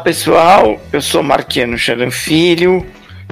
Pessoal, 0.00 0.80
eu 0.92 1.00
sou 1.00 1.22
Marquiano 1.22 1.76
Charan 1.76 2.10
Filho. 2.10 2.86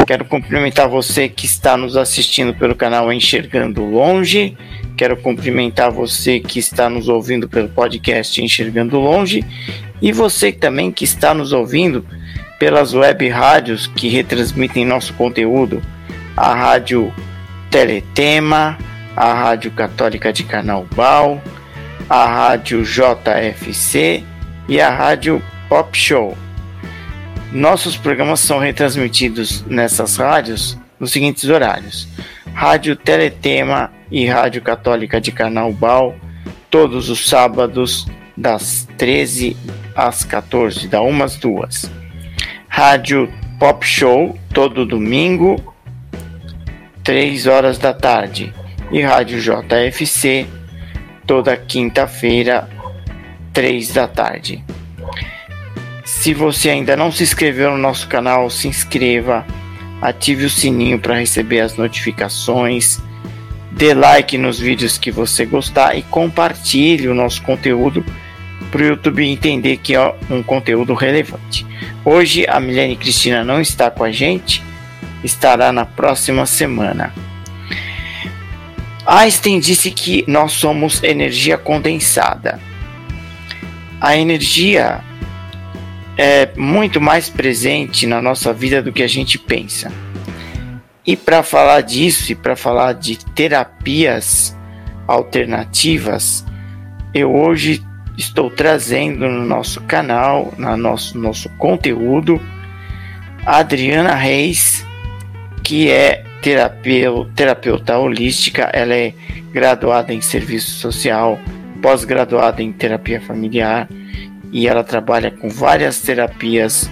Quero 0.06 0.24
cumprimentar 0.24 0.88
você 0.88 1.28
que 1.28 1.46
está 1.46 1.76
nos 1.76 1.96
assistindo 1.96 2.54
pelo 2.54 2.74
canal 2.74 3.12
Enxergando 3.12 3.84
Longe. 3.84 4.56
Quero 4.96 5.16
cumprimentar 5.16 5.90
você 5.90 6.40
que 6.40 6.58
está 6.58 6.88
nos 6.88 7.08
ouvindo 7.08 7.48
pelo 7.48 7.68
podcast 7.68 8.42
Enxergando 8.42 8.98
Longe 8.98 9.44
e 10.00 10.12
você 10.12 10.52
também 10.52 10.92
que 10.92 11.04
está 11.04 11.34
nos 11.34 11.52
ouvindo 11.52 12.06
pelas 12.58 12.92
web 12.94 13.28
rádios 13.28 13.86
que 13.86 14.08
retransmitem 14.08 14.84
nosso 14.84 15.14
conteúdo, 15.14 15.82
a 16.36 16.54
rádio 16.54 17.12
Teletema, 17.70 18.78
a 19.16 19.32
rádio 19.32 19.70
Católica 19.70 20.32
de 20.32 20.44
Carnaubal, 20.44 21.42
a 22.08 22.26
rádio 22.26 22.84
JFC 22.84 24.22
e 24.68 24.80
a 24.80 24.90
rádio 24.90 25.42
Pop 25.68 25.96
Show. 25.96 26.36
Nossos 27.52 27.96
programas 27.96 28.40
são 28.40 28.58
retransmitidos 28.58 29.64
nessas 29.66 30.16
rádios 30.16 30.78
nos 31.00 31.12
seguintes 31.12 31.48
horários: 31.48 32.06
Rádio 32.52 32.94
Teletema 32.94 33.90
e 34.10 34.26
Rádio 34.26 34.60
Católica 34.60 35.20
de 35.20 35.32
Carnaubal, 35.32 36.14
todos 36.70 37.08
os 37.08 37.26
sábados, 37.28 38.06
das 38.36 38.86
13 38.98 39.56
às 39.96 40.24
14, 40.24 40.88
da 40.88 41.00
1 41.00 41.22
às 41.22 41.36
2. 41.36 41.90
Rádio 42.68 43.32
Pop 43.58 43.84
Show, 43.84 44.38
todo 44.52 44.86
domingo, 44.86 45.74
3 47.02 47.46
horas 47.46 47.78
da 47.78 47.92
tarde. 47.92 48.52
E 48.92 49.00
Rádio 49.02 49.40
JFC, 49.40 50.46
toda 51.26 51.56
quinta-feira, 51.56 52.68
3 53.52 53.92
da 53.92 54.06
tarde. 54.06 54.64
Se 56.08 56.32
você 56.32 56.70
ainda 56.70 56.96
não 56.96 57.12
se 57.12 57.22
inscreveu 57.22 57.70
no 57.70 57.76
nosso 57.76 58.08
canal, 58.08 58.48
se 58.48 58.66
inscreva, 58.66 59.46
ative 60.00 60.46
o 60.46 60.50
sininho 60.50 60.98
para 60.98 61.18
receber 61.18 61.60
as 61.60 61.76
notificações, 61.76 62.98
dê 63.72 63.92
like 63.92 64.38
nos 64.38 64.58
vídeos 64.58 64.96
que 64.96 65.10
você 65.10 65.44
gostar 65.44 65.98
e 65.98 66.02
compartilhe 66.02 67.08
o 67.08 67.14
nosso 67.14 67.42
conteúdo 67.42 68.02
para 68.70 68.80
o 68.80 68.86
YouTube 68.86 69.22
entender 69.22 69.76
que 69.76 69.94
é 69.94 70.14
um 70.30 70.42
conteúdo 70.42 70.94
relevante. 70.94 71.66
Hoje 72.02 72.46
a 72.48 72.58
Milene 72.58 72.96
Cristina 72.96 73.44
não 73.44 73.60
está 73.60 73.90
com 73.90 74.02
a 74.02 74.10
gente, 74.10 74.64
estará 75.22 75.70
na 75.72 75.84
próxima 75.84 76.46
semana. 76.46 77.12
Einstein 79.06 79.60
disse 79.60 79.90
que 79.90 80.24
nós 80.26 80.52
somos 80.52 81.02
energia 81.02 81.58
condensada. 81.58 82.58
A 84.00 84.16
energia 84.16 85.04
é 86.18 86.50
muito 86.56 87.00
mais 87.00 87.30
presente 87.30 88.04
na 88.04 88.20
nossa 88.20 88.52
vida 88.52 88.82
do 88.82 88.92
que 88.92 89.04
a 89.04 89.06
gente 89.06 89.38
pensa. 89.38 89.92
E 91.06 91.16
para 91.16 91.44
falar 91.44 91.80
disso 91.82 92.32
e 92.32 92.34
para 92.34 92.56
falar 92.56 92.92
de 92.94 93.16
terapias 93.34 94.54
alternativas, 95.06 96.44
eu 97.14 97.32
hoje 97.32 97.80
estou 98.16 98.50
trazendo 98.50 99.28
no 99.28 99.44
nosso 99.46 99.80
canal, 99.82 100.52
no 100.58 100.76
nosso, 100.76 101.16
nosso 101.16 101.48
conteúdo, 101.50 102.40
a 103.46 103.58
Adriana 103.58 104.14
Reis, 104.14 104.84
que 105.62 105.88
é 105.88 106.24
terapeuta, 106.42 107.30
terapeuta 107.34 107.96
holística, 107.96 108.64
ela 108.72 108.94
é 108.94 109.14
graduada 109.52 110.12
em 110.12 110.20
serviço 110.20 110.72
social, 110.80 111.38
pós-graduada 111.80 112.60
em 112.60 112.72
terapia 112.72 113.20
familiar 113.20 113.88
e 114.52 114.66
ela 114.66 114.82
trabalha 114.82 115.30
com 115.30 115.48
várias 115.48 116.00
terapias 116.00 116.90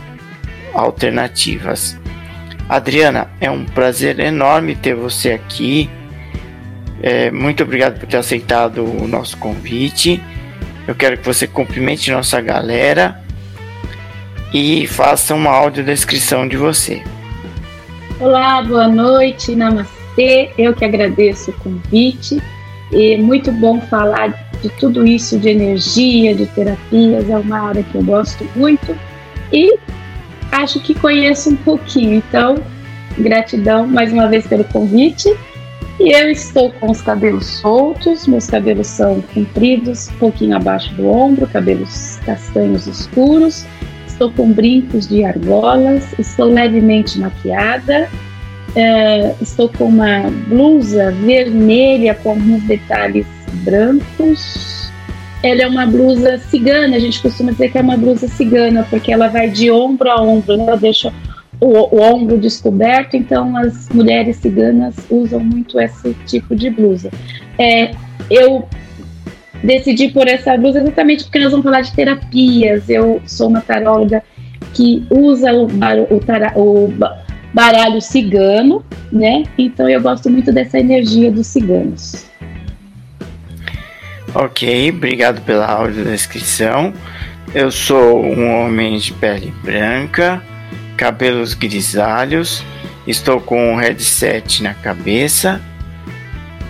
alternativas. 0.74 1.98
Adriana, 2.68 3.28
é 3.40 3.50
um 3.50 3.64
prazer 3.64 4.18
enorme 4.18 4.74
ter 4.74 4.94
você 4.94 5.32
aqui. 5.32 5.88
É, 7.02 7.30
muito 7.30 7.62
obrigado 7.62 7.98
por 7.98 8.08
ter 8.08 8.16
aceitado 8.16 8.84
o 8.84 9.06
nosso 9.06 9.36
convite. 9.36 10.22
Eu 10.86 10.94
quero 10.94 11.16
que 11.16 11.24
você 11.24 11.46
cumprimente 11.46 12.10
nossa 12.10 12.40
galera 12.40 13.22
e 14.52 14.86
faça 14.86 15.34
uma 15.34 15.50
audiodescrição 15.50 16.46
de 16.46 16.56
você. 16.56 17.02
Olá, 18.18 18.62
boa 18.62 18.88
noite, 18.88 19.54
namastê. 19.54 20.50
Eu 20.56 20.74
que 20.74 20.84
agradeço 20.84 21.50
o 21.50 21.54
convite. 21.54 22.42
E 22.92 23.16
muito 23.16 23.50
bom 23.52 23.80
falar 23.80 24.45
de 24.62 24.68
tudo 24.70 25.06
isso 25.06 25.38
de 25.38 25.50
energia, 25.50 26.34
de 26.34 26.46
terapias, 26.46 27.28
é 27.28 27.36
uma 27.36 27.68
área 27.68 27.82
que 27.82 27.94
eu 27.94 28.02
gosto 28.02 28.46
muito 28.54 28.96
e 29.52 29.76
acho 30.52 30.80
que 30.80 30.94
conheço 30.94 31.50
um 31.50 31.56
pouquinho. 31.56 32.14
Então, 32.14 32.56
gratidão 33.18 33.86
mais 33.86 34.12
uma 34.12 34.28
vez 34.28 34.46
pelo 34.46 34.64
convite. 34.64 35.34
E 35.98 36.12
eu 36.12 36.30
estou 36.30 36.70
com 36.72 36.90
os 36.90 37.00
cabelos 37.00 37.46
soltos, 37.46 38.26
meus 38.26 38.46
cabelos 38.46 38.86
são 38.86 39.22
compridos, 39.32 40.10
um 40.10 40.18
pouquinho 40.18 40.56
abaixo 40.56 40.92
do 40.94 41.08
ombro, 41.08 41.46
cabelos 41.46 42.18
castanhos 42.26 42.86
escuros. 42.86 43.64
Estou 44.06 44.30
com 44.30 44.52
brincos 44.52 45.08
de 45.08 45.24
argolas, 45.24 46.06
estou 46.18 46.46
levemente 46.46 47.18
maquiada, 47.18 48.10
é, 48.74 49.34
estou 49.40 49.70
com 49.70 49.86
uma 49.86 50.30
blusa 50.48 51.12
vermelha 51.12 52.14
com 52.14 52.30
alguns 52.30 52.62
detalhes 52.64 53.26
brancos. 53.56 54.90
Ela 55.42 55.62
é 55.62 55.66
uma 55.66 55.86
blusa 55.86 56.38
cigana, 56.38 56.96
a 56.96 56.98
gente 56.98 57.20
costuma 57.20 57.52
dizer 57.52 57.70
que 57.70 57.78
é 57.78 57.80
uma 57.80 57.96
blusa 57.96 58.26
cigana, 58.26 58.86
porque 58.88 59.12
ela 59.12 59.28
vai 59.28 59.48
de 59.50 59.70
ombro 59.70 60.10
a 60.10 60.20
ombro, 60.20 60.56
né? 60.56 60.64
ela 60.64 60.76
deixa 60.76 61.12
o, 61.60 61.96
o, 61.96 62.00
ombro 62.00 62.38
descoberto, 62.38 63.16
então 63.16 63.56
as 63.56 63.88
mulheres 63.90 64.36
ciganas 64.36 64.94
usam 65.10 65.40
muito 65.40 65.80
esse 65.80 66.14
tipo 66.26 66.54
de 66.54 66.70
blusa. 66.70 67.10
É, 67.58 67.92
eu 68.30 68.66
decidi 69.62 70.08
por 70.08 70.26
essa 70.26 70.56
blusa 70.56 70.80
exatamente 70.80 71.24
porque 71.24 71.38
nós 71.38 71.50
vamos 71.50 71.64
falar 71.64 71.80
de 71.80 71.92
terapias. 71.92 72.88
Eu 72.88 73.20
sou 73.26 73.48
uma 73.48 73.60
taróloga 73.60 74.22
que 74.74 75.06
usa 75.10 75.52
o, 75.52 75.66
o, 75.66 76.84
o 76.84 76.92
baralho 77.52 78.00
cigano, 78.00 78.84
né? 79.10 79.44
Então 79.56 79.88
eu 79.88 80.00
gosto 80.00 80.28
muito 80.28 80.52
dessa 80.52 80.78
energia 80.78 81.30
dos 81.32 81.46
ciganos. 81.46 82.26
Ok, 84.38 84.90
obrigado 84.90 85.40
pela 85.40 85.64
audiodescrição. 85.64 86.92
Eu 87.54 87.70
sou 87.70 88.22
um 88.22 88.60
homem 88.60 88.98
de 88.98 89.10
pele 89.14 89.50
branca, 89.64 90.42
cabelos 90.94 91.54
grisalhos, 91.54 92.62
estou 93.06 93.40
com 93.40 93.72
um 93.72 93.76
headset 93.76 94.62
na 94.62 94.74
cabeça 94.74 95.58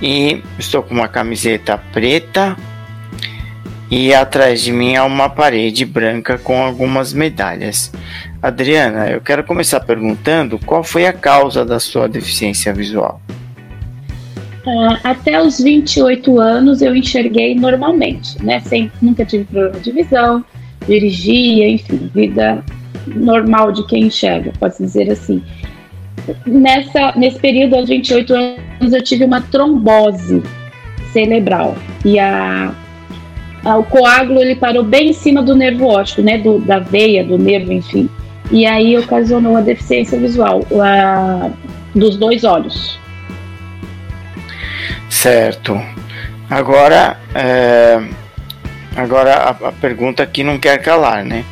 e 0.01 0.45
estou 0.61 0.81
com 0.81 0.95
uma 0.95 1.09
camiseta 1.09 1.77
preta 1.93 2.57
e 3.91 4.15
atrás 4.15 4.63
de 4.63 4.71
mim 4.71 4.95
há 4.95 5.05
uma 5.05 5.29
parede 5.29 5.85
branca 5.85 6.39
com 6.39 6.65
algumas 6.65 7.13
medalhas. 7.13 7.93
Adriana, 8.41 9.11
eu 9.11 9.21
quero 9.21 9.43
começar 9.43 9.81
perguntando 9.81 10.57
qual 10.61 10.85
foi 10.85 11.05
a 11.05 11.13
causa 11.13 11.65
da 11.65 11.81
sua 11.81 12.09
deficiência 12.09 12.73
visual. 12.73 13.21
Uh, 14.67 14.99
até 15.05 15.41
os 15.41 15.61
28 15.61 16.41
anos 16.41 16.83
eu 16.83 16.95
enxerguei 16.97 17.55
normalmente, 17.55 18.43
né? 18.45 18.59
Sem, 18.61 18.91
nunca 19.01 19.25
tive 19.25 19.45
problema 19.45 19.79
de 19.79 19.93
visão, 19.93 20.45
dirigia, 20.89 21.69
enfim, 21.69 22.11
vida 22.13 22.65
normal 23.07 23.71
de 23.71 23.87
quem 23.87 24.05
enxerga, 24.07 24.53
pode 24.59 24.77
dizer 24.79 25.09
assim. 25.09 25.41
Nessa, 26.45 27.13
nesse 27.17 27.39
período, 27.39 27.77
aos 27.77 27.89
28 27.89 28.35
anos, 28.35 28.93
eu 28.93 29.03
tive 29.05 29.25
uma 29.25 29.41
trombose 29.41 30.43
cerebral 31.13 31.77
e 32.05 32.19
a, 32.19 32.75
a, 33.65 33.77
o 33.77 33.85
coágulo 33.85 34.41
ele 34.41 34.57
parou 34.57 34.83
bem 34.83 35.11
em 35.11 35.13
cima 35.13 35.45
do 35.45 35.55
nervo 35.55 35.87
óptico, 35.87 36.23
né? 36.23 36.39
Do, 36.39 36.59
da 36.59 36.81
veia, 36.81 37.25
do 37.25 37.39
nervo, 37.39 37.73
enfim. 37.73 38.11
e 38.51 38.67
aí 38.67 38.99
ocasionou 38.99 39.57
a 39.57 39.61
deficiência 39.61 40.19
visual 40.19 40.63
a, 40.83 41.51
dos 41.95 42.17
dois 42.17 42.43
olhos. 42.43 42.99
Certo. 45.09 45.81
Agora, 46.49 47.19
é, 47.35 48.01
agora 48.95 49.35
a, 49.35 49.51
a, 49.51 49.73
pergunta 49.73 50.25
que 50.27 50.45
não 50.45 50.59
quer 50.59 50.79
calar, 50.79 51.25
né? 51.25 51.45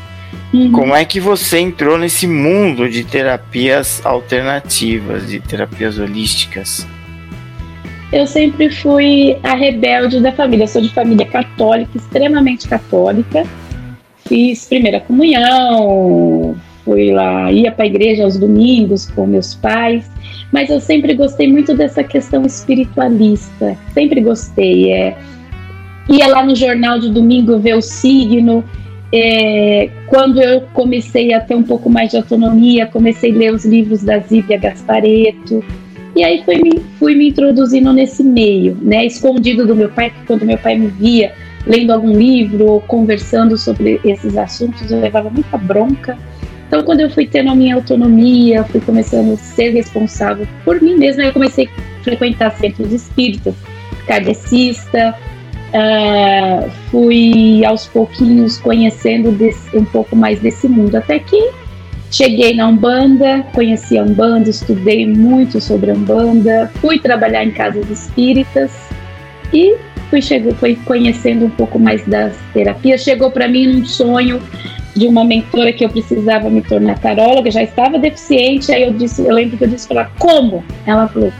Uhum. 0.52 0.70
Como 0.70 0.94
é 0.94 1.04
que 1.04 1.19
você 1.19 1.58
entrou 1.58 1.98
nesse 1.98 2.26
mundo 2.26 2.88
de 2.88 3.02
terapias 3.02 4.04
alternativas, 4.06 5.28
de 5.28 5.40
terapias 5.40 5.98
holísticas? 5.98 6.86
Eu 8.12 8.28
sempre 8.28 8.70
fui 8.70 9.36
a 9.42 9.56
rebelde 9.56 10.20
da 10.20 10.31
família. 10.31 10.64
Eu 10.64 10.69
sou 10.69 10.81
de 10.81 10.90
família 10.90 11.26
católica, 11.26 11.90
extremamente 11.96 12.69
católica. 12.69 13.44
Fiz 14.26 14.66
primeira 14.66 15.00
comunhão, 15.00 16.56
fui 16.84 17.12
lá, 17.12 17.50
ia 17.50 17.72
para 17.72 17.84
a 17.84 17.86
igreja 17.86 18.25
aos 18.25 18.38
domingos 18.38 19.10
com 19.10 19.26
meus 19.26 19.54
pais, 19.54 20.08
mas 20.55 20.71
eu 20.71 20.79
sempre 20.79 21.15
gostei 21.15 21.51
muito 21.51 21.75
dessa 21.75 22.05
questão 22.05 22.47
espiritualista. 22.47 23.77
Sempre 23.93 24.21
gostei. 24.21 24.93
É, 24.93 25.17
ia 26.09 26.29
lá 26.29 26.47
no 26.47 26.55
jornal 26.55 27.01
de 27.01 27.11
domingo 27.11 27.59
ver 27.59 27.75
o 27.75 27.83
signo 27.83 28.62
é, 29.12 29.91
quando 30.06 30.41
eu 30.41 30.61
comecei 30.73 31.35
a 31.35 31.41
ter 31.41 31.56
um 31.56 31.65
pouco 31.65 31.91
mais 31.91 32.12
de 32.12 32.19
autonomia, 32.19 32.87
comecei 32.87 33.33
a 33.33 33.35
ler 33.35 33.53
os 33.53 33.65
livros 33.65 34.05
da 34.05 34.21
Zívia 34.21 34.56
Gaspareto, 34.56 35.65
e 36.15 36.23
aí 36.23 36.45
fui 36.45 36.62
me, 36.62 36.81
fui 37.01 37.17
me 37.17 37.31
introduzindo 37.31 37.93
nesse 37.93 38.23
meio, 38.23 38.79
né, 38.81 39.05
escondido 39.05 39.67
do 39.67 39.75
meu 39.75 39.89
pai, 39.89 40.11
porque 40.11 40.27
quando 40.27 40.47
meu 40.47 40.59
pai 40.59 40.79
me 40.79 40.87
via 40.87 41.33
lendo 41.67 41.93
algum 41.93 42.12
livro 42.12 42.67
ou 42.67 42.81
conversando 42.81 43.56
sobre 43.56 44.01
esses 44.05 44.37
assuntos, 44.37 44.89
eu 44.89 45.01
levava 45.01 45.31
muita 45.31 45.59
bronca. 45.59 46.17
Então, 46.66 46.82
quando 46.82 47.00
eu 47.00 47.11
fui 47.11 47.26
tendo 47.26 47.50
a 47.50 47.55
minha 47.55 47.75
autonomia, 47.75 48.64
fui 48.64 48.81
começando 48.81 49.34
a 49.34 49.37
ser 49.37 49.70
responsável 49.70 50.46
por 50.64 50.81
mim 50.81 50.96
mesma, 50.96 51.25
eu 51.25 51.32
comecei 51.32 51.66
a 51.66 52.02
frequentar 52.02 52.50
centros 52.52 52.93
espíritas, 52.93 53.55
kardecista, 54.06 55.14
Uh, 55.75 56.70
fui 56.88 57.64
aos 57.64 57.84
pouquinhos 57.88 58.58
conhecendo 58.58 59.32
desse, 59.32 59.76
um 59.76 59.84
pouco 59.84 60.14
mais 60.14 60.38
desse 60.38 60.69
mundo, 60.69 60.94
até 60.94 61.19
que 61.19 61.50
cheguei 62.12 62.55
na 62.55 62.69
Umbanda, 62.69 63.44
conheci 63.52 63.99
a 63.99 64.05
Umbanda, 64.05 64.49
estudei 64.50 65.05
muito 65.05 65.60
sobre 65.60 65.90
a 65.90 65.94
Umbanda, 65.94 66.70
fui 66.76 67.00
trabalhar 67.00 67.43
em 67.43 67.50
casas 67.50 67.90
espíritas 67.90 68.70
e 69.52 69.75
fui, 70.08 70.22
chegou, 70.22 70.55
fui 70.55 70.76
conhecendo 70.84 71.46
um 71.46 71.50
pouco 71.50 71.76
mais 71.76 72.06
das 72.06 72.37
terapias. 72.52 73.02
Chegou 73.02 73.32
para 73.32 73.49
mim 73.49 73.81
um 73.81 73.84
sonho 73.84 74.40
de 74.94 75.06
uma 75.06 75.25
mentora 75.25 75.73
que 75.73 75.85
eu 75.85 75.88
precisava 75.88 76.49
me 76.49 76.62
tornar 76.62 76.99
taróloga, 76.99 77.50
já 77.50 77.62
estava 77.62 77.99
deficiente, 77.99 78.73
aí 78.73 78.85
eu 78.85 78.93
disse, 78.93 79.23
eu 79.23 79.35
lembro 79.35 79.56
que 79.56 79.64
eu 79.64 79.69
disse 79.69 79.88
para 79.88 80.02
ela, 80.02 80.11
como? 80.19 80.64
Ela 80.87 81.08
falou, 81.08 81.32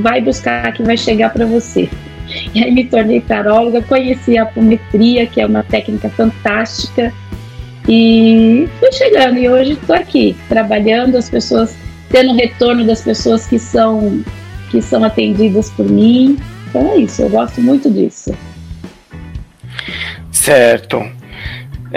vai 0.00 0.20
buscar 0.20 0.72
que 0.72 0.82
vai 0.82 0.96
chegar 0.96 1.30
para 1.30 1.44
você. 1.44 1.88
E 2.54 2.64
aí 2.64 2.70
me 2.70 2.84
tornei 2.84 3.20
taróloga, 3.20 3.82
conheci 3.82 4.36
a 4.36 4.42
apometria, 4.42 5.26
que 5.26 5.40
é 5.40 5.46
uma 5.46 5.62
técnica 5.62 6.08
fantástica, 6.10 7.12
e 7.88 8.68
fui 8.80 8.92
chegando. 8.92 9.38
E 9.38 9.48
hoje 9.48 9.72
estou 9.72 9.94
aqui, 9.94 10.36
trabalhando, 10.48 11.16
as 11.16 11.30
pessoas, 11.30 11.76
tendo 12.10 12.34
retorno 12.34 12.84
das 12.84 13.02
pessoas 13.02 13.46
que 13.46 13.58
são, 13.58 14.24
que 14.70 14.82
são 14.82 15.04
atendidas 15.04 15.70
por 15.70 15.88
mim. 15.88 16.36
Então 16.68 16.92
é 16.92 16.96
isso, 16.96 17.22
eu 17.22 17.28
gosto 17.28 17.60
muito 17.60 17.90
disso. 17.90 18.34
Certo. 20.32 21.04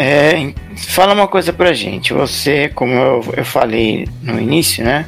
É, 0.02 0.54
fala 0.78 1.14
uma 1.14 1.28
coisa 1.28 1.52
pra 1.52 1.74
gente. 1.74 2.14
Você, 2.14 2.70
como 2.70 2.94
eu, 2.94 3.34
eu 3.36 3.44
falei 3.44 4.08
no 4.22 4.40
início, 4.40 4.82
né? 4.82 5.06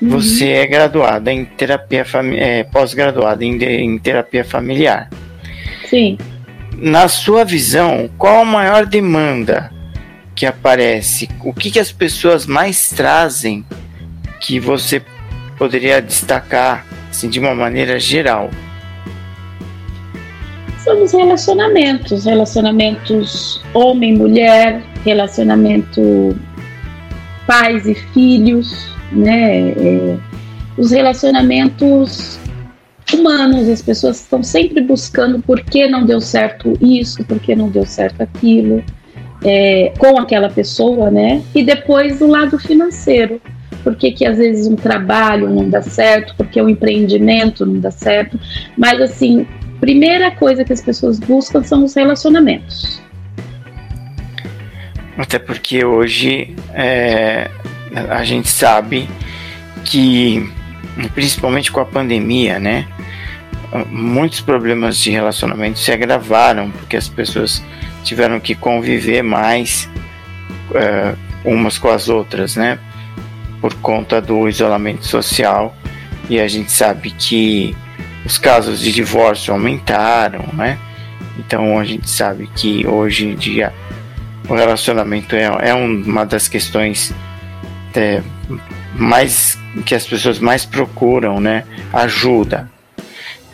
Uhum. 0.00 0.10
Você 0.10 0.50
é 0.50 0.66
graduada 0.66 1.32
em 1.32 1.46
terapia 1.46 2.04
é, 2.36 2.62
pós-graduada 2.64 3.42
em, 3.42 3.56
em 3.56 3.98
terapia 3.98 4.44
familiar. 4.44 5.08
Sim. 5.88 6.18
Na 6.76 7.08
sua 7.08 7.46
visão, 7.46 8.10
qual 8.18 8.42
a 8.42 8.44
maior 8.44 8.84
demanda 8.84 9.72
que 10.34 10.44
aparece? 10.44 11.30
O 11.42 11.54
que, 11.54 11.70
que 11.70 11.80
as 11.80 11.90
pessoas 11.90 12.44
mais 12.44 12.90
trazem 12.90 13.64
que 14.38 14.60
você 14.60 15.02
poderia 15.56 16.02
destacar 16.02 16.84
assim, 17.08 17.30
de 17.30 17.40
uma 17.40 17.54
maneira 17.54 17.98
geral? 17.98 18.50
Os 20.86 21.12
relacionamentos, 21.12 22.24
relacionamentos 22.24 23.60
homem-mulher, 23.74 24.82
relacionamento 25.04 26.36
pais 27.46 27.86
e 27.86 27.94
filhos, 27.94 28.88
né? 29.10 29.70
É, 29.70 30.16
os 30.78 30.90
relacionamentos 30.90 32.38
humanos, 33.12 33.68
as 33.68 33.82
pessoas 33.82 34.20
estão 34.20 34.42
sempre 34.42 34.80
buscando 34.80 35.40
por 35.40 35.60
que 35.60 35.88
não 35.88 36.04
deu 36.04 36.20
certo 36.20 36.76
isso, 36.80 37.24
por 37.24 37.40
que 37.40 37.54
não 37.54 37.68
deu 37.68 37.86
certo 37.86 38.22
aquilo, 38.22 38.82
é, 39.44 39.92
com 39.98 40.18
aquela 40.18 40.48
pessoa, 40.48 41.10
né? 41.10 41.42
E 41.54 41.62
depois 41.62 42.20
o 42.20 42.26
lado 42.26 42.58
financeiro. 42.58 43.40
Por 43.82 43.94
que, 43.94 44.10
que 44.10 44.26
às 44.26 44.36
vezes 44.36 44.66
um 44.66 44.74
trabalho 44.74 45.48
não 45.48 45.68
dá 45.68 45.80
certo, 45.80 46.34
porque 46.36 46.60
um 46.60 46.68
empreendimento 46.68 47.64
não 47.64 47.78
dá 47.78 47.92
certo. 47.92 48.38
Mas 48.76 49.00
assim, 49.00 49.46
primeira 49.80 50.30
coisa 50.30 50.64
que 50.64 50.72
as 50.72 50.80
pessoas 50.80 51.18
buscam 51.18 51.62
são 51.62 51.84
os 51.84 51.94
relacionamentos. 51.94 53.02
Até 55.16 55.38
porque 55.38 55.84
hoje 55.84 56.54
é, 56.74 57.50
a 58.10 58.24
gente 58.24 58.48
sabe 58.48 59.08
que, 59.84 60.50
principalmente 61.14 61.72
com 61.72 61.80
a 61.80 61.86
pandemia, 61.86 62.58
né, 62.58 62.86
muitos 63.90 64.40
problemas 64.40 64.98
de 64.98 65.10
relacionamento 65.10 65.78
se 65.78 65.92
agravaram 65.92 66.70
porque 66.70 66.96
as 66.96 67.08
pessoas 67.08 67.62
tiveram 68.04 68.38
que 68.38 68.54
conviver 68.54 69.22
mais 69.22 69.88
uh, 70.70 71.16
umas 71.44 71.78
com 71.78 71.88
as 71.88 72.08
outras, 72.08 72.56
né, 72.56 72.78
por 73.60 73.74
conta 73.74 74.20
do 74.20 74.48
isolamento 74.48 75.06
social. 75.06 75.74
E 76.28 76.40
a 76.40 76.48
gente 76.48 76.70
sabe 76.72 77.10
que 77.10 77.76
os 78.26 78.38
casos 78.38 78.80
de 78.80 78.90
divórcio 78.90 79.54
aumentaram, 79.54 80.44
né? 80.52 80.78
Então 81.38 81.78
a 81.78 81.84
gente 81.84 82.10
sabe 82.10 82.48
que 82.56 82.84
hoje 82.86 83.28
em 83.28 83.36
dia 83.36 83.72
o 84.48 84.54
relacionamento 84.54 85.36
é, 85.36 85.44
é 85.68 85.74
uma 85.74 86.26
das 86.26 86.48
questões 86.48 87.14
é, 87.94 88.20
mais 88.94 89.56
que 89.84 89.94
as 89.94 90.04
pessoas 90.04 90.40
mais 90.40 90.66
procuram, 90.66 91.40
né? 91.40 91.64
Ajuda. 91.92 92.68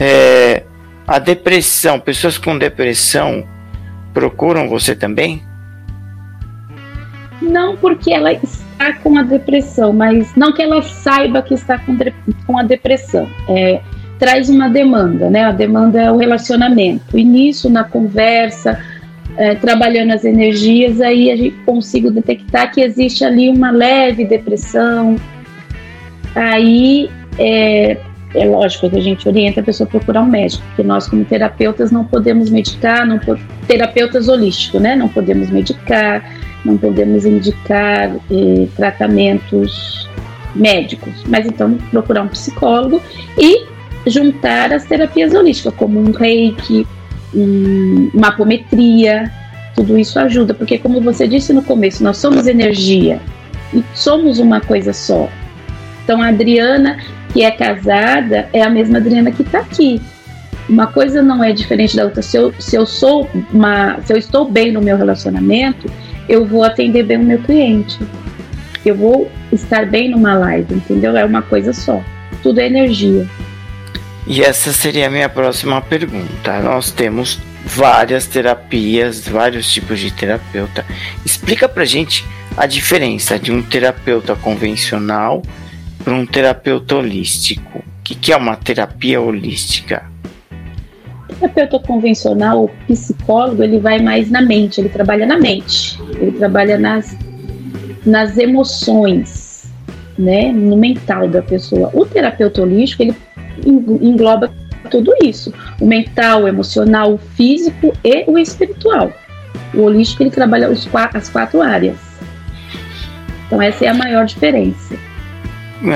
É, 0.00 0.64
a 1.06 1.18
depressão, 1.18 2.00
pessoas 2.00 2.38
com 2.38 2.56
depressão 2.56 3.46
procuram 4.14 4.68
você 4.68 4.94
também? 4.94 5.42
Não 7.42 7.76
porque 7.76 8.12
ela 8.12 8.32
está 8.32 8.94
com 9.02 9.18
a 9.18 9.22
depressão, 9.22 9.92
mas 9.92 10.34
não 10.34 10.52
que 10.52 10.62
ela 10.62 10.80
saiba 10.80 11.42
que 11.42 11.54
está 11.54 11.78
com, 11.78 11.96
com 12.46 12.58
a 12.58 12.62
depressão. 12.62 13.28
É, 13.48 13.82
traz 14.22 14.48
uma 14.48 14.68
demanda, 14.68 15.28
né? 15.28 15.42
A 15.42 15.50
demanda 15.50 16.00
é 16.00 16.08
o 16.08 16.16
relacionamento. 16.16 17.18
E 17.18 17.24
nisso, 17.24 17.68
na 17.68 17.82
conversa, 17.82 18.78
é, 19.36 19.56
trabalhando 19.56 20.12
as 20.12 20.24
energias, 20.24 21.00
aí 21.00 21.28
a 21.28 21.34
gente 21.34 21.56
consigo 21.66 22.08
detectar 22.08 22.70
que 22.72 22.82
existe 22.82 23.24
ali 23.24 23.48
uma 23.48 23.72
leve 23.72 24.24
depressão. 24.24 25.16
Aí 26.36 27.10
é, 27.36 27.96
é 28.32 28.44
lógico 28.44 28.88
que 28.88 28.96
a 28.96 29.00
gente 29.00 29.26
orienta 29.26 29.60
a 29.60 29.64
pessoa 29.64 29.88
a 29.88 29.90
procurar 29.90 30.22
um 30.22 30.26
médico, 30.26 30.62
porque 30.68 30.84
nós, 30.84 31.08
como 31.08 31.24
terapeutas, 31.24 31.90
não 31.90 32.04
podemos 32.04 32.48
medicar, 32.48 33.04
não 33.04 33.18
terapeutas 33.66 34.28
holísticos, 34.28 34.80
né? 34.80 34.94
Não 34.94 35.08
podemos 35.08 35.50
medicar, 35.50 36.24
não 36.64 36.78
podemos 36.78 37.26
indicar 37.26 38.14
eh, 38.30 38.68
tratamentos 38.76 40.08
médicos, 40.54 41.24
mas 41.26 41.44
então 41.44 41.76
procurar 41.90 42.22
um 42.22 42.28
psicólogo 42.28 43.02
e 43.36 43.72
juntar 44.06 44.72
as 44.72 44.84
terapias 44.84 45.34
holísticas, 45.34 45.74
como 45.74 46.00
um 46.00 46.10
reiki, 46.10 46.86
um, 47.34 48.10
uma 48.12 48.28
apometria, 48.28 49.30
tudo 49.74 49.98
isso 49.98 50.18
ajuda, 50.18 50.54
porque 50.54 50.78
como 50.78 51.00
você 51.00 51.26
disse 51.26 51.52
no 51.52 51.62
começo, 51.62 52.02
nós 52.04 52.18
somos 52.18 52.46
energia 52.46 53.20
e 53.72 53.82
somos 53.94 54.38
uma 54.38 54.60
coisa 54.60 54.92
só. 54.92 55.28
Então 56.04 56.20
a 56.20 56.28
Adriana, 56.28 56.98
que 57.32 57.42
é 57.42 57.50
casada, 57.50 58.48
é 58.52 58.62
a 58.62 58.70
mesma 58.70 58.98
Adriana 58.98 59.30
que 59.30 59.42
está 59.42 59.60
aqui. 59.60 60.00
Uma 60.68 60.86
coisa 60.86 61.22
não 61.22 61.42
é 61.42 61.52
diferente 61.52 61.96
da 61.96 62.04
outra. 62.04 62.22
Se 62.22 62.36
eu, 62.36 62.52
se 62.58 62.76
eu 62.76 62.86
sou 62.86 63.28
uma, 63.52 64.00
se 64.02 64.12
eu 64.12 64.16
estou 64.16 64.48
bem 64.48 64.72
no 64.72 64.80
meu 64.80 64.96
relacionamento, 64.96 65.90
eu 66.28 66.44
vou 66.44 66.64
atender 66.64 67.02
bem 67.04 67.18
o 67.18 67.24
meu 67.24 67.38
cliente. 67.38 67.98
Eu 68.84 68.96
vou 68.96 69.30
estar 69.52 69.86
bem 69.86 70.10
numa 70.10 70.34
live, 70.34 70.74
entendeu? 70.74 71.16
É 71.16 71.24
uma 71.24 71.42
coisa 71.42 71.72
só. 71.72 72.02
Tudo 72.42 72.60
é 72.60 72.66
energia. 72.66 73.26
E 74.26 74.40
essa 74.40 74.72
seria 74.72 75.08
a 75.08 75.10
minha 75.10 75.28
próxima 75.28 75.80
pergunta. 75.80 76.60
Nós 76.60 76.90
temos 76.90 77.38
várias 77.64 78.26
terapias, 78.26 79.26
vários 79.26 79.70
tipos 79.72 79.98
de 79.98 80.10
terapeuta. 80.12 80.84
Explica 81.24 81.68
pra 81.68 81.84
gente 81.84 82.24
a 82.56 82.66
diferença 82.66 83.38
de 83.38 83.50
um 83.50 83.62
terapeuta 83.62 84.36
convencional 84.36 85.42
para 86.04 86.14
um 86.14 86.26
terapeuta 86.26 86.96
holístico. 86.96 87.78
O 87.78 88.02
que, 88.04 88.14
que 88.14 88.32
é 88.32 88.36
uma 88.36 88.56
terapia 88.56 89.20
holística? 89.20 90.04
O 91.30 91.34
terapeuta 91.34 91.78
convencional, 91.80 92.64
o 92.64 92.68
psicólogo, 92.86 93.62
ele 93.62 93.78
vai 93.78 94.00
mais 94.00 94.30
na 94.30 94.42
mente, 94.42 94.80
ele 94.80 94.88
trabalha 94.88 95.26
na 95.26 95.38
mente, 95.38 95.98
ele 96.20 96.32
trabalha 96.32 96.78
nas, 96.78 97.16
nas 98.04 98.36
emoções, 98.38 99.72
né, 100.18 100.52
no 100.52 100.76
mental 100.76 101.28
da 101.28 101.42
pessoa. 101.42 101.90
O 101.92 102.04
terapeuta 102.04 102.62
holístico, 102.62 103.02
ele 103.02 103.16
engloba 103.66 104.52
tudo 104.90 105.12
isso: 105.22 105.52
o 105.80 105.86
mental, 105.86 106.42
o 106.42 106.48
emocional, 106.48 107.14
o 107.14 107.18
físico 107.18 107.92
e 108.04 108.24
o 108.26 108.38
espiritual. 108.38 109.12
O 109.74 109.82
holístico 109.82 110.22
ele 110.22 110.30
trabalha 110.30 110.70
os, 110.70 110.88
as 111.14 111.28
quatro 111.28 111.62
áreas. 111.62 111.96
Então 113.46 113.60
essa 113.60 113.84
é 113.84 113.88
a 113.88 113.94
maior 113.94 114.24
diferença. 114.24 114.96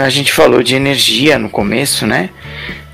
A 0.02 0.08
gente 0.08 0.32
falou 0.32 0.62
de 0.62 0.74
energia 0.74 1.38
no 1.38 1.48
começo, 1.48 2.06
né? 2.06 2.30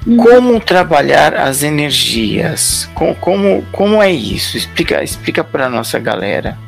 Hum. 0.06 0.16
Como 0.16 0.60
trabalhar 0.60 1.34
as 1.34 1.62
energias? 1.62 2.88
Como, 2.94 3.14
como, 3.14 3.64
como 3.72 4.02
é 4.02 4.12
isso? 4.12 4.56
Explica, 4.56 5.02
explica 5.02 5.42
para 5.42 5.68
nossa 5.68 5.98
galera. 5.98 6.58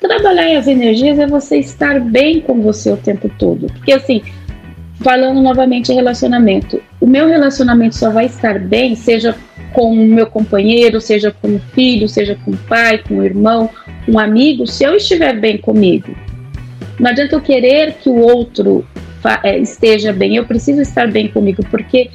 Trabalhar 0.00 0.58
as 0.58 0.66
energias 0.66 1.18
é 1.18 1.26
você 1.26 1.58
estar 1.58 2.00
bem 2.00 2.40
com 2.40 2.60
você 2.60 2.90
o 2.90 2.96
tempo 2.96 3.30
todo. 3.38 3.68
Porque 3.68 3.92
assim, 3.92 4.22
falando 5.02 5.40
novamente 5.40 5.92
em 5.92 5.96
relacionamento, 5.96 6.82
o 7.00 7.06
meu 7.06 7.26
relacionamento 7.26 7.96
só 7.96 8.10
vai 8.10 8.26
estar 8.26 8.58
bem, 8.58 8.94
seja 8.94 9.34
com 9.72 9.92
o 9.92 9.96
meu 9.96 10.26
companheiro, 10.26 11.00
seja 11.00 11.30
com 11.30 11.56
o 11.56 11.60
filho, 11.74 12.08
seja 12.08 12.36
com 12.44 12.52
o 12.52 12.56
pai, 12.56 12.98
com 12.98 13.16
o 13.16 13.24
irmão, 13.24 13.70
um 14.08 14.18
amigo, 14.18 14.66
se 14.66 14.84
eu 14.84 14.94
estiver 14.94 15.38
bem 15.38 15.58
comigo. 15.58 16.14
Não 16.98 17.10
adianta 17.10 17.34
eu 17.34 17.40
querer 17.40 17.94
que 17.94 18.08
o 18.08 18.18
outro 18.18 18.86
é, 19.42 19.58
esteja 19.58 20.12
bem, 20.12 20.36
eu 20.36 20.44
preciso 20.44 20.80
estar 20.80 21.10
bem 21.10 21.28
comigo, 21.28 21.64
porque 21.70 22.10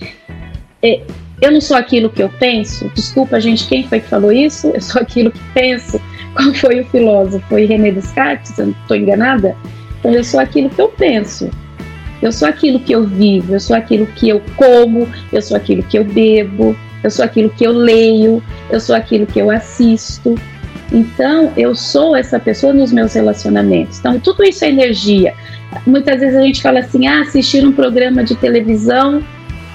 é, 0.82 1.02
eu 1.42 1.52
não 1.52 1.62
sou 1.62 1.78
aquilo 1.78 2.10
que 2.10 2.22
eu 2.22 2.30
penso. 2.30 2.90
Desculpa, 2.96 3.40
gente, 3.40 3.68
quem 3.68 3.84
foi 3.84 4.00
que 4.00 4.08
falou 4.08 4.32
isso? 4.32 4.68
Eu 4.68 4.82
sou 4.82 5.02
aquilo 5.02 5.32
que 5.32 5.42
penso. 5.54 6.00
Qual 6.34 6.54
foi 6.54 6.82
o 6.82 6.86
filósofo? 6.86 7.46
Foi 7.48 7.66
René 7.66 7.92
Descartes? 7.92 8.58
Eu 8.58 8.70
estou 8.70 8.96
enganada? 8.96 9.56
Então, 10.00 10.14
eu 10.14 10.24
sou 10.24 10.40
aquilo 10.40 10.70
que 10.70 10.82
eu 10.82 10.90
penso. 10.90 11.50
Eu 12.22 12.32
sou 12.32 12.48
aquilo 12.48 12.80
que 12.80 12.94
eu 12.94 13.04
vivo, 13.04 13.54
eu 13.54 13.60
sou 13.60 13.76
aquilo 13.76 14.06
que 14.08 14.30
eu 14.30 14.42
como, 14.56 15.08
eu 15.32 15.42
sou 15.42 15.56
aquilo 15.56 15.84
que 15.84 15.98
eu 15.98 16.04
bebo, 16.04 16.76
eu 17.04 17.12
sou 17.12 17.24
aquilo 17.24 17.50
que 17.50 17.66
eu 17.66 17.72
leio, 17.72 18.44
eu 18.70 18.80
sou 18.80 18.96
aquilo 18.96 19.26
que 19.26 19.40
eu 19.40 19.52
assisto. 19.52 20.36
Então, 20.92 21.52
eu 21.58 21.76
sou 21.76 22.16
essa 22.16 22.40
pessoa 22.40 22.74
nos 22.74 22.92
meus 22.92 23.14
relacionamentos. 23.14 24.00
Então, 24.00 24.20
tudo 24.20 24.44
isso 24.44 24.64
é 24.64 24.70
energia. 24.70 25.34
Muitas 25.86 26.20
vezes 26.22 26.36
a 26.36 26.42
gente 26.42 26.62
fala 26.62 26.80
assim: 26.80 27.08
ah, 27.08 27.22
assistir 27.22 27.66
um 27.66 27.72
programa 27.72 28.24
de 28.24 28.36
televisão 28.36 29.24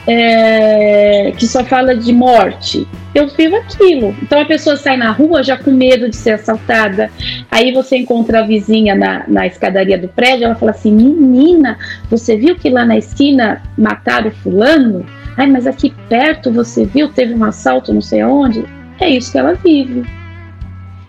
é, 0.07 1.33
que 1.37 1.47
só 1.47 1.65
fala 1.65 1.95
de 1.95 2.13
morte. 2.13 2.87
Eu 3.15 3.29
vivo 3.29 3.57
aquilo. 3.57 4.15
Então 4.23 4.41
a 4.41 4.45
pessoa 4.45 4.77
sai 4.77 4.97
na 4.97 5.11
rua 5.11 5.43
já 5.43 5.57
com 5.57 5.71
medo 5.71 6.09
de 6.09 6.17
ser 6.17 6.33
assaltada. 6.33 7.11
Aí 7.51 7.73
você 7.73 7.97
encontra 7.97 8.41
a 8.41 8.47
vizinha 8.47 8.95
na, 8.95 9.25
na 9.29 9.47
escadaria 9.47 9.99
do 9.99 10.09
prédio, 10.09 10.45
ela 10.45 10.55
fala 10.55 10.71
assim: 10.71 10.93
Menina, 10.93 11.79
você 12.11 12.37
viu 12.37 12.57
que 12.57 12.71
lá 12.71 12.85
na 12.85 12.97
esquina 12.97 13.63
mataram 13.77 14.31
fulano? 14.31 15.05
Ai, 15.37 15.47
mas 15.47 15.67
aqui 15.67 15.95
perto 16.09 16.53
você 16.53 16.85
viu, 16.85 17.09
teve 17.09 17.35
um 17.35 17.45
assalto, 17.45 17.93
não 17.93 18.01
sei 18.01 18.21
aonde. 18.21 18.65
É 19.01 19.09
isso 19.09 19.33
que 19.33 19.39
ela 19.39 19.55
vive. 19.55 20.05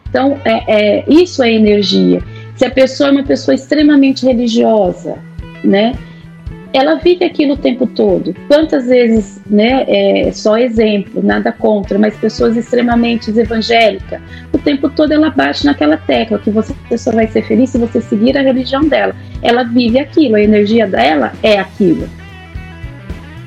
Então, 0.09 0.39
é, 0.45 0.99
é, 0.99 1.05
isso 1.07 1.41
é 1.41 1.51
energia. 1.51 2.21
Se 2.55 2.65
a 2.65 2.69
pessoa 2.69 3.09
é 3.09 3.11
uma 3.11 3.23
pessoa 3.23 3.55
extremamente 3.55 4.25
religiosa, 4.25 5.17
né? 5.63 5.93
Ela 6.73 6.95
vive 6.95 7.23
aquilo 7.23 7.53
o 7.53 7.57
tempo 7.57 7.85
todo. 7.85 8.35
Quantas 8.47 8.87
vezes, 8.87 9.39
né? 9.45 9.85
É 9.87 10.31
só 10.31 10.57
exemplo, 10.57 11.21
nada 11.23 11.51
contra, 11.51 11.99
mas 11.99 12.15
pessoas 12.15 12.57
extremamente 12.57 13.29
evangélicas, 13.29 14.19
o 14.51 14.57
tempo 14.57 14.89
todo 14.89 15.11
ela 15.11 15.29
bate 15.29 15.65
naquela 15.65 15.97
tecla 15.97 16.39
que 16.39 16.49
você 16.49 16.73
só 16.97 17.11
vai 17.11 17.27
ser 17.27 17.43
feliz 17.43 17.69
se 17.69 17.77
você 17.77 18.01
seguir 18.01 18.37
a 18.37 18.41
religião 18.41 18.81
dela. 18.81 19.15
Ela 19.41 19.63
vive 19.63 19.99
aquilo, 19.99 20.35
a 20.35 20.41
energia 20.41 20.87
dela 20.87 21.33
é 21.43 21.59
aquilo. 21.59 22.09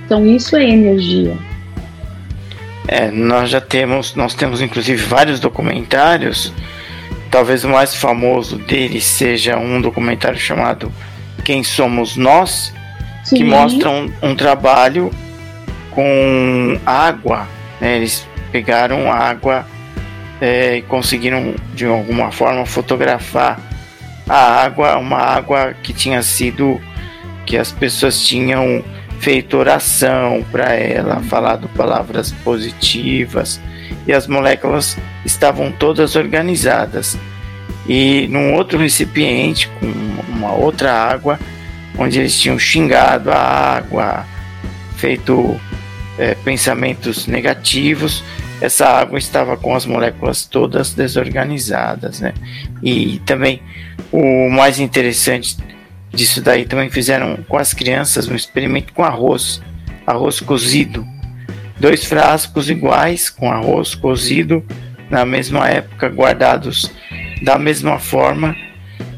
Então 0.04 0.24
isso 0.24 0.56
é 0.56 0.64
energia. 0.64 1.36
É, 2.88 3.10
nós 3.10 3.50
já 3.50 3.60
temos, 3.60 4.14
nós 4.14 4.34
temos 4.34 4.62
inclusive 4.62 5.02
vários 5.02 5.40
documentários. 5.40 6.52
Talvez 7.30 7.64
o 7.64 7.68
mais 7.68 7.94
famoso 7.94 8.56
deles 8.56 9.04
seja 9.04 9.58
um 9.58 9.80
documentário 9.80 10.38
chamado 10.38 10.92
Quem 11.44 11.64
Somos 11.64 12.16
Nós, 12.16 12.72
Sim. 13.26 13.38
que 13.38 13.44
mostra 13.44 13.90
um, 13.90 14.12
um, 14.22 14.36
trabalho 14.36 15.10
com 15.90 16.78
água. 16.86 17.48
Né? 17.80 17.96
Eles 17.96 18.24
pegaram 18.52 19.10
água 19.10 19.66
é, 20.40 20.76
e 20.76 20.82
conseguiram 20.82 21.56
de 21.74 21.86
alguma 21.86 22.30
forma 22.30 22.64
fotografar 22.64 23.58
a 24.28 24.62
água, 24.62 24.96
uma 24.98 25.18
água 25.18 25.74
que 25.82 25.92
tinha 25.92 26.22
sido 26.22 26.80
que 27.44 27.56
as 27.56 27.72
pessoas 27.72 28.20
tinham 28.20 28.84
feito 29.18 29.56
oração 29.56 30.44
para 30.52 30.74
ela, 30.74 31.20
falado 31.20 31.68
palavras 31.70 32.30
positivas 32.44 33.60
e 34.06 34.12
as 34.12 34.28
moléculas 34.28 34.96
estavam 35.24 35.72
todas 35.72 36.14
organizadas. 36.14 37.18
E 37.88 38.28
num 38.28 38.54
outro 38.54 38.78
recipiente 38.78 39.68
com 39.80 39.86
uma 40.28 40.52
outra 40.52 40.92
água, 40.92 41.40
onde 41.98 42.18
eles 42.18 42.38
tinham 42.38 42.58
xingado 42.58 43.30
a 43.30 43.36
água, 43.76 44.24
feito 44.96 45.58
é, 46.18 46.34
pensamentos 46.34 47.26
negativos, 47.26 48.22
essa 48.60 48.88
água 48.88 49.18
estava 49.18 49.56
com 49.56 49.74
as 49.74 49.84
moléculas 49.84 50.44
todas 50.46 50.94
desorganizadas, 50.94 52.20
né? 52.20 52.32
E 52.82 53.20
também 53.26 53.60
o 54.10 54.48
mais 54.48 54.78
interessante 54.78 55.56
disso 56.12 56.40
daí 56.40 56.64
também 56.64 56.88
fizeram 56.88 57.36
com 57.48 57.58
as 57.58 57.74
crianças 57.74 58.28
um 58.28 58.34
experimento 58.34 58.92
com 58.94 59.04
arroz, 59.04 59.60
arroz 60.06 60.40
cozido. 60.40 61.06
Dois 61.78 62.04
frascos 62.04 62.70
iguais 62.70 63.28
com 63.28 63.52
arroz 63.52 63.94
cozido 63.94 64.64
na 65.10 65.26
mesma 65.26 65.68
época, 65.68 66.08
guardados 66.08 66.90
da 67.42 67.58
mesma 67.58 67.98
forma, 67.98 68.56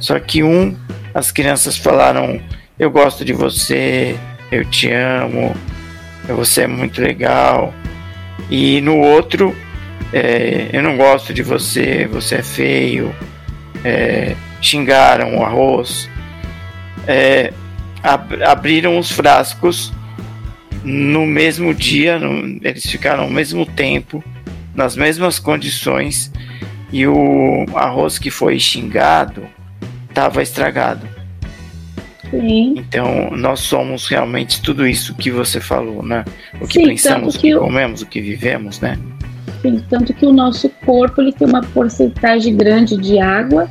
só 0.00 0.18
que 0.18 0.42
um 0.42 0.76
as 1.14 1.30
crianças 1.30 1.76
falaram: 1.76 2.40
"Eu 2.78 2.90
gosto 2.90 3.24
de 3.24 3.32
você, 3.32 4.16
eu 4.50 4.64
te 4.64 4.90
amo, 4.90 5.54
você 6.28 6.62
é 6.62 6.66
muito 6.66 7.00
legal". 7.00 7.74
E 8.50 8.80
no 8.80 8.98
outro, 8.98 9.54
é, 10.12 10.70
eu 10.72 10.82
não 10.82 10.96
gosto 10.96 11.34
de 11.34 11.42
você, 11.42 12.06
você 12.10 12.36
é 12.36 12.42
feio. 12.42 13.14
É, 13.84 14.34
xingaram 14.60 15.36
o 15.36 15.44
arroz 15.44 16.08
é, 17.08 17.54
ab 18.02 18.42
abriram 18.42 18.98
os 18.98 19.10
frascos 19.10 19.90
no 20.84 21.26
mesmo 21.26 21.74
dia, 21.74 22.18
no, 22.18 22.60
eles 22.62 22.84
ficaram 22.84 23.24
ao 23.24 23.30
mesmo 23.30 23.64
tempo, 23.64 24.22
nas 24.74 24.94
mesmas 24.94 25.38
condições, 25.38 26.30
e 26.92 27.06
o 27.06 27.66
arroz 27.74 28.18
que 28.18 28.30
foi 28.30 28.60
xingado 28.60 29.46
estava 30.08 30.42
estragado. 30.42 31.08
Sim. 32.30 32.74
Então, 32.76 33.30
nós 33.32 33.60
somos 33.60 34.06
realmente 34.06 34.60
tudo 34.60 34.86
isso 34.86 35.14
que 35.14 35.30
você 35.30 35.60
falou, 35.60 36.02
né? 36.02 36.24
O 36.60 36.66
que 36.66 36.80
Sim, 36.80 36.86
pensamos, 36.86 37.34
o 37.34 37.38
que, 37.38 37.52
que 37.52 37.58
comemos, 37.58 38.02
o 38.02 38.06
que 38.06 38.20
vivemos, 38.20 38.80
né? 38.80 38.98
Sim, 39.62 39.82
tanto 39.88 40.12
que 40.14 40.26
o 40.26 40.32
nosso 40.32 40.68
corpo 40.84 41.20
ele 41.20 41.32
tem 41.32 41.48
uma 41.48 41.62
porcentagem 41.62 42.56
grande 42.56 42.96
de 42.96 43.18
água 43.18 43.68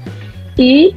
e 0.58 0.94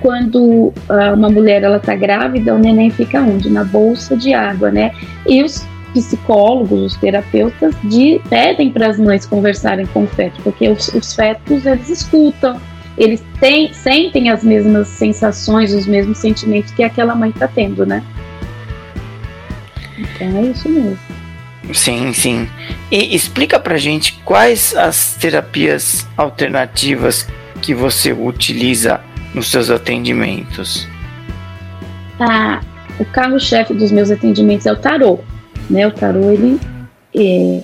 quando 0.00 0.40
uh, 0.40 1.14
uma 1.14 1.30
mulher 1.30 1.62
ela 1.62 1.78
está 1.78 1.94
grávida, 1.94 2.54
o 2.54 2.58
neném 2.58 2.90
fica 2.90 3.20
onde? 3.20 3.48
Na 3.48 3.64
bolsa 3.64 4.16
de 4.16 4.34
água, 4.34 4.70
né? 4.70 4.92
E 5.26 5.42
os 5.42 5.66
psicólogos, 5.94 6.92
os 6.92 6.96
terapeutas 6.96 7.74
de, 7.84 8.20
pedem 8.28 8.70
para 8.70 8.88
as 8.88 8.98
mães 8.98 9.24
conversarem 9.24 9.86
com 9.86 10.04
o 10.04 10.06
feto, 10.08 10.42
porque 10.42 10.68
os, 10.68 10.88
os 10.88 11.14
fetos 11.14 11.64
eles 11.64 11.88
escutam, 11.88 12.60
eles 12.96 13.22
têm, 13.40 13.72
sentem 13.72 14.30
as 14.30 14.44
mesmas 14.44 14.88
sensações, 14.88 15.72
os 15.72 15.86
mesmos 15.86 16.18
sentimentos 16.18 16.72
que 16.72 16.82
aquela 16.82 17.14
mãe 17.14 17.30
está 17.30 17.48
tendo, 17.48 17.84
né? 17.84 18.02
Então 19.98 20.36
é 20.38 20.42
isso 20.42 20.68
mesmo. 20.68 20.98
Sim, 21.72 22.12
sim. 22.12 22.48
E 22.90 23.14
explica 23.14 23.58
pra 23.58 23.76
gente 23.76 24.20
quais 24.24 24.74
as 24.76 25.14
terapias 25.14 26.06
alternativas 26.16 27.26
que 27.62 27.74
você 27.74 28.12
utiliza 28.12 29.00
nos 29.34 29.50
seus 29.50 29.70
atendimentos? 29.70 30.86
Ah, 32.20 32.60
o 32.98 33.04
carro-chefe 33.04 33.74
dos 33.74 33.90
meus 33.90 34.10
atendimentos 34.10 34.66
é 34.66 34.72
o 34.72 34.76
tarô. 34.76 35.20
Né? 35.70 35.86
O 35.86 35.90
tarô 35.90 36.30
ele, 36.30 36.60
é, 37.16 37.62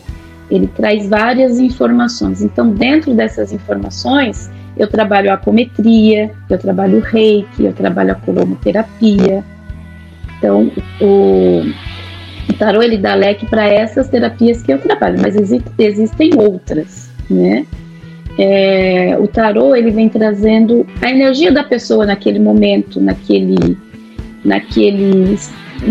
ele 0.51 0.67
traz 0.69 1.09
várias 1.09 1.59
informações. 1.59 2.43
Então, 2.43 2.71
dentro 2.71 3.15
dessas 3.15 3.53
informações, 3.53 4.51
eu 4.81 4.89
trabalho 4.89 5.31
a 5.31 5.35
apometria, 5.35 6.31
eu 6.49 6.57
trabalho 6.57 6.97
o 6.97 7.01
reiki, 7.01 7.67
eu 7.67 7.73
trabalho 7.75 8.13
a 8.13 8.15
colomoterapia. 8.15 9.45
Então, 10.39 10.73
o, 10.99 11.63
o 12.49 12.53
tarô 12.55 12.83
ele 12.83 12.97
dá 12.97 13.15
leque 13.15 13.45
para 13.45 13.69
essas 13.69 14.09
terapias 14.09 14.63
que 14.63 14.73
eu 14.73 14.79
trabalho, 14.79 15.21
mas 15.21 15.37
existe, 15.37 15.71
existem 15.79 16.31
outras, 16.35 17.11
né? 17.29 17.67
É, 18.39 19.19
o 19.21 19.29
tarô 19.29 19.77
ele 19.77 19.91
vem 19.91 20.09
trazendo 20.09 20.87
a 21.03 21.11
energia 21.11 21.53
da 21.53 21.63
pessoa 21.63 22.07
naquele 22.07 22.39
momento, 22.39 23.03
naquele, 23.03 23.77
naquele, 24.43 25.39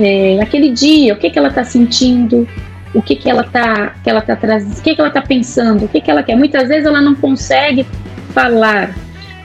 é, 0.02 0.38
naquele 0.38 0.72
dia, 0.72 1.14
o 1.14 1.18
que, 1.18 1.30
que 1.30 1.38
ela 1.38 1.50
está 1.50 1.64
sentindo, 1.64 2.48
o 2.92 3.04
que, 3.04 3.16
que 3.16 3.30
ela 3.30 3.44
está 3.44 3.94
que 4.04 4.10
ela 4.10 4.22
tá 4.22 4.36
trazendo, 4.36 4.80
o 4.80 4.82
que, 4.82 4.96
que 4.96 5.00
ela 5.00 5.10
está 5.10 5.22
pensando, 5.22 5.86
o 5.86 5.88
que, 5.88 6.02
que 6.02 6.10
ela 6.10 6.24
quer. 6.24 6.36
Muitas 6.36 6.68
vezes 6.68 6.88
ela 6.88 7.00
não 7.00 7.14
consegue 7.14 7.86
falar, 8.34 8.96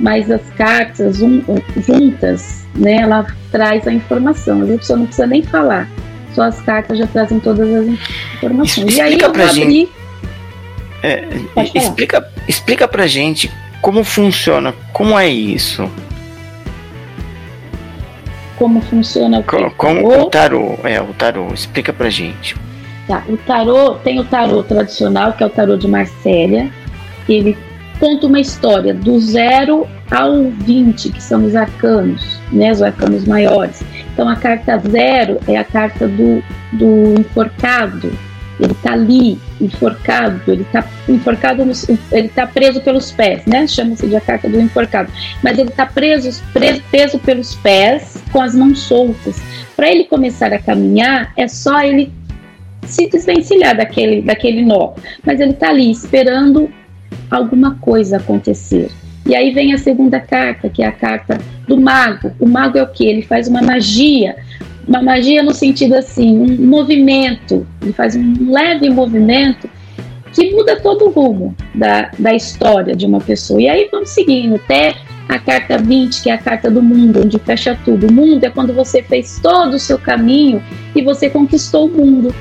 mas 0.00 0.30
as 0.30 0.42
cartas 0.50 1.20
um, 1.22 1.42
juntas, 1.86 2.64
né, 2.74 2.96
ela 2.96 3.26
traz 3.50 3.86
a 3.86 3.92
informação. 3.92 4.62
A 4.62 4.66
pessoa 4.66 4.98
não 4.98 5.06
precisa 5.06 5.26
nem 5.26 5.42
falar, 5.42 5.88
só 6.34 6.42
as 6.42 6.60
cartas 6.62 6.98
já 6.98 7.06
trazem 7.06 7.40
todas 7.40 7.68
as 7.72 7.86
informações. 8.34 8.78
Explica 8.78 8.98
e 8.98 9.00
aí 9.00 9.18
eu 9.20 9.32
pra 9.32 9.44
abri, 9.48 9.60
gente. 9.60 9.92
É, 11.02 11.24
explica, 11.74 12.28
explica 12.48 12.88
pra 12.88 13.06
gente 13.06 13.50
como 13.82 14.02
funciona, 14.02 14.72
como 14.92 15.18
é 15.18 15.28
isso. 15.28 15.90
Como 18.56 18.80
funciona 18.82 19.40
o 19.40 19.42
Co- 19.42 19.70
Como 19.76 20.08
o 20.22 20.26
tarô, 20.26 20.78
é, 20.84 21.00
o 21.00 21.12
tarô, 21.12 21.48
explica 21.52 21.92
pra 21.92 22.08
gente. 22.08 22.56
Tá, 23.06 23.22
o 23.28 23.36
tarô 23.36 23.96
tem 23.96 24.18
o 24.20 24.24
tarô 24.24 24.62
tradicional, 24.62 25.32
que 25.32 25.42
é 25.42 25.46
o 25.46 25.50
tarô 25.50 25.76
de 25.76 25.86
Marsella. 25.88 26.68
Ele 27.28 27.56
conta 27.98 28.26
uma 28.26 28.40
história 28.40 28.94
do 28.94 29.18
zero 29.20 29.86
ao 30.10 30.50
20, 30.50 31.10
que 31.10 31.22
são 31.22 31.44
os 31.44 31.56
arcanos, 31.56 32.38
né, 32.52 32.72
os 32.72 32.82
arcanos 32.82 33.24
maiores. 33.24 33.82
Então 34.12 34.28
a 34.28 34.36
carta 34.36 34.78
zero 34.78 35.38
é 35.46 35.56
a 35.56 35.64
carta 35.64 36.06
do, 36.06 36.42
do 36.72 37.20
enforcado. 37.20 38.12
Ele 38.60 38.70
está 38.70 38.92
ali, 38.92 39.38
enforcado, 39.60 40.40
ele 40.46 40.62
está 40.62 40.84
enforcado, 41.08 41.64
no, 41.64 41.72
ele 42.12 42.28
está 42.28 42.46
preso 42.46 42.80
pelos 42.80 43.10
pés, 43.10 43.44
né? 43.46 43.66
Chama-se 43.66 44.06
de 44.06 44.14
a 44.14 44.20
carta 44.20 44.48
do 44.48 44.60
enforcado. 44.60 45.10
Mas 45.42 45.58
ele 45.58 45.70
está 45.70 45.84
preso, 45.84 46.40
preso, 46.52 46.80
preso 46.88 47.18
pelos 47.18 47.56
pés, 47.56 48.22
com 48.30 48.40
as 48.40 48.54
mãos 48.54 48.78
soltas. 48.78 49.42
Para 49.74 49.90
ele 49.90 50.04
começar 50.04 50.52
a 50.52 50.58
caminhar, 50.60 51.32
é 51.36 51.48
só 51.48 51.82
ele 51.82 52.12
se 52.86 53.08
desvencilhar 53.08 53.76
daquele, 53.76 54.22
daquele 54.22 54.62
nó. 54.62 54.92
Mas 55.24 55.40
ele 55.40 55.50
está 55.50 55.70
ali 55.70 55.90
esperando 55.90 56.70
alguma 57.30 57.76
coisa 57.76 58.16
acontecer. 58.16 58.90
E 59.26 59.34
aí 59.34 59.52
vem 59.52 59.72
a 59.72 59.78
segunda 59.78 60.20
carta, 60.20 60.68
que 60.68 60.82
é 60.82 60.86
a 60.86 60.92
carta 60.92 61.38
do 61.66 61.80
mago. 61.80 62.32
O 62.38 62.46
mago 62.46 62.76
é 62.76 62.82
o 62.82 62.86
que? 62.86 63.06
Ele 63.06 63.22
faz 63.22 63.48
uma 63.48 63.62
magia, 63.62 64.36
uma 64.86 65.02
magia 65.02 65.42
no 65.42 65.54
sentido 65.54 65.94
assim, 65.94 66.38
um 66.38 66.66
movimento, 66.66 67.66
ele 67.80 67.92
faz 67.92 68.14
um 68.14 68.52
leve 68.52 68.90
movimento 68.90 69.68
que 70.32 70.50
muda 70.50 70.78
todo 70.80 71.06
o 71.06 71.10
rumo 71.10 71.54
da, 71.74 72.10
da 72.18 72.34
história 72.34 72.94
de 72.94 73.06
uma 73.06 73.20
pessoa. 73.20 73.62
E 73.62 73.68
aí 73.68 73.88
vamos 73.90 74.10
seguindo 74.10 74.56
até 74.56 74.94
a 75.28 75.38
carta 75.38 75.78
20, 75.78 76.22
que 76.22 76.28
é 76.28 76.34
a 76.34 76.38
carta 76.38 76.70
do 76.70 76.82
mundo, 76.82 77.22
onde 77.24 77.38
fecha 77.38 77.78
tudo. 77.84 78.08
O 78.08 78.12
mundo 78.12 78.44
é 78.44 78.50
quando 78.50 78.74
você 78.74 79.02
fez 79.02 79.38
todo 79.40 79.74
o 79.74 79.78
seu 79.78 79.98
caminho 79.98 80.62
e 80.94 81.02
você 81.02 81.30
conquistou 81.30 81.86
o 81.86 81.90
mundo. 81.90 82.34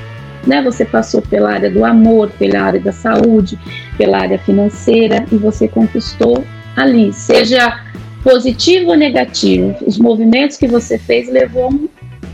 Né? 0.46 0.62
Você 0.62 0.84
passou 0.84 1.22
pela 1.22 1.52
área 1.52 1.70
do 1.70 1.84
amor, 1.84 2.30
pela 2.38 2.60
área 2.60 2.80
da 2.80 2.92
saúde, 2.92 3.58
pela 3.96 4.18
área 4.18 4.38
financeira 4.38 5.24
e 5.32 5.36
você 5.36 5.66
conquistou 5.68 6.44
ali, 6.76 7.12
seja 7.12 7.80
positivo 8.22 8.90
ou 8.90 8.96
negativo. 8.96 9.74
Os 9.86 9.98
movimentos 9.98 10.56
que 10.56 10.66
você 10.66 10.98
fez 10.98 11.28
levou 11.28 11.64
a 11.64 11.68
um, 11.68 11.88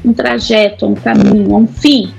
um 0.04 0.12
trajeto, 0.12 0.86
a 0.86 0.88
um 0.88 0.94
caminho, 0.94 1.54
a 1.54 1.58
um 1.58 1.66
fim, 1.66 2.12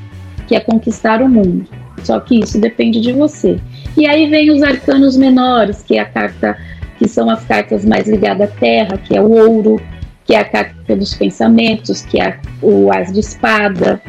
que 0.48 0.55
é 0.55 0.59
conquistar 0.59 1.22
o 1.22 1.29
mundo. 1.29 1.66
Só 2.03 2.20
que 2.20 2.39
isso 2.39 2.59
depende 2.59 3.00
de 3.00 3.13
você. 3.13 3.59
E 3.98 4.07
aí 4.07 4.29
vem 4.29 4.51
os 4.51 4.61
arcanos 4.63 5.16
menores, 5.16 5.81
que 5.81 5.98
é 5.98 6.01
a 6.01 6.05
carta 6.05 6.57
que 6.98 7.07
são 7.07 7.29
as 7.29 7.44
cartas 7.46 7.83
mais 7.83 8.07
ligadas 8.07 8.50
à 8.50 8.53
terra, 8.53 8.98
que 8.98 9.16
é 9.16 9.22
o 9.22 9.31
ouro, 9.31 9.81
que 10.24 10.35
é 10.35 10.39
a 10.39 10.46
carta 10.46 10.96
dos 10.96 11.16
pensamentos, 11.16 12.01
que 12.01 12.22
é 12.22 12.39
o 12.61 12.92
as 12.92 13.11
de 13.11 13.20
espada, 13.20 14.00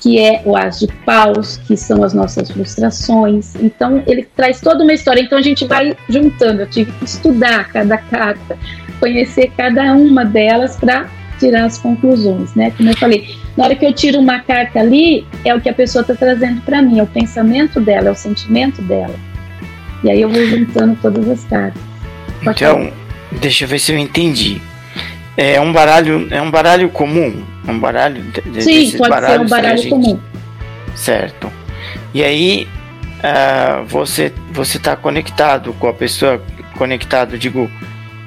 que 0.00 0.18
é 0.18 0.42
o 0.44 0.56
as 0.56 0.80
de 0.80 0.86
paus, 1.04 1.58
que 1.58 1.76
são 1.76 2.02
as 2.02 2.14
nossas 2.14 2.50
frustrações. 2.50 3.54
Então 3.56 4.02
ele 4.06 4.26
traz 4.34 4.60
toda 4.60 4.82
uma 4.82 4.92
história. 4.92 5.20
Então 5.20 5.38
a 5.38 5.42
gente 5.42 5.66
vai 5.66 5.96
juntando. 6.08 6.62
Eu 6.62 6.66
tive 6.66 6.90
que 6.92 7.04
estudar 7.04 7.68
cada 7.68 7.98
carta, 7.98 8.58
conhecer 8.98 9.52
cada 9.56 9.92
uma 9.92 10.24
delas 10.24 10.76
para 10.76 11.08
tirar 11.38 11.64
as 11.64 11.78
conclusões, 11.78 12.54
né? 12.54 12.70
Como 12.76 12.90
eu 12.90 12.96
falei, 12.96 13.34
na 13.56 13.64
hora 13.64 13.74
que 13.74 13.84
eu 13.84 13.92
tiro 13.92 14.18
uma 14.18 14.40
carta 14.40 14.80
ali, 14.80 15.26
é 15.44 15.54
o 15.54 15.60
que 15.60 15.70
a 15.70 15.72
pessoa 15.72 16.02
está 16.02 16.14
trazendo 16.14 16.60
para 16.60 16.82
mim, 16.82 16.98
é 16.98 17.02
o 17.02 17.06
pensamento 17.06 17.80
dela, 17.80 18.08
é 18.08 18.12
o 18.12 18.14
sentimento 18.14 18.82
dela. 18.82 19.14
E 20.04 20.10
aí 20.10 20.20
eu 20.20 20.28
vou 20.28 20.44
juntando 20.46 20.98
todas 21.00 21.28
as 21.28 21.44
cartas. 21.44 21.80
Então, 22.42 22.92
deixa 23.40 23.64
eu 23.64 23.68
ver 23.68 23.78
se 23.78 23.92
eu 23.92 23.98
entendi. 23.98 24.60
É 25.42 25.58
um 25.58 25.72
baralho, 25.72 26.28
é 26.30 26.42
um 26.42 26.50
baralho 26.50 26.90
comum, 26.90 27.42
um 27.66 27.78
baralho 27.78 28.22
de, 28.22 28.62
Sim, 28.62 28.98
pode 28.98 29.26
ser 29.26 29.40
um 29.40 29.48
baralho 29.48 29.78
gente- 29.78 29.88
comum. 29.88 30.18
Certo. 30.94 31.50
E 32.12 32.22
aí 32.22 32.68
ah, 33.22 33.82
você 33.86 34.30
você 34.52 34.76
está 34.76 34.94
conectado 34.96 35.72
com 35.80 35.88
a 35.88 35.94
pessoa, 35.94 36.42
conectado, 36.76 37.38
digo, 37.38 37.70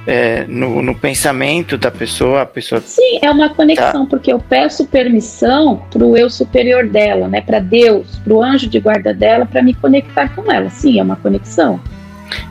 é, 0.07 0.45
no, 0.47 0.81
no 0.81 0.95
pensamento 0.95 1.77
da 1.77 1.91
pessoa, 1.91 2.41
a 2.41 2.45
pessoa 2.47 2.81
Sim, 2.81 3.19
é 3.21 3.29
uma 3.29 3.49
conexão, 3.49 4.07
porque 4.07 4.33
eu 4.33 4.39
peço 4.39 4.87
permissão 4.87 5.83
para 5.91 6.03
o 6.03 6.17
eu 6.17 6.31
superior 6.31 6.87
dela, 6.87 7.27
né? 7.27 7.41
Para 7.41 7.59
Deus, 7.59 8.07
para 8.23 8.33
o 8.33 8.41
anjo 8.41 8.67
de 8.67 8.79
guarda 8.79 9.13
dela, 9.13 9.45
para 9.45 9.61
me 9.61 9.75
conectar 9.75 10.29
com 10.29 10.51
ela. 10.51 10.71
Sim, 10.71 10.99
é 10.99 11.03
uma 11.03 11.15
conexão. 11.15 11.79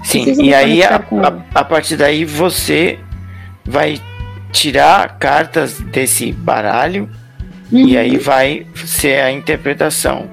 Sim, 0.05 0.23
Preciso 0.23 0.43
e 0.43 0.55
aí 0.55 0.85
a, 0.85 0.97
a, 0.97 1.61
a 1.61 1.65
partir 1.65 1.97
daí 1.97 2.25
você 2.25 3.01
vai 3.65 4.01
tirar 4.53 5.19
cartas 5.19 5.81
desse 5.81 6.31
baralho 6.33 7.09
e 7.71 7.95
Uhum. 7.95 7.99
aí 7.99 8.17
vai 8.19 8.67
ser 8.85 9.21
a 9.23 9.33
interpretação. 9.33 10.27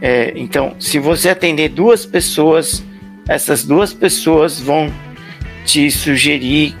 É, 0.00 0.32
então, 0.36 0.74
se 0.78 0.98
você 0.98 1.28
atender 1.30 1.68
duas 1.68 2.06
pessoas, 2.06 2.82
essas 3.28 3.64
duas 3.64 3.92
pessoas 3.92 4.60
vão 4.60 4.90
te 5.64 5.90
sugerir 5.90 6.74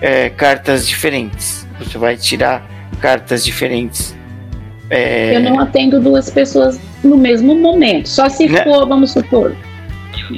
é, 0.00 0.30
cartas 0.30 0.86
diferentes. 0.86 1.66
Você 1.78 1.96
vai 1.98 2.16
tirar 2.16 2.62
cartas 3.00 3.44
diferentes. 3.44 4.14
É, 4.88 5.36
Eu 5.36 5.40
não 5.42 5.60
atendo 5.60 6.00
duas 6.00 6.28
pessoas 6.30 6.80
no 7.04 7.16
mesmo 7.16 7.54
momento. 7.54 8.08
Só 8.08 8.28
se 8.28 8.48
Né? 8.48 8.62
for, 8.64 8.86
vamos 8.88 9.12
supor, 9.12 9.54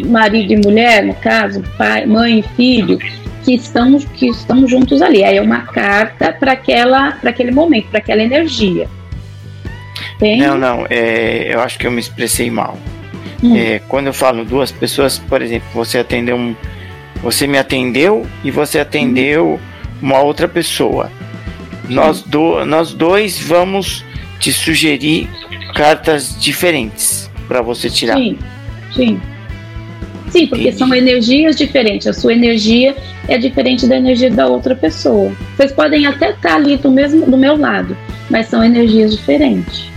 marido 0.07 0.53
e 0.53 0.57
mulher, 0.59 1.03
no 1.05 1.15
caso, 1.15 1.63
pai, 1.79 2.05
mãe 2.07 2.39
e 2.41 2.43
filho, 2.57 2.99
que 3.45 3.55
estão, 3.55 3.99
que 3.99 4.29
estão 4.29 4.67
juntos 4.67 5.03
ali. 5.03 5.25
Aí 5.25 5.37
é 5.37 5.43
uma 5.43 5.61
carta 5.61 6.33
para 6.33 6.53
aquele 6.53 7.51
momento, 7.51 7.89
para 7.89 7.99
aquela 7.99 8.23
energia. 8.23 8.89
Não, 10.39 10.57
não, 10.57 10.87
é, 10.89 11.53
eu 11.53 11.61
acho 11.61 11.79
que 11.79 11.87
eu 11.87 11.91
me 11.91 12.01
expressei 12.01 12.51
mal. 12.51 12.79
Hum. 13.43 13.57
É, 13.57 13.81
quando 13.89 14.07
eu 14.07 14.13
falo 14.13 14.45
duas 14.45 14.71
pessoas, 14.71 15.19
por 15.19 15.43
exemplo, 15.43 15.69
você 15.75 15.99
atendeu 15.99 16.37
um. 16.37 16.55
Você 17.23 17.47
me 17.47 17.59
atendeu 17.59 18.27
e 18.45 18.51
você 18.51 18.79
atendeu 18.79 19.59
uma 20.01 20.21
outra 20.21 20.49
pessoa. 20.49 21.11
Nós, 21.89 22.23
do, 22.23 22.65
nós 22.65 22.93
dois 22.93 23.39
vamos 23.39 24.05
te 24.39 24.53
sugerir 24.53 25.29
cartas 25.75 26.37
diferentes 26.41 27.31
para 27.49 27.61
você 27.61 27.91
tirar. 27.91 28.17
Sim, 28.17 28.39
sim. 28.95 29.21
Sim, 30.33 30.47
porque 30.47 30.69
Entendi. 30.69 30.79
são 30.79 30.95
energias 30.95 31.57
diferentes. 31.57 32.07
A 32.07 32.13
sua 32.15 32.33
energia 32.33 32.97
é 33.29 33.37
diferente 33.37 33.87
da 33.87 33.97
energia 33.97 34.31
da 34.31 34.47
outra 34.47 34.75
pessoa. 34.75 35.31
Vocês 35.55 35.71
podem 35.73 36.07
até 36.07 36.31
estar 36.31 36.55
ali 36.55 36.79
do 36.79 36.91
mesmo 36.91 37.31
do 37.31 37.37
meu 37.37 37.55
lado, 37.55 37.95
mas 38.31 38.47
são 38.47 38.65
energias 38.65 39.15
diferentes. 39.15 39.91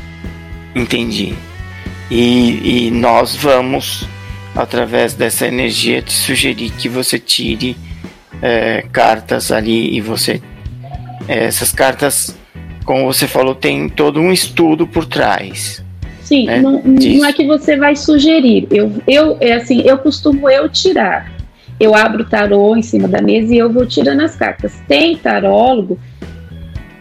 Entendi. 0.76 1.34
E, 2.12 2.88
e 2.88 2.91
nós 2.91 3.34
vamos, 3.34 4.06
através 4.54 5.13
dessa 5.13 5.48
energia, 5.48 6.02
te 6.02 6.12
sugerir 6.12 6.69
que 6.71 6.89
você 6.89 7.17
tire 7.17 7.78
é, 8.41 8.84
cartas 8.91 9.54
ali 9.54 9.95
e 9.95 10.02
você. 10.02 10.41
é, 11.30 11.45
essas 11.45 11.71
cartas, 11.71 12.38
como 12.84 13.06
você 13.06 13.26
falou, 13.26 13.56
tem 13.56 13.88
todo 13.88 14.19
um 14.19 14.34
estudo 14.34 14.86
por 14.86 15.06
trás. 15.06 15.85
Sim, 16.25 16.49
É, 16.49 16.59
não, 16.59 16.81
não 16.83 17.25
é 17.25 17.31
que 17.31 17.45
você 17.45 17.77
vai 17.77 17.95
sugerir. 17.95 18.67
Eu, 18.71 18.91
eu, 19.07 19.38
é 19.39 19.53
assim, 19.53 19.81
eu 19.85 19.97
costumo 19.99 20.49
eu 20.49 20.67
tirar. 20.67 21.31
Eu 21.79 21.93
abro 21.93 22.23
o 22.23 22.25
tarô 22.25 22.75
em 22.75 22.81
cima 22.81 23.07
da 23.07 23.21
mesa 23.21 23.53
e 23.53 23.57
eu 23.59 23.71
vou 23.71 23.85
tirando 23.85 24.21
as 24.21 24.35
cartas. 24.35 24.73
Tem 24.88 25.15
tarólogo 25.15 25.99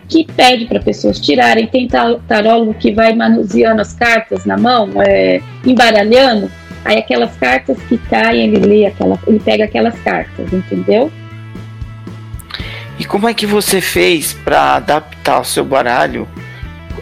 que 0.08 0.26
pede 0.37 0.66
para 0.66 0.78
pessoas 0.78 1.18
tirarem, 1.18 1.66
tem 1.66 1.88
ta- 1.88 2.18
tarólogo 2.28 2.74
que 2.74 2.92
vai 2.92 3.14
manuseando 3.14 3.80
as 3.80 3.94
cartas 3.94 4.44
na 4.44 4.58
mão, 4.58 4.90
é, 5.00 5.40
embaralhando. 5.64 6.50
Aí 6.84 6.98
aquelas 6.98 7.34
cartas 7.37 7.78
que 7.88 7.96
caem, 7.96 8.42
ele 8.54 8.58
lê 8.58 8.84
aquela, 8.87 9.18
ele 9.26 9.40
pega 9.40 9.64
aquelas 9.64 9.98
cartas, 10.00 10.52
entendeu? 10.52 11.10
E 12.98 13.04
como 13.04 13.26
é 13.28 13.32
que 13.32 13.46
você 13.46 13.80
fez 13.80 14.34
para 14.34 14.76
adaptar 14.76 15.40
o 15.40 15.44
seu 15.44 15.64
baralho, 15.64 16.28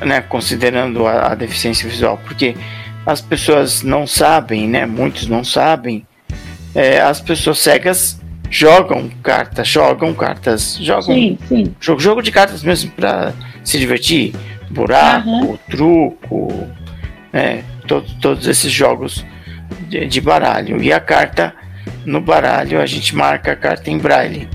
né, 0.00 0.20
considerando 0.20 1.06
a, 1.06 1.32
a, 1.32 1.34
deficiência 1.34 1.88
visual? 1.88 2.18
Porque 2.24 2.56
as 3.04 3.20
pessoas 3.20 3.82
não 3.82 4.06
sabem, 4.06 4.68
né, 4.68 4.86
muitos 4.86 5.26
não 5.28 5.44
sabem, 5.44 6.06
é, 6.74 7.00
as 7.00 7.20
pessoas 7.20 7.58
cegas 7.58 8.20
jogam 8.50 9.10
cartas, 9.22 9.66
jogam 9.66 10.12
cartas, 10.14 10.76
jogam 10.80 11.14
sim, 11.14 11.38
sim. 11.48 11.74
Jogo, 11.80 12.00
jogo 12.00 12.22
de 12.22 12.30
cartas 12.30 12.62
mesmo 12.62 12.90
para 12.92 13.32
se 13.64 13.78
divertir, 13.78 14.34
buraco, 14.70 15.28
uhum. 15.28 15.58
truco, 15.70 16.68
né, 17.32 17.64
to, 17.86 18.04
todos 18.20 18.46
esses 18.46 18.70
jogos 18.70 19.24
de, 19.88 20.06
de, 20.06 20.20
baralho. 20.20 20.82
E 20.82 20.92
a 20.92 21.00
carta 21.00 21.54
no 22.04 22.20
baralho 22.20 22.80
a 22.80 22.86
gente 22.86 23.14
marca 23.16 23.52
a 23.52 23.56
carta 23.56 23.90
em 23.90 23.98
braille, 23.98 24.48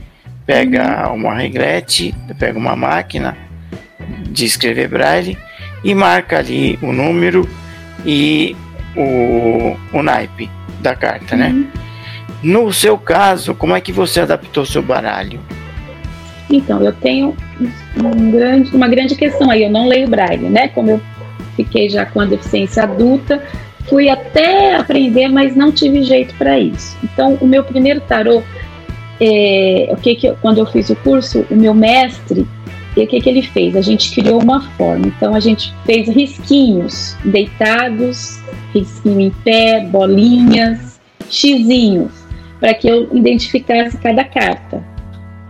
pega 0.46 1.10
uhum. 1.10 1.16
uma 1.16 1.34
reglete, 1.34 2.14
pega 2.40 2.58
uma 2.58 2.76
máquina 2.76 3.47
de 4.30 4.46
escrever 4.46 4.88
braille 4.88 5.38
e 5.84 5.94
marca 5.94 6.40
ali 6.40 6.78
o 6.82 6.92
número 6.92 7.48
e 8.06 8.56
o, 8.96 9.76
o 9.94 10.04
naipe 10.04 10.50
da 10.80 10.96
carta, 10.96 11.36
né? 11.36 11.50
uhum. 11.50 11.62
né? 11.62 11.68
No 12.44 12.72
seu 12.72 12.98
caso, 12.98 13.56
como 13.56 13.76
é 13.76 13.82
que 13.82 13.92
você 13.92 14.20
adaptou 14.20 14.66
seu 14.66 14.82
baralho? 14.82 15.40
Então, 16.50 16.82
eu 16.84 16.94
tenho 16.94 17.36
um 17.98 18.32
grande, 18.32 18.76
uma 18.76 18.88
grande 18.88 19.16
questão 19.16 19.50
aí. 19.50 19.64
Eu 19.64 19.72
não 19.72 19.88
leio 19.88 20.08
braille, 20.08 20.48
né? 20.48 20.68
Como 20.70 20.92
eu 20.92 21.02
fiquei 21.56 21.90
já 21.90 22.06
com 22.06 22.22
a 22.22 22.26
deficiência 22.26 22.84
adulta, 22.84 23.44
fui 23.90 24.10
até 24.10 24.76
aprender, 24.76 25.28
mas 25.30 25.56
não 25.56 25.72
tive 25.72 26.04
jeito 26.04 26.36
para 26.36 26.60
isso. 26.60 26.96
Então, 27.04 27.38
o 27.42 27.48
meu 27.48 27.64
primeiro 27.64 28.00
tarô, 28.02 28.44
é, 29.20 29.90
o 29.92 29.98
que 29.98 30.16
que 30.16 30.28
eu, 30.28 30.38
quando 30.42 30.60
eu 30.60 30.66
fiz 30.68 30.90
o 30.90 30.96
curso, 30.96 31.46
o 31.50 31.56
meu 31.56 31.74
mestre, 31.74 32.48
o 33.04 33.08
que 33.08 33.22
que 33.22 33.30
ele 33.30 33.42
fez? 33.42 33.76
A 33.76 33.82
gente 33.82 34.14
criou 34.14 34.42
uma 34.42 34.62
forma. 34.72 35.08
Então, 35.08 35.36
a 35.36 35.40
gente 35.40 35.74
fez 35.86 36.08
risquinhos 36.08 37.16
deitados, 37.26 38.40
risquinho 38.74 39.20
em 39.20 39.32
pé, 39.44 39.82
bolinhas, 39.82 41.00
xizinhos 41.30 42.28
para 42.60 42.74
que 42.74 42.88
eu 42.88 43.08
identificasse 43.14 43.98
cada 43.98 44.24
carta, 44.24 44.84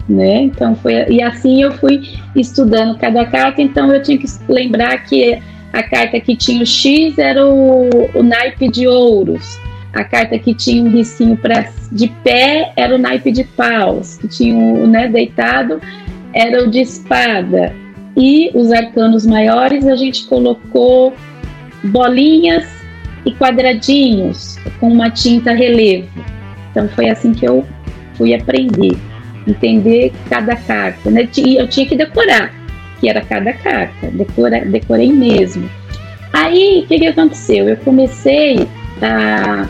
né? 0.08 0.44
Então 0.44 0.76
foi 0.76 1.10
e 1.10 1.22
assim 1.22 1.62
eu 1.62 1.72
fui 1.74 2.02
estudando 2.36 2.98
cada 2.98 3.26
carta. 3.26 3.62
Então 3.62 3.94
eu 3.94 4.02
tinha 4.02 4.18
que 4.18 4.28
lembrar 4.48 4.98
que 5.06 5.40
a 5.74 5.84
carta 5.84 6.20
que 6.20 6.36
tinha 6.36 6.62
o 6.62 6.66
X 6.66 7.18
era 7.18 7.46
o, 7.46 7.90
o 8.14 8.24
naipe 8.24 8.70
de 8.70 8.88
ouros, 8.88 9.60
a 9.94 10.04
carta 10.04 10.38
que 10.38 10.54
tinha 10.54 10.84
um 10.84 10.90
risquinho 10.90 11.38
para 11.38 11.70
de 11.92 12.08
pé 12.24 12.72
era 12.76 12.96
o 12.96 12.98
naipe 12.98 13.32
de 13.32 13.44
paus, 13.44 14.18
que 14.18 14.28
tinha 14.28 14.56
o 14.56 14.88
né, 14.88 15.08
deitado 15.08 15.82
era 16.38 16.64
o 16.64 16.70
de 16.70 16.82
espada 16.82 17.76
e 18.16 18.52
os 18.54 18.72
arcanos 18.72 19.26
maiores 19.26 19.88
a 19.88 19.96
gente 19.96 20.28
colocou 20.28 21.12
bolinhas 21.86 22.64
e 23.26 23.32
quadradinhos 23.32 24.56
com 24.80 24.92
uma 24.92 25.10
tinta 25.10 25.52
relevo. 25.52 26.08
Então 26.70 26.88
foi 26.90 27.10
assim 27.10 27.34
que 27.34 27.48
eu 27.48 27.66
fui 28.14 28.36
aprender, 28.36 28.96
entender 29.48 30.14
cada 30.30 30.56
carta. 30.56 31.10
Né? 31.10 31.22
Eu 31.24 31.68
tinha 31.68 31.88
que 31.88 31.96
decorar 31.96 32.54
que 33.00 33.10
era 33.10 33.22
cada 33.22 33.54
carta, 33.54 34.08
decora, 34.12 34.64
decorei 34.64 35.12
mesmo. 35.12 35.68
Aí 36.34 36.84
o 36.84 36.88
que, 36.88 37.00
que 37.00 37.08
aconteceu? 37.08 37.68
Eu 37.68 37.78
comecei 37.78 38.68
a, 39.02 39.68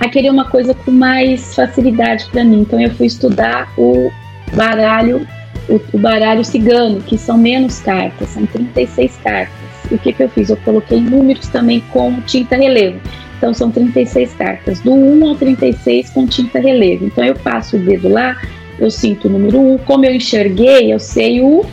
a 0.00 0.08
querer 0.08 0.30
uma 0.30 0.46
coisa 0.46 0.74
com 0.74 0.90
mais 0.90 1.54
facilidade 1.54 2.26
para 2.32 2.42
mim. 2.42 2.62
Então 2.62 2.80
eu 2.80 2.90
fui 2.90 3.06
estudar 3.06 3.72
o 3.78 4.10
baralho, 4.52 5.26
o, 5.68 5.80
o, 5.92 5.98
baralho 5.98 6.44
cigano, 6.44 7.00
que 7.00 7.18
são 7.18 7.36
menos 7.36 7.80
cartas, 7.80 8.28
são 8.30 8.46
36 8.46 9.16
cartas. 9.22 9.54
E 9.90 9.94
o 9.94 9.98
que, 9.98 10.12
que 10.12 10.22
eu 10.22 10.28
fiz? 10.28 10.50
Eu 10.50 10.56
coloquei 10.58 11.00
números 11.00 11.48
também 11.48 11.80
com 11.92 12.20
tinta 12.22 12.56
relevo. 12.56 13.00
Então 13.36 13.52
são 13.52 13.70
36 13.70 14.32
cartas, 14.34 14.80
do 14.80 14.92
1 14.92 15.28
ao 15.28 15.34
36 15.34 16.10
com 16.10 16.26
tinta 16.26 16.58
relevo. 16.58 17.04
Então 17.04 17.24
eu 17.24 17.34
passo 17.34 17.76
o 17.76 17.78
dedo 17.78 18.08
lá, 18.08 18.40
eu 18.78 18.90
sinto 18.90 19.28
o 19.28 19.30
número 19.30 19.60
1, 19.60 19.78
como 19.78 20.04
eu 20.04 20.14
enxerguei, 20.14 20.92
eu 20.92 20.98
sei 20.98 21.40
o 21.40 21.64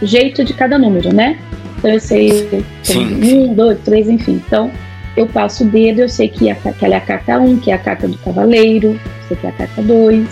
jeito 0.00 0.44
de 0.44 0.54
cada 0.54 0.78
número, 0.78 1.14
né? 1.14 1.38
Então 1.78 1.90
eu 1.90 2.00
sei 2.00 2.64
sim, 2.82 3.48
1, 3.50 3.54
2, 3.54 3.78
3, 3.80 4.08
enfim. 4.08 4.40
Então 4.46 4.70
eu 5.16 5.26
passo 5.26 5.64
o 5.64 5.66
dedo, 5.66 6.00
eu 6.00 6.08
sei 6.08 6.28
que 6.28 6.48
aquela 6.48 6.94
é 6.94 6.98
a 6.98 7.00
carta 7.00 7.38
1, 7.38 7.58
que 7.58 7.70
é 7.70 7.74
a 7.74 7.78
carta 7.78 8.08
do 8.08 8.16
cavaleiro, 8.18 8.98
sei 9.28 9.36
que 9.36 9.46
é 9.46 9.50
a 9.50 9.52
carta 9.52 9.82
2, 9.82 10.26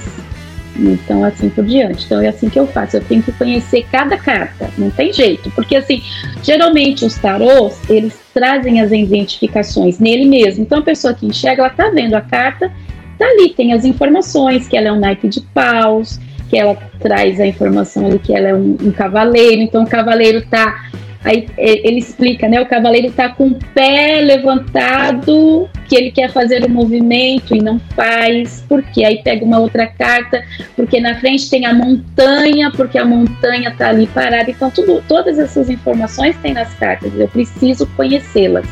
então, 0.77 1.25
assim 1.25 1.49
por 1.49 1.65
diante. 1.65 2.05
Então, 2.05 2.21
é 2.21 2.29
assim 2.29 2.49
que 2.49 2.59
eu 2.59 2.67
faço. 2.67 2.97
Eu 2.97 3.05
tenho 3.05 3.23
que 3.23 3.33
conhecer 3.33 3.87
cada 3.91 4.17
carta. 4.17 4.71
Não 4.79 4.91
tem 4.91 5.13
jeito. 5.13 5.51
Porque, 5.51 5.77
assim, 5.77 6.03
geralmente 6.43 7.05
os 7.05 7.17
tarôs, 7.17 7.81
eles 7.89 8.19
trazem 8.33 8.81
as 8.81 8.93
identificações 8.93 9.99
nele 9.99 10.27
mesmo. 10.27 10.63
Então, 10.63 10.79
a 10.79 10.83
pessoa 10.83 11.15
que 11.15 11.27
enxerga, 11.27 11.63
ela 11.63 11.71
tá 11.71 11.91
vendo 11.91 12.15
a 12.15 12.21
carta, 12.21 12.73
tá 13.19 13.27
ali, 13.27 13.51
tem 13.51 13.73
as 13.73 13.85
informações, 13.85 14.69
que 14.69 14.77
ela 14.77 14.89
é 14.89 14.93
um 14.93 15.01
naipe 15.01 15.29
de 15.29 15.41
paus, 15.41 16.19
que 16.49 16.59
ela 16.59 16.77
traz 16.99 17.41
a 17.41 17.47
informação 17.47 18.07
ali 18.07 18.19
que 18.19 18.35
ela 18.35 18.49
é 18.49 18.55
um, 18.55 18.77
um 18.83 18.93
cavaleiro. 18.93 19.63
Então, 19.63 19.85
o 19.85 19.87
cavaleiro 19.87 20.43
tá 20.51 20.91
Aí 21.23 21.47
ele 21.59 21.99
explica, 21.99 22.49
né? 22.49 22.61
O 22.61 22.67
cavaleiro 22.67 23.09
está 23.09 23.29
com 23.29 23.49
o 23.49 23.55
pé 23.75 24.23
levantado, 24.23 25.69
que 25.87 25.95
ele 25.95 26.11
quer 26.11 26.33
fazer 26.33 26.65
o 26.65 26.71
movimento 26.71 27.55
e 27.55 27.61
não 27.61 27.79
faz, 27.95 28.65
porque 28.67 29.05
aí 29.05 29.23
pega 29.23 29.45
uma 29.45 29.59
outra 29.59 29.87
carta, 29.87 30.43
porque 30.75 30.99
na 30.99 31.15
frente 31.17 31.51
tem 31.51 31.67
a 31.67 31.75
montanha, 31.75 32.71
porque 32.71 32.97
a 32.97 33.05
montanha 33.05 33.69
está 33.69 33.91
ali 33.91 34.07
parada. 34.07 34.51
Então, 34.51 34.71
tudo, 34.71 35.03
todas 35.07 35.39
essas 35.39 35.69
informações 35.69 36.35
tem 36.39 36.55
nas 36.55 36.73
cartas. 36.75 37.13
Eu 37.15 37.29
preciso 37.29 37.87
conhecê-las, 37.89 38.67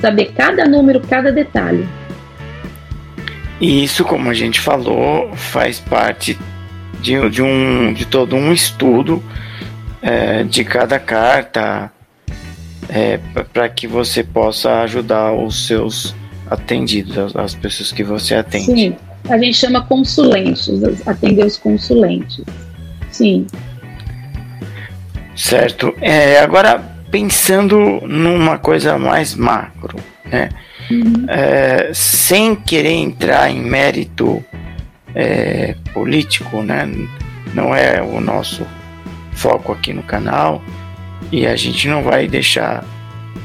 saber 0.00 0.32
cada 0.34 0.66
número, 0.66 1.00
cada 1.00 1.30
detalhe. 1.30 1.86
E 3.60 3.84
isso, 3.84 4.04
como 4.04 4.30
a 4.30 4.34
gente 4.34 4.58
falou, 4.58 5.36
faz 5.36 5.78
parte 5.78 6.38
de, 7.02 7.28
de, 7.28 7.42
um, 7.42 7.92
de 7.92 8.06
todo 8.06 8.36
um 8.36 8.54
estudo 8.54 9.22
é, 10.02 10.44
de 10.44 10.64
cada 10.64 10.98
carta 10.98 11.92
é, 12.88 13.18
para 13.52 13.68
que 13.68 13.86
você 13.86 14.24
possa 14.24 14.80
ajudar 14.82 15.32
os 15.32 15.66
seus 15.66 16.14
atendidos, 16.50 17.16
as, 17.16 17.36
as, 17.36 17.54
pessoas 17.54 17.92
que 17.92 18.02
você 18.02 18.34
atende. 18.34 18.64
Sim, 18.64 18.96
a 19.28 19.38
gente 19.38 19.56
chama 19.56 19.82
consulentes, 19.82 20.68
atender 21.06 21.46
os 21.46 21.56
consulentes. 21.56 22.44
Sim. 23.10 23.46
Certo. 25.36 25.94
É, 26.00 26.40
agora, 26.40 26.78
pensando 27.10 28.00
numa 28.06 28.58
coisa 28.58 28.98
mais 28.98 29.34
macro, 29.34 29.98
né? 30.24 30.48
Uhum. 30.90 31.26
É, 31.28 31.90
sem 31.94 32.56
querer 32.56 32.94
entrar 32.94 33.48
em 33.48 33.60
mérito 33.60 34.44
é, 35.14 35.76
político, 35.92 36.62
né? 36.62 36.88
Não 37.54 37.74
é 37.74 38.02
o 38.02 38.20
nosso 38.20 38.66
foco 39.40 39.72
aqui 39.72 39.94
no 39.94 40.02
canal 40.02 40.62
e 41.32 41.46
a 41.46 41.56
gente 41.56 41.88
não 41.88 42.02
vai 42.02 42.28
deixar 42.28 42.84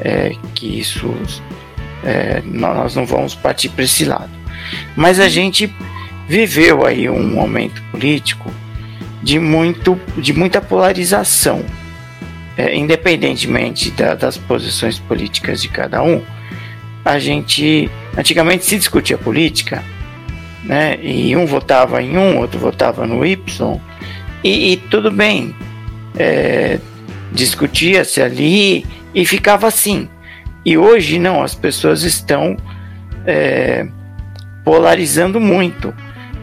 é, 0.01 0.36
que 0.53 0.79
isso 0.79 1.15
é, 2.03 2.41
nós 2.43 2.95
não 2.95 3.05
vamos 3.05 3.34
partir 3.34 3.69
para 3.69 3.86
esse 3.86 4.03
lado. 4.03 4.29
Mas 4.95 5.19
a 5.19 5.29
gente 5.29 5.73
viveu 6.27 6.86
aí 6.86 7.10
um 7.10 7.25
momento 7.27 7.81
político 7.91 8.51
de 9.23 9.39
muito 9.39 9.97
de 10.17 10.34
muita 10.34 10.60
polarização, 10.60 11.63
é, 12.58 12.75
independentemente 12.75 13.89
da, 13.91 14.15
das 14.15 14.38
posições 14.38 14.99
políticas 14.99 15.62
de 15.62 15.69
cada 15.69 16.03
um. 16.03 16.21
A 17.05 17.19
gente 17.19 17.89
antigamente 18.17 18.65
se 18.65 18.77
discutia 18.77 19.17
política, 19.17 19.84
né? 20.63 20.97
E 21.01 21.36
um 21.38 21.45
votava 21.45 22.01
em 22.01 22.17
um, 22.17 22.39
outro 22.39 22.60
votava 22.60 23.05
no 23.05 23.25
Y, 23.25 23.79
e, 24.43 24.73
e 24.73 24.77
tudo 24.77 25.12
bem, 25.12 25.55
é, 26.17 26.80
discutia-se 27.32 28.21
ali 28.21 28.86
e 29.13 29.25
ficava 29.25 29.67
assim. 29.67 30.08
E 30.65 30.78
hoje 30.78 31.19
não, 31.19 31.43
as 31.43 31.54
pessoas 31.54 32.04
estão 32.04 32.58
é, 33.25 33.88
polarizando 34.63 35.39
muito. 35.39 35.93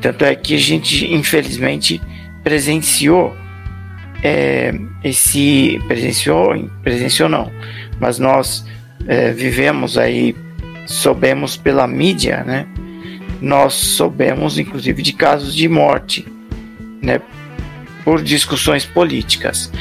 Tanto 0.00 0.24
é 0.24 0.35
que 0.35 0.54
a 0.54 0.58
gente, 0.58 1.12
infelizmente, 1.12 2.00
presenciou 2.42 3.37
é, 4.22 4.72
esse. 5.02 5.80
Presenciou, 5.87 6.70
presenciou 6.82 7.28
não, 7.28 7.50
mas 8.00 8.18
nós 8.18 8.64
é, 9.06 9.32
vivemos 9.32 9.98
aí, 9.98 10.37
soubemos 10.87 11.56
pela 11.56 11.87
mídia, 11.87 12.44
né? 12.44 12.66
Nós 13.40 13.74
soubemos, 13.74 14.58
inclusive, 14.58 15.02
de 15.02 15.12
casos 15.12 15.54
de 15.54 15.68
morte, 15.68 16.24
né? 17.02 17.20
Por 18.04 18.22
discussões 18.22 18.84
políticas. 18.84 19.72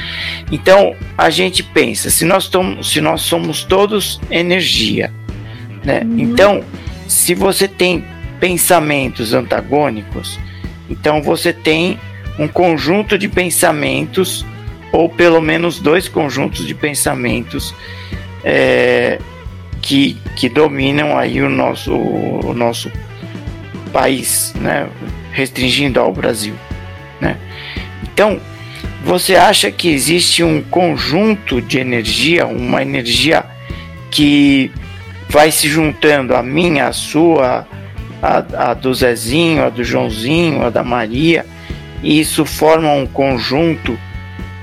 Então 0.50 0.94
a 1.16 1.30
gente 1.30 1.62
pensa, 1.62 2.10
se 2.10 2.24
nós, 2.24 2.50
se 2.82 3.00
nós 3.00 3.22
somos 3.22 3.64
todos 3.64 4.20
energia, 4.30 5.12
né? 5.84 6.02
Uhum. 6.04 6.18
Então, 6.18 6.64
se 7.08 7.34
você 7.34 7.66
tem 7.66 8.04
pensamentos 8.40 9.34
antagônicos, 9.34 10.38
então 10.88 11.22
você 11.22 11.52
tem 11.52 11.98
um 12.38 12.48
conjunto 12.48 13.18
de 13.18 13.28
pensamentos, 13.28 14.44
ou 14.92 15.08
pelo 15.08 15.40
menos 15.40 15.78
dois 15.78 16.08
conjuntos 16.08 16.66
de 16.66 16.74
pensamentos 16.74 17.74
é, 18.44 19.18
que, 19.80 20.16
que 20.36 20.48
dominam 20.48 21.16
aí 21.16 21.42
o 21.42 21.48
nosso, 21.48 21.94
o 21.94 22.54
nosso 22.54 22.90
país, 23.92 24.54
né? 24.56 24.88
restringindo 25.32 26.00
ao 26.00 26.12
Brasil. 26.12 26.54
Então, 28.12 28.40
você 29.04 29.34
acha 29.34 29.70
que 29.70 29.88
existe 29.88 30.44
um 30.44 30.62
conjunto 30.62 31.60
de 31.60 31.78
energia, 31.78 32.46
uma 32.46 32.82
energia 32.82 33.44
que 34.10 34.70
vai 35.28 35.50
se 35.50 35.68
juntando 35.68 36.36
a 36.36 36.42
minha, 36.42 36.88
a 36.88 36.92
sua, 36.92 37.66
a, 38.22 38.70
a 38.70 38.74
do 38.74 38.92
Zezinho, 38.94 39.64
a 39.64 39.70
do 39.70 39.82
Joãozinho, 39.82 40.62
a 40.62 40.70
da 40.70 40.84
Maria, 40.84 41.46
e 42.02 42.20
isso 42.20 42.44
forma 42.44 42.92
um 42.92 43.06
conjunto, 43.06 43.98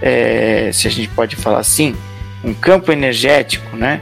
é, 0.01 0.69
se 0.71 0.87
a 0.87 0.91
gente 0.91 1.09
pode 1.09 1.35
falar 1.35 1.59
assim, 1.59 1.95
um 2.43 2.53
campo 2.53 2.91
energético, 2.91 3.75
né? 3.75 4.01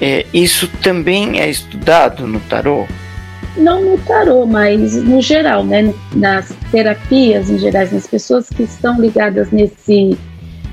É, 0.00 0.26
isso 0.32 0.68
também 0.82 1.40
é 1.40 1.48
estudado 1.48 2.26
no 2.26 2.40
tarô? 2.40 2.86
Não 3.58 3.84
no 3.84 3.98
tarô, 3.98 4.46
mas 4.46 4.94
no 5.02 5.20
geral, 5.20 5.64
né? 5.64 5.92
Nas 6.14 6.54
terapias 6.70 7.50
em 7.50 7.58
geral, 7.58 7.86
nas 7.90 8.06
pessoas 8.06 8.48
que 8.48 8.62
estão 8.62 9.00
ligadas 9.00 9.50
nesse, 9.50 10.16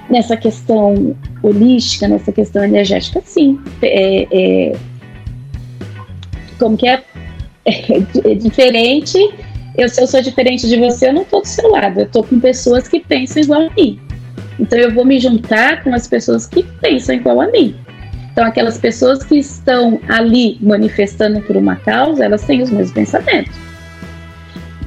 nessa 0.09 0.37
questão 0.37 1.15
holística, 1.41 2.07
nessa 2.07 2.31
questão 2.31 2.63
energética, 2.63 3.21
sim. 3.25 3.59
É, 3.81 4.27
é, 4.31 4.75
como 6.59 6.77
que 6.77 6.87
é? 6.87 7.03
é, 7.65 8.35
diferente. 8.35 9.17
Eu, 9.77 9.89
se 9.89 10.01
eu 10.01 10.07
sou 10.07 10.21
diferente 10.21 10.67
de 10.67 10.77
você, 10.77 11.09
eu 11.09 11.13
não 11.13 11.23
estou 11.23 11.41
do 11.41 11.47
seu 11.47 11.69
lado. 11.69 11.99
Eu 11.99 12.05
estou 12.05 12.23
com 12.23 12.39
pessoas 12.39 12.87
que 12.87 12.99
pensam 12.99 13.41
igual 13.41 13.61
a 13.61 13.69
mim. 13.71 13.99
Então 14.59 14.79
eu 14.79 14.93
vou 14.93 15.03
me 15.03 15.19
juntar 15.19 15.83
com 15.83 15.93
as 15.93 16.07
pessoas 16.07 16.45
que 16.45 16.63
pensam 16.63 17.15
igual 17.15 17.41
a 17.41 17.47
mim. 17.47 17.75
Então 18.35 18.43
aquelas 18.43 18.77
pessoas 18.77 19.23
que 19.23 19.37
estão 19.37 19.97
ali 20.09 20.57
manifestando 20.59 21.39
por 21.39 21.55
uma 21.55 21.77
causa, 21.77 22.25
elas 22.25 22.43
têm 22.43 22.61
os 22.61 22.69
mesmos 22.69 22.91
pensamentos. 22.91 23.55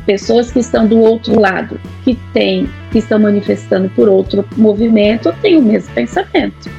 Pessoas 0.04 0.52
que 0.52 0.58
estão 0.58 0.86
do 0.86 0.98
outro 0.98 1.40
lado, 1.40 1.80
que 2.04 2.14
têm, 2.34 2.68
que 2.92 2.98
estão 2.98 3.18
manifestando 3.18 3.88
por 3.88 4.06
outro 4.06 4.46
movimento, 4.54 5.34
têm 5.40 5.56
o 5.56 5.62
mesmo 5.62 5.90
pensamento. 5.94 6.70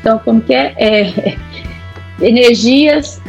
Então 0.00 0.18
como 0.18 0.40
que 0.40 0.52
é, 0.52 0.74
é 0.76 1.36
energias 2.26 3.22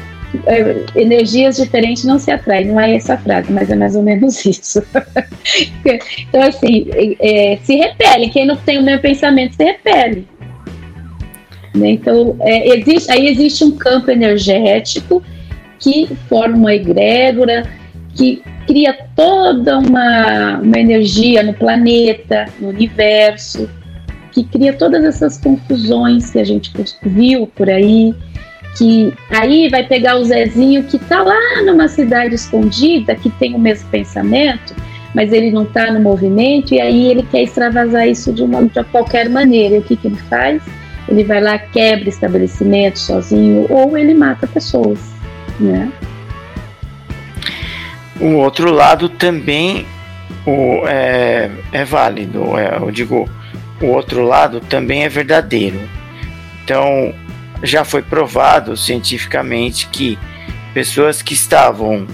é, 0.47 0.99
energias 0.99 1.57
diferentes 1.57 2.03
não 2.03 2.17
se 2.17 2.31
atraem, 2.31 2.65
não 2.65 2.79
é 2.79 2.95
essa 2.95 3.15
frase, 3.15 3.51
mas 3.51 3.69
é 3.69 3.75
mais 3.75 3.95
ou 3.95 4.01
menos 4.01 4.41
isso. 4.43 4.83
então, 5.85 6.41
assim, 6.41 6.87
é, 7.19 7.59
se 7.61 7.75
repele, 7.75 8.29
quem 8.29 8.47
não 8.47 8.55
tem 8.55 8.79
o 8.79 8.83
mesmo 8.83 9.03
pensamento 9.03 9.55
se 9.55 9.63
repele. 9.63 10.27
Né? 11.73 11.91
Então, 11.91 12.35
é, 12.39 12.77
existe, 12.77 13.11
aí 13.11 13.27
existe 13.27 13.63
um 13.63 13.71
campo 13.71 14.09
energético 14.09 15.23
que 15.79 16.07
forma 16.27 16.57
uma 16.57 16.75
egrégora, 16.75 17.63
que 18.15 18.41
cria 18.67 18.95
toda 19.15 19.79
uma, 19.79 20.59
uma 20.59 20.79
energia 20.79 21.41
no 21.41 21.53
planeta, 21.53 22.45
no 22.59 22.69
universo, 22.69 23.69
que 24.31 24.43
cria 24.43 24.73
todas 24.73 25.03
essas 25.03 25.37
confusões 25.37 26.29
que 26.29 26.39
a 26.39 26.43
gente 26.43 26.71
viu 27.01 27.47
por 27.47 27.69
aí, 27.69 28.13
que 28.77 29.13
aí 29.31 29.69
vai 29.69 29.85
pegar 29.87 30.17
o 30.17 30.23
Zezinho 30.23 30.83
que 30.83 30.97
está 30.97 31.21
lá 31.21 31.63
numa 31.65 31.87
cidade 31.87 32.35
escondida, 32.35 33.15
que 33.15 33.29
tem 33.31 33.55
o 33.55 33.59
mesmo 33.59 33.89
pensamento, 33.89 34.75
mas 35.13 35.33
ele 35.33 35.49
não 35.51 35.63
está 35.63 35.91
no 35.91 35.99
movimento, 35.99 36.73
e 36.73 36.79
aí 36.79 37.07
ele 37.07 37.23
quer 37.23 37.43
extravasar 37.43 38.07
isso 38.07 38.31
de, 38.31 38.43
uma, 38.43 38.63
de 38.63 38.83
qualquer 38.85 39.27
maneira. 39.29 39.75
E 39.75 39.79
o 39.79 39.81
que, 39.81 39.95
que 39.95 40.07
ele 40.07 40.17
faz? 40.29 40.61
Ele 41.09 41.23
vai 41.23 41.41
lá, 41.41 41.57
quebra 41.57 42.07
estabelecimento 42.07 42.99
sozinho, 42.99 43.65
ou 43.67 43.97
ele 43.97 44.13
mata 44.13 44.45
pessoas, 44.45 44.99
né? 45.59 45.91
O 48.21 48.33
outro 48.35 48.71
lado 48.71 49.09
também 49.09 49.87
o, 50.45 50.87
é, 50.87 51.49
é 51.71 51.83
válido, 51.83 52.55
é, 52.57 52.77
eu 52.77 52.91
digo, 52.91 53.27
o 53.81 53.87
outro 53.87 54.23
lado 54.23 54.59
também 54.59 55.03
é 55.03 55.09
verdadeiro. 55.09 55.79
Então, 56.63 57.13
já 57.63 57.83
foi 57.83 58.03
provado 58.03 58.77
cientificamente 58.77 59.87
que 59.87 60.17
pessoas 60.75 61.23
que 61.23 61.33
estavam 61.33 62.05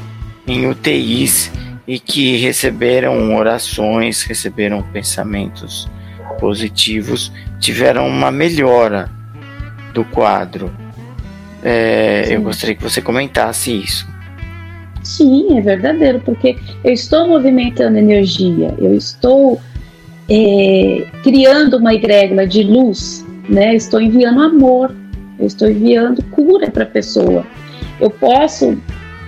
em 0.48 0.68
UTIs 0.68 1.52
e 1.86 2.00
que 2.00 2.38
receberam 2.38 3.36
orações, 3.36 4.24
receberam 4.24 4.82
pensamentos 4.82 5.90
positivos, 6.40 7.32
tiveram 7.60 8.08
uma 8.08 8.32
melhora 8.32 9.10
do 9.94 10.04
quadro. 10.06 10.72
É, 11.64 12.28
eu 12.30 12.42
gostaria 12.42 12.76
que 12.76 12.84
você 12.84 13.02
comentasse 13.02 13.72
isso. 13.72 14.08
Sim, 15.04 15.58
é 15.58 15.62
verdadeiro, 15.62 16.20
porque 16.20 16.58
eu 16.84 16.92
estou 16.92 17.28
movimentando 17.28 17.98
energia, 17.98 18.74
eu 18.80 18.96
estou 18.96 19.62
é, 20.30 21.06
criando 21.24 21.78
uma 21.78 21.94
egrégora 21.94 22.48
de 22.48 22.64
luz, 22.64 23.26
né? 23.48 23.76
estou 23.76 24.02
enviando 24.02 24.42
amor 24.42 24.92
eu 25.40 25.48
estou 25.48 25.70
enviando 25.70 26.24
cura 26.32 26.70
para 26.72 26.84
a 26.84 26.88
pessoa. 26.88 27.46
Eu 28.00 28.10
posso 28.10 28.78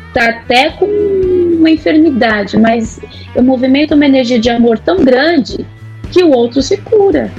estar 0.08 0.26
tá 0.26 0.30
até 0.30 0.70
com 0.72 0.86
uma 0.86 1.70
enfermidade, 1.70 2.58
mas 2.58 3.00
eu 3.36 3.44
movimento 3.44 3.94
uma 3.94 4.06
energia 4.06 4.40
de 4.40 4.50
amor 4.50 4.80
tão 4.80 5.04
grande 5.04 5.66
que 6.12 6.24
o 6.24 6.32
outro 6.32 6.62
se 6.62 6.78
cura. 6.78 7.32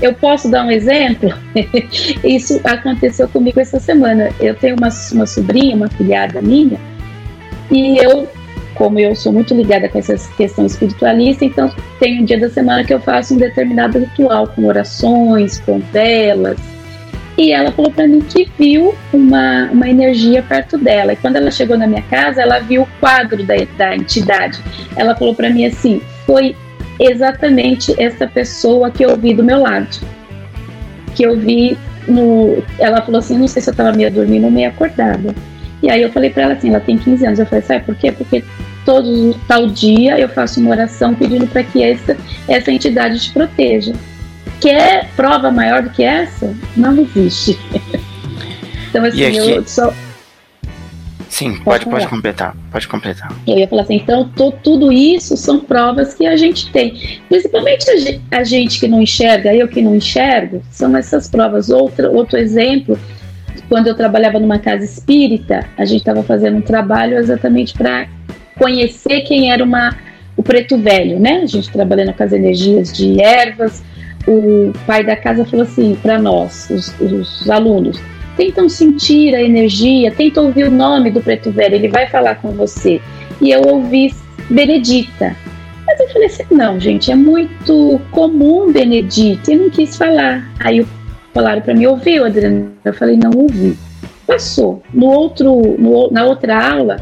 Eu 0.00 0.14
posso 0.14 0.50
dar 0.50 0.64
um 0.64 0.70
exemplo? 0.70 1.30
Isso 2.24 2.60
aconteceu 2.64 3.28
comigo 3.28 3.60
essa 3.60 3.78
semana. 3.78 4.30
Eu 4.40 4.54
tenho 4.54 4.76
uma, 4.76 4.88
uma 5.12 5.26
sobrinha, 5.26 5.76
uma 5.76 5.88
filhada 5.88 6.40
minha, 6.40 6.78
e 7.70 7.98
eu, 7.98 8.28
como 8.74 8.98
eu 8.98 9.14
sou 9.14 9.32
muito 9.32 9.54
ligada 9.54 9.88
com 9.88 9.98
essa 9.98 10.16
questão 10.36 10.66
espiritualista, 10.66 11.44
então 11.44 11.72
tem 11.98 12.20
um 12.20 12.24
dia 12.24 12.40
da 12.40 12.48
semana 12.48 12.82
que 12.82 12.92
eu 12.92 13.00
faço 13.00 13.34
um 13.34 13.36
determinado 13.36 13.98
ritual 13.98 14.48
com 14.48 14.64
orações, 14.64 15.60
com 15.60 15.78
velas, 15.78 16.58
e 17.38 17.52
ela 17.52 17.70
falou 17.70 17.90
para 17.90 18.06
mim 18.06 18.20
que 18.20 18.50
viu 18.58 18.94
uma, 19.12 19.70
uma 19.72 19.88
energia 19.88 20.42
perto 20.42 20.76
dela. 20.76 21.12
E 21.12 21.16
quando 21.16 21.36
ela 21.36 21.50
chegou 21.50 21.78
na 21.78 21.86
minha 21.86 22.02
casa, 22.02 22.42
ela 22.42 22.58
viu 22.58 22.82
o 22.82 22.88
quadro 22.98 23.42
da, 23.44 23.54
da 23.78 23.96
entidade. 23.96 24.60
Ela 24.94 25.16
falou 25.16 25.34
para 25.34 25.48
mim 25.48 25.64
assim: 25.64 26.02
foi 26.26 26.54
exatamente 27.00 27.94
essa 28.00 28.26
pessoa 28.26 28.90
que 28.90 29.04
eu 29.04 29.16
vi 29.16 29.34
do 29.34 29.42
meu 29.42 29.60
lado. 29.62 29.88
Que 31.14 31.24
eu 31.24 31.36
vi 31.36 31.76
no. 32.06 32.62
Ela 32.78 33.02
falou 33.02 33.18
assim: 33.18 33.38
não 33.38 33.48
sei 33.48 33.62
se 33.62 33.70
eu 33.70 33.72
estava 33.72 33.92
meio 33.92 34.10
dormindo 34.10 34.44
ou 34.44 34.50
meio 34.50 34.68
acordada. 34.68 35.34
E 35.82 35.90
aí 35.90 36.02
eu 36.02 36.12
falei 36.12 36.30
para 36.30 36.42
ela 36.44 36.52
assim: 36.52 36.68
ela 36.68 36.80
tem 36.80 36.98
15 36.98 37.26
anos. 37.26 37.38
Eu 37.38 37.46
falei: 37.46 37.64
sabe 37.64 37.84
por 37.84 37.94
quê? 37.94 38.12
Porque 38.12 38.44
todo 38.84 39.34
tal 39.48 39.66
dia 39.66 40.18
eu 40.18 40.28
faço 40.28 40.60
uma 40.60 40.70
oração 40.70 41.14
pedindo 41.14 41.46
para 41.46 41.62
que 41.62 41.82
essa, 41.82 42.16
essa 42.46 42.70
entidade 42.70 43.18
te 43.20 43.32
proteja. 43.32 43.92
Quer 44.60 45.08
prova 45.16 45.50
maior 45.50 45.82
do 45.82 45.90
que 45.90 46.02
essa? 46.02 46.54
Não 46.76 46.98
existe. 47.00 47.58
então, 48.90 49.04
assim, 49.04 49.24
aqui... 49.24 49.36
eu 49.36 49.66
só. 49.66 49.92
Sim, 51.30 51.56
pode, 51.62 51.86
pode, 51.86 52.08
completar. 52.08 52.56
Pode 52.72 52.88
completar. 52.88 53.32
Eu 53.46 53.56
ia 53.56 53.68
falar 53.68 53.82
assim, 53.82 53.94
então 53.94 54.28
tudo 54.62 54.92
isso 54.92 55.36
são 55.36 55.60
provas 55.60 56.12
que 56.12 56.26
a 56.26 56.36
gente 56.36 56.70
tem. 56.72 57.20
Principalmente 57.28 57.86
a, 57.88 58.38
a 58.38 58.44
gente 58.44 58.80
que 58.80 58.88
não 58.88 59.00
enxerga, 59.00 59.54
eu 59.54 59.68
que 59.68 59.80
não 59.80 59.94
enxergo, 59.94 60.60
são 60.70 60.94
essas 60.96 61.28
provas. 61.28 61.70
Outro, 61.70 62.12
outro 62.12 62.36
exemplo, 62.36 62.98
quando 63.68 63.86
eu 63.86 63.94
trabalhava 63.94 64.40
numa 64.40 64.58
casa 64.58 64.84
espírita, 64.84 65.64
a 65.78 65.84
gente 65.84 66.00
estava 66.00 66.24
fazendo 66.24 66.56
um 66.56 66.62
trabalho 66.62 67.16
exatamente 67.16 67.74
para 67.74 68.08
conhecer 68.58 69.20
quem 69.22 69.52
era 69.52 69.62
uma, 69.62 69.96
o 70.36 70.42
preto 70.42 70.76
velho, 70.76 71.20
né? 71.20 71.42
A 71.44 71.46
gente 71.46 71.70
trabalhando 71.70 72.12
com 72.12 72.24
as 72.24 72.32
energias 72.32 72.92
de 72.92 73.22
ervas, 73.22 73.82
o 74.26 74.72
pai 74.86 75.04
da 75.04 75.16
casa 75.16 75.44
falou 75.44 75.64
assim 75.64 75.96
para 76.02 76.18
nós, 76.18 76.68
os, 76.70 77.00
os, 77.00 77.48
alunos: 77.48 78.00
tentam 78.40 78.70
sentir 78.70 79.34
a 79.34 79.42
energia, 79.42 80.10
tentam 80.10 80.46
ouvir 80.46 80.64
o 80.64 80.70
nome 80.70 81.10
do 81.10 81.20
preto 81.20 81.50
velho, 81.50 81.74
ele 81.74 81.88
vai 81.88 82.06
falar 82.06 82.36
com 82.36 82.52
você. 82.52 82.98
E 83.38 83.50
eu 83.50 83.60
ouvi 83.66 84.14
Benedita. 84.48 85.36
Mas 85.86 86.00
eu 86.00 86.08
falei 86.08 86.26
assim: 86.26 86.44
não, 86.50 86.80
gente, 86.80 87.12
é 87.12 87.14
muito 87.14 88.00
comum 88.10 88.72
Benedita. 88.72 89.52
E 89.52 89.56
não 89.56 89.68
quis 89.68 89.94
falar. 89.94 90.50
Aí 90.58 90.86
falaram 91.34 91.60
para 91.60 91.74
mim: 91.74 91.84
ouviu, 91.84 92.24
Adriana? 92.24 92.72
Eu 92.82 92.94
falei: 92.94 93.18
não 93.18 93.30
ouvi. 93.30 93.76
Passou. 94.26 94.82
No 94.94 95.08
outro, 95.08 95.76
no, 95.78 96.10
na 96.10 96.24
outra 96.24 96.72
aula, 96.72 96.96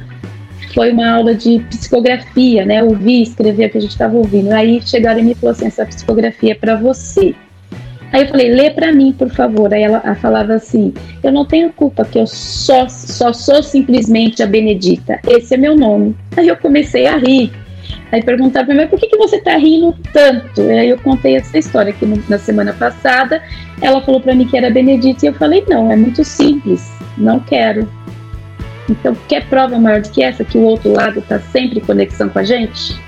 foi 0.74 0.90
uma 0.90 1.09
aula 1.09 1.37
de 1.37 1.61
psicografia, 1.70 2.66
né? 2.66 2.83
Ouvir, 2.83 3.22
escrever 3.22 3.66
o 3.66 3.70
que 3.70 3.79
a 3.79 3.81
gente 3.81 3.92
estava 3.92 4.16
ouvindo. 4.16 4.51
Aí 4.51 4.83
chegaram 4.85 5.20
e 5.20 5.22
me 5.22 5.35
falaram 5.37 5.57
assim: 5.57 5.66
essa 5.66 5.87
psicografia 5.87 6.51
é 6.51 6.57
para 6.57 6.74
você. 6.74 7.33
Aí 8.12 8.23
eu 8.23 8.29
falei, 8.29 8.51
lê 8.55 8.71
para 8.71 8.92
mim, 8.92 9.12
por 9.12 9.29
favor. 9.31 9.73
Aí 9.73 9.83
ela, 9.83 10.01
ela, 10.05 10.14
falava 10.14 10.55
assim: 10.55 10.94
eu 11.23 11.31
não 11.31 11.44
tenho 11.44 11.73
culpa, 11.73 12.05
que 12.05 12.18
eu 12.18 12.27
só, 12.27 12.88
só 12.88 13.33
sou 13.33 13.62
simplesmente 13.62 14.42
a 14.42 14.47
Benedita. 14.47 15.21
Esse 15.29 15.55
é 15.55 15.57
meu 15.57 15.77
nome. 15.77 16.16
Aí 16.37 16.49
eu 16.49 16.57
comecei 16.57 17.07
a 17.07 17.16
rir. 17.16 17.53
Aí 18.11 18.23
perguntaram 18.23 18.66
para 18.66 18.75
mim, 18.75 18.87
por 18.87 18.99
que, 18.99 19.07
que 19.07 19.16
você 19.16 19.37
está 19.37 19.57
rindo 19.57 19.94
tanto? 20.12 20.62
E 20.62 20.79
aí 20.79 20.88
eu 20.88 20.99
contei 20.99 21.37
essa 21.37 21.59
história 21.59 21.94
no, 22.01 22.23
na 22.29 22.38
semana 22.38 22.73
passada. 22.73 23.42
Ela 23.81 24.01
falou 24.01 24.21
para 24.21 24.35
mim 24.35 24.47
que 24.47 24.57
era 24.57 24.71
Benedita 24.71 25.27
e 25.27 25.29
eu 25.29 25.35
falei, 25.35 25.64
não, 25.68 25.92
é 25.92 25.97
muito 25.97 26.25
simples, 26.25 26.90
não 27.16 27.38
quero. 27.40 27.88
Então, 28.88 29.14
quer 29.29 29.47
prova 29.47 29.79
maior 29.79 30.01
do 30.01 30.09
que 30.09 30.23
essa, 30.23 30.42
que 30.42 30.57
o 30.57 30.62
outro 30.62 30.92
lado 30.92 31.18
está 31.18 31.38
sempre 31.38 31.79
em 31.79 31.83
conexão 31.83 32.31
com 32.31 32.38
a 32.38 32.44
gente? 32.44 32.99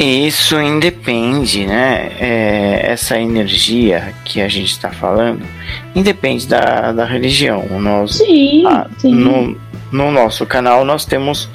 Isso 0.00 0.60
independe, 0.60 1.66
né? 1.66 2.12
É, 2.20 2.92
essa 2.92 3.18
energia 3.18 4.14
que 4.24 4.40
a 4.40 4.46
gente 4.46 4.70
está 4.70 4.90
falando 4.90 5.44
independe 5.92 6.46
da, 6.46 6.92
da 6.92 7.04
religião. 7.04 7.66
Nós, 7.80 8.18
sim, 8.18 8.64
a, 8.64 8.86
sim. 8.96 9.12
No, 9.12 9.60
no 9.90 10.12
nosso 10.12 10.46
canal 10.46 10.84
nós 10.84 11.04
temos 11.04 11.50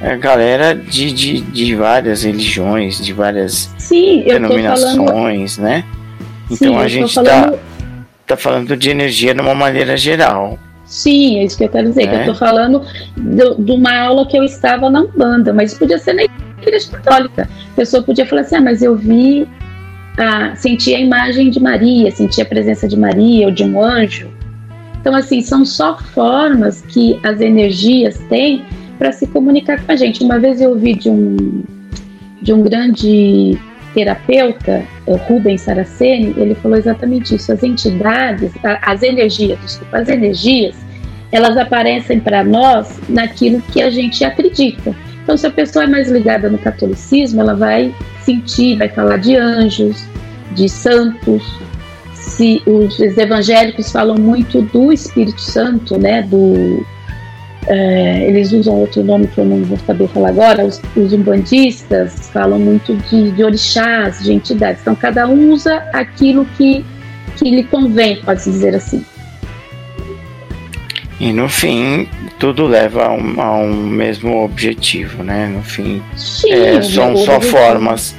é, 0.00 0.16
galera 0.16 0.72
de, 0.72 1.10
de, 1.10 1.40
de 1.40 1.74
várias 1.74 2.22
religiões, 2.22 3.04
de 3.04 3.12
várias 3.12 3.74
sim, 3.76 4.22
denominações, 4.22 5.56
falando... 5.56 5.68
né? 5.68 5.84
Então 6.48 6.74
sim, 6.74 6.78
a 6.78 6.86
gente 6.86 7.08
está 7.08 7.24
falando... 7.24 7.58
tá 8.24 8.36
falando 8.36 8.76
de 8.76 8.88
energia 8.88 9.34
de 9.34 9.40
uma 9.40 9.54
maneira 9.54 9.96
geral. 9.96 10.56
Sim, 10.90 11.38
é 11.38 11.44
isso 11.44 11.56
que 11.56 11.64
eu 11.64 11.68
quero 11.68 11.88
dizer. 11.88 12.02
É. 12.02 12.06
Que 12.08 12.14
eu 12.16 12.20
estou 12.20 12.34
falando 12.34 12.82
de 13.16 13.72
uma 13.72 13.96
aula 13.96 14.26
que 14.26 14.36
eu 14.36 14.42
estava 14.42 14.90
na 14.90 15.02
Umbanda, 15.02 15.52
mas 15.52 15.72
podia 15.72 15.98
ser 15.98 16.14
na 16.14 16.24
igreja 16.24 16.90
católica. 16.90 17.48
A 17.72 17.76
pessoa 17.76 18.02
podia 18.02 18.26
falar 18.26 18.42
assim: 18.42 18.56
ah, 18.56 18.60
mas 18.60 18.82
eu 18.82 18.96
vi, 18.96 19.48
a, 20.18 20.56
senti 20.56 20.92
a 20.92 20.98
imagem 20.98 21.48
de 21.48 21.60
Maria, 21.60 22.10
senti 22.10 22.42
a 22.42 22.44
presença 22.44 22.88
de 22.88 22.98
Maria 22.98 23.46
ou 23.46 23.52
de 23.52 23.62
um 23.62 23.80
anjo. 23.80 24.28
Então, 25.00 25.14
assim, 25.14 25.40
são 25.40 25.64
só 25.64 25.96
formas 25.96 26.82
que 26.82 27.18
as 27.22 27.40
energias 27.40 28.18
têm 28.28 28.64
para 28.98 29.12
se 29.12 29.28
comunicar 29.28 29.80
com 29.86 29.92
a 29.92 29.96
gente. 29.96 30.24
Uma 30.24 30.40
vez 30.40 30.60
eu 30.60 30.70
ouvi 30.70 30.94
de 30.94 31.08
um, 31.08 31.62
de 32.42 32.52
um 32.52 32.62
grande 32.62 33.56
terapeuta, 33.94 34.82
Rubens 35.26 35.62
Saraceni, 35.62 36.34
ele 36.36 36.54
falou 36.54 36.78
exatamente 36.78 37.34
isso. 37.34 37.52
As 37.52 37.62
entidades, 37.62 38.52
as 38.82 39.02
energias, 39.02 39.58
desculpa, 39.60 39.98
as 39.98 40.08
energias, 40.08 40.76
elas 41.32 41.56
aparecem 41.56 42.20
para 42.20 42.42
nós 42.42 43.00
naquilo 43.08 43.60
que 43.72 43.80
a 43.82 43.90
gente 43.90 44.24
acredita. 44.24 44.94
Então, 45.22 45.36
se 45.36 45.46
a 45.46 45.50
pessoa 45.50 45.84
é 45.84 45.86
mais 45.86 46.10
ligada 46.10 46.48
no 46.48 46.58
catolicismo, 46.58 47.40
ela 47.40 47.54
vai 47.54 47.94
sentir, 48.22 48.76
vai 48.76 48.88
falar 48.88 49.18
de 49.18 49.36
anjos, 49.36 50.04
de 50.52 50.68
santos. 50.68 51.42
Se 52.14 52.62
os 52.66 52.98
evangélicos 53.00 53.92
falam 53.92 54.16
muito 54.16 54.62
do 54.62 54.92
Espírito 54.92 55.40
Santo, 55.40 55.98
né, 55.98 56.22
do 56.22 56.84
é, 57.66 58.28
eles 58.28 58.52
usam 58.52 58.74
outro 58.74 59.02
nome 59.02 59.26
que 59.26 59.38
eu 59.38 59.44
não 59.44 59.62
vou 59.64 59.78
saber 59.78 60.08
falar 60.08 60.30
agora, 60.30 60.64
os, 60.64 60.80
os 60.96 61.12
umbandistas 61.12 62.30
falam 62.30 62.58
muito 62.58 62.94
de, 62.96 63.30
de 63.32 63.44
orixás, 63.44 64.22
de 64.22 64.32
entidades. 64.32 64.80
Então, 64.82 64.94
cada 64.94 65.26
um 65.28 65.52
usa 65.52 65.76
aquilo 65.92 66.46
que, 66.56 66.84
que 67.36 67.50
lhe 67.50 67.64
convém, 67.64 68.16
pode-se 68.22 68.50
dizer 68.50 68.74
assim. 68.74 69.04
E 71.20 71.34
no 71.34 71.50
fim, 71.50 72.08
tudo 72.38 72.66
leva 72.66 73.04
a 73.04 73.12
um, 73.12 73.40
a 73.40 73.58
um 73.58 73.74
mesmo 73.74 74.42
objetivo, 74.42 75.22
né? 75.22 75.46
No 75.48 75.62
fim, 75.62 76.02
Sim, 76.16 76.50
é, 76.50 76.80
são 76.80 77.14
só 77.14 77.38
formas, 77.42 78.16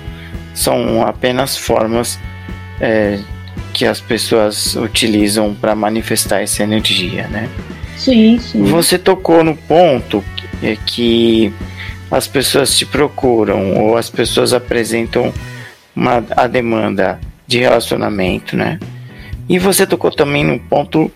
são 0.53 1.01
apenas 1.01 1.57
formas 1.57 2.19
é, 2.79 3.17
que 3.73 3.87
as 3.87 3.99
pessoas 3.99 4.75
utilizam 4.75 5.55
para 5.55 5.73
manifestar 5.73 6.41
essa 6.41 6.61
energia, 6.61 7.27
né? 7.27 7.49
Sim, 8.01 8.39
sim. 8.39 8.63
Você 8.63 8.97
tocou 8.97 9.43
no 9.43 9.55
ponto 9.55 10.23
é 10.63 10.75
que 10.75 11.53
as 12.09 12.27
pessoas 12.27 12.75
te 12.75 12.83
procuram 12.83 13.75
ou 13.75 13.95
as 13.95 14.09
pessoas 14.09 14.53
apresentam 14.53 15.31
uma, 15.95 16.23
a 16.35 16.47
demanda 16.47 17.19
de 17.45 17.59
relacionamento, 17.59 18.57
né? 18.57 18.79
E 19.47 19.59
você 19.59 19.85
tocou 19.85 20.09
também 20.09 20.43
no 20.43 20.59
ponto 20.59 21.11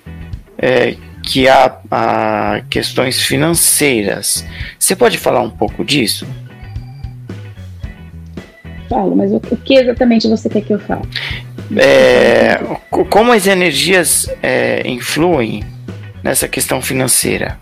é, 0.59 0.95
que 1.23 1.47
há, 1.47 1.75
há 1.89 2.61
questões 2.69 3.19
financeiras. 3.19 4.45
Você 4.77 4.95
pode 4.95 5.17
falar 5.17 5.41
um 5.41 5.49
pouco 5.49 5.83
disso? 5.83 6.27
Falo, 8.87 9.15
mas 9.15 9.31
o, 9.31 9.37
o 9.37 9.57
que 9.57 9.73
exatamente 9.73 10.27
você 10.27 10.47
quer 10.49 10.61
que 10.61 10.73
eu 10.73 10.79
fale? 10.79 11.01
É, 11.77 12.59
como 13.09 13.31
as 13.31 13.47
energias 13.47 14.29
é, 14.43 14.87
influem 14.87 15.63
nessa 16.25 16.47
questão 16.47 16.81
financeira? 16.81 17.59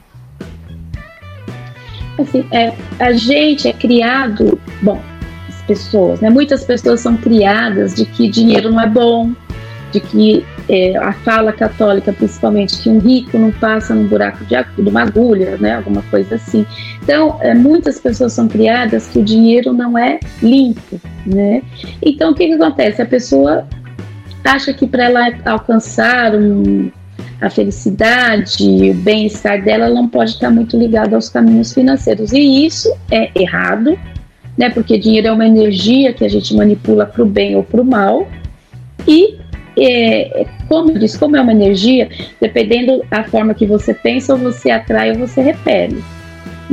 Assim, 2.17 2.45
é, 2.49 2.71
a 2.97 3.11
gente 3.11 3.67
é 3.67 3.73
criado, 3.73 4.57
bom, 4.81 5.01
as 5.49 5.61
pessoas, 5.63 6.21
né? 6.21 6.29
Muitas 6.29 6.63
pessoas 6.63 7.01
são 7.01 7.17
criadas 7.17 7.93
de 7.93 8.05
que 8.05 8.29
dinheiro 8.29 8.71
não 8.71 8.79
é 8.79 8.87
bom, 8.87 9.33
de 9.91 9.99
que 9.99 10.45
é, 10.69 10.95
a 10.95 11.11
fala 11.11 11.51
católica, 11.51 12.13
principalmente, 12.13 12.81
que 12.81 12.87
um 12.87 12.99
rico 12.99 13.37
não 13.37 13.51
passa 13.51 13.93
num 13.93 14.07
buraco 14.07 14.45
de, 14.45 14.55
de 14.55 14.89
uma 14.89 15.01
agulha, 15.01 15.57
né? 15.57 15.75
Alguma 15.75 16.01
coisa 16.03 16.35
assim. 16.35 16.65
Então, 17.01 17.37
é, 17.41 17.53
muitas 17.53 17.99
pessoas 17.99 18.31
são 18.31 18.47
criadas 18.47 19.07
que 19.07 19.19
o 19.19 19.23
dinheiro 19.23 19.73
não 19.73 19.97
é 19.97 20.21
limpo, 20.41 21.01
né? 21.25 21.61
Então, 22.01 22.31
o 22.31 22.33
que, 22.33 22.47
que 22.47 22.53
acontece? 22.53 23.01
A 23.01 23.05
pessoa 23.05 23.67
acha 24.45 24.73
que 24.73 24.87
para 24.87 25.03
ela 25.03 25.31
alcançar 25.45 26.33
um 26.33 26.89
a 27.43 27.49
felicidade, 27.49 28.63
o 28.63 28.93
bem-estar 28.93 29.61
dela 29.61 29.89
não 29.89 30.07
pode 30.07 30.31
estar 30.31 30.49
muito 30.49 30.77
ligado 30.77 31.13
aos 31.13 31.27
caminhos 31.27 31.73
financeiros. 31.73 32.31
E 32.31 32.65
isso 32.65 32.89
é 33.11 33.29
errado, 33.35 33.99
né? 34.57 34.69
Porque 34.69 34.97
dinheiro 34.97 35.27
é 35.27 35.31
uma 35.31 35.45
energia 35.45 36.13
que 36.13 36.23
a 36.23 36.29
gente 36.29 36.55
manipula 36.55 37.05
para 37.05 37.21
o 37.21 37.25
bem 37.25 37.57
ou 37.57 37.63
para 37.63 37.81
o 37.81 37.85
mal. 37.85 38.29
E 39.05 39.37
é, 39.77 40.45
como 40.69 40.91
eu 40.91 40.99
disse, 40.99 41.19
como 41.19 41.35
é 41.35 41.41
uma 41.41 41.51
energia, 41.51 42.07
dependendo 42.39 43.03
da 43.09 43.25
forma 43.25 43.53
que 43.53 43.65
você 43.65 43.93
pensa, 43.93 44.33
ou 44.33 44.39
você 44.39 44.71
atrai 44.71 45.11
ou 45.11 45.27
você 45.27 45.41
repele. 45.41 46.01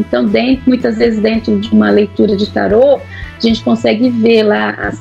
Então, 0.01 0.25
dentro, 0.25 0.65
muitas 0.67 0.97
vezes 0.97 1.21
dentro 1.21 1.59
de 1.61 1.71
uma 1.71 1.91
leitura 1.91 2.37
de 2.37 2.51
tarô, 2.51 2.97
a 2.97 3.41
gente 3.41 3.63
consegue 3.63 4.11
ver 4.11 4.43
lá 4.43 4.71
as, 4.71 5.01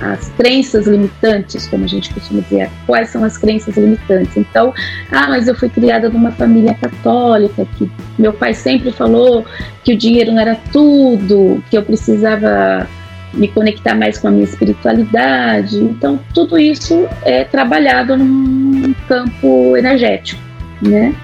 as 0.00 0.28
crenças 0.30 0.86
limitantes, 0.86 1.66
como 1.66 1.84
a 1.84 1.86
gente 1.86 2.12
costuma 2.12 2.40
dizer, 2.40 2.70
quais 2.86 3.10
são 3.10 3.22
as 3.24 3.38
crenças 3.38 3.76
limitantes. 3.76 4.36
Então, 4.36 4.74
ah, 5.10 5.28
mas 5.28 5.48
eu 5.48 5.54
fui 5.54 5.68
criada 5.68 6.08
numa 6.08 6.32
família 6.32 6.74
católica, 6.74 7.66
que 7.76 7.90
meu 8.18 8.32
pai 8.32 8.54
sempre 8.54 8.90
falou 8.90 9.44
que 9.84 9.92
o 9.92 9.96
dinheiro 9.96 10.32
não 10.32 10.40
era 10.40 10.58
tudo, 10.72 11.62
que 11.70 11.76
eu 11.76 11.82
precisava 11.82 12.88
me 13.34 13.48
conectar 13.48 13.94
mais 13.94 14.18
com 14.18 14.28
a 14.28 14.30
minha 14.30 14.44
espiritualidade. 14.44 15.78
Então, 15.78 16.18
tudo 16.34 16.58
isso 16.58 17.06
é 17.22 17.44
trabalhado 17.44 18.16
num 18.16 18.94
campo 19.08 19.76
energético, 19.76 20.40
né? 20.82 21.14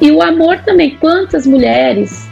E 0.00 0.10
o 0.10 0.22
amor 0.22 0.58
também, 0.58 0.96
quantas 0.96 1.46
mulheres 1.46 2.27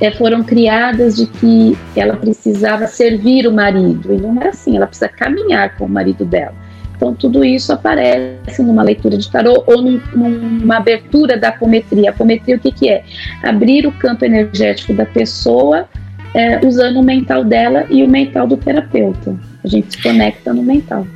é, 0.00 0.10
foram 0.10 0.42
criadas 0.42 1.16
de 1.16 1.26
que 1.26 1.76
ela 1.94 2.16
precisava 2.16 2.86
servir 2.86 3.46
o 3.46 3.52
marido, 3.52 4.12
e 4.12 4.16
não 4.16 4.40
é 4.40 4.48
assim, 4.48 4.76
ela 4.76 4.86
precisa 4.86 5.08
caminhar 5.08 5.76
com 5.76 5.84
o 5.84 5.88
marido 5.88 6.24
dela. 6.24 6.54
Então, 6.96 7.14
tudo 7.14 7.42
isso 7.42 7.72
aparece 7.72 8.62
numa 8.62 8.82
leitura 8.82 9.16
de 9.16 9.30
tarô 9.30 9.64
ou 9.66 9.80
num, 9.80 9.98
numa 10.14 10.76
abertura 10.76 11.34
da 11.38 11.48
apometria. 11.48 12.10
Apometria, 12.10 12.56
o 12.56 12.58
que, 12.58 12.70
que 12.70 12.90
é? 12.90 13.02
Abrir 13.42 13.86
o 13.86 13.92
campo 13.92 14.22
energético 14.22 14.92
da 14.92 15.06
pessoa 15.06 15.88
é, 16.34 16.60
usando 16.64 16.98
o 16.98 17.02
mental 17.02 17.42
dela 17.42 17.86
e 17.88 18.02
o 18.02 18.08
mental 18.08 18.46
do 18.46 18.58
terapeuta. 18.58 19.34
A 19.64 19.66
gente 19.66 19.92
se 19.92 20.02
conecta 20.02 20.52
no 20.52 20.62
mental. 20.62 21.06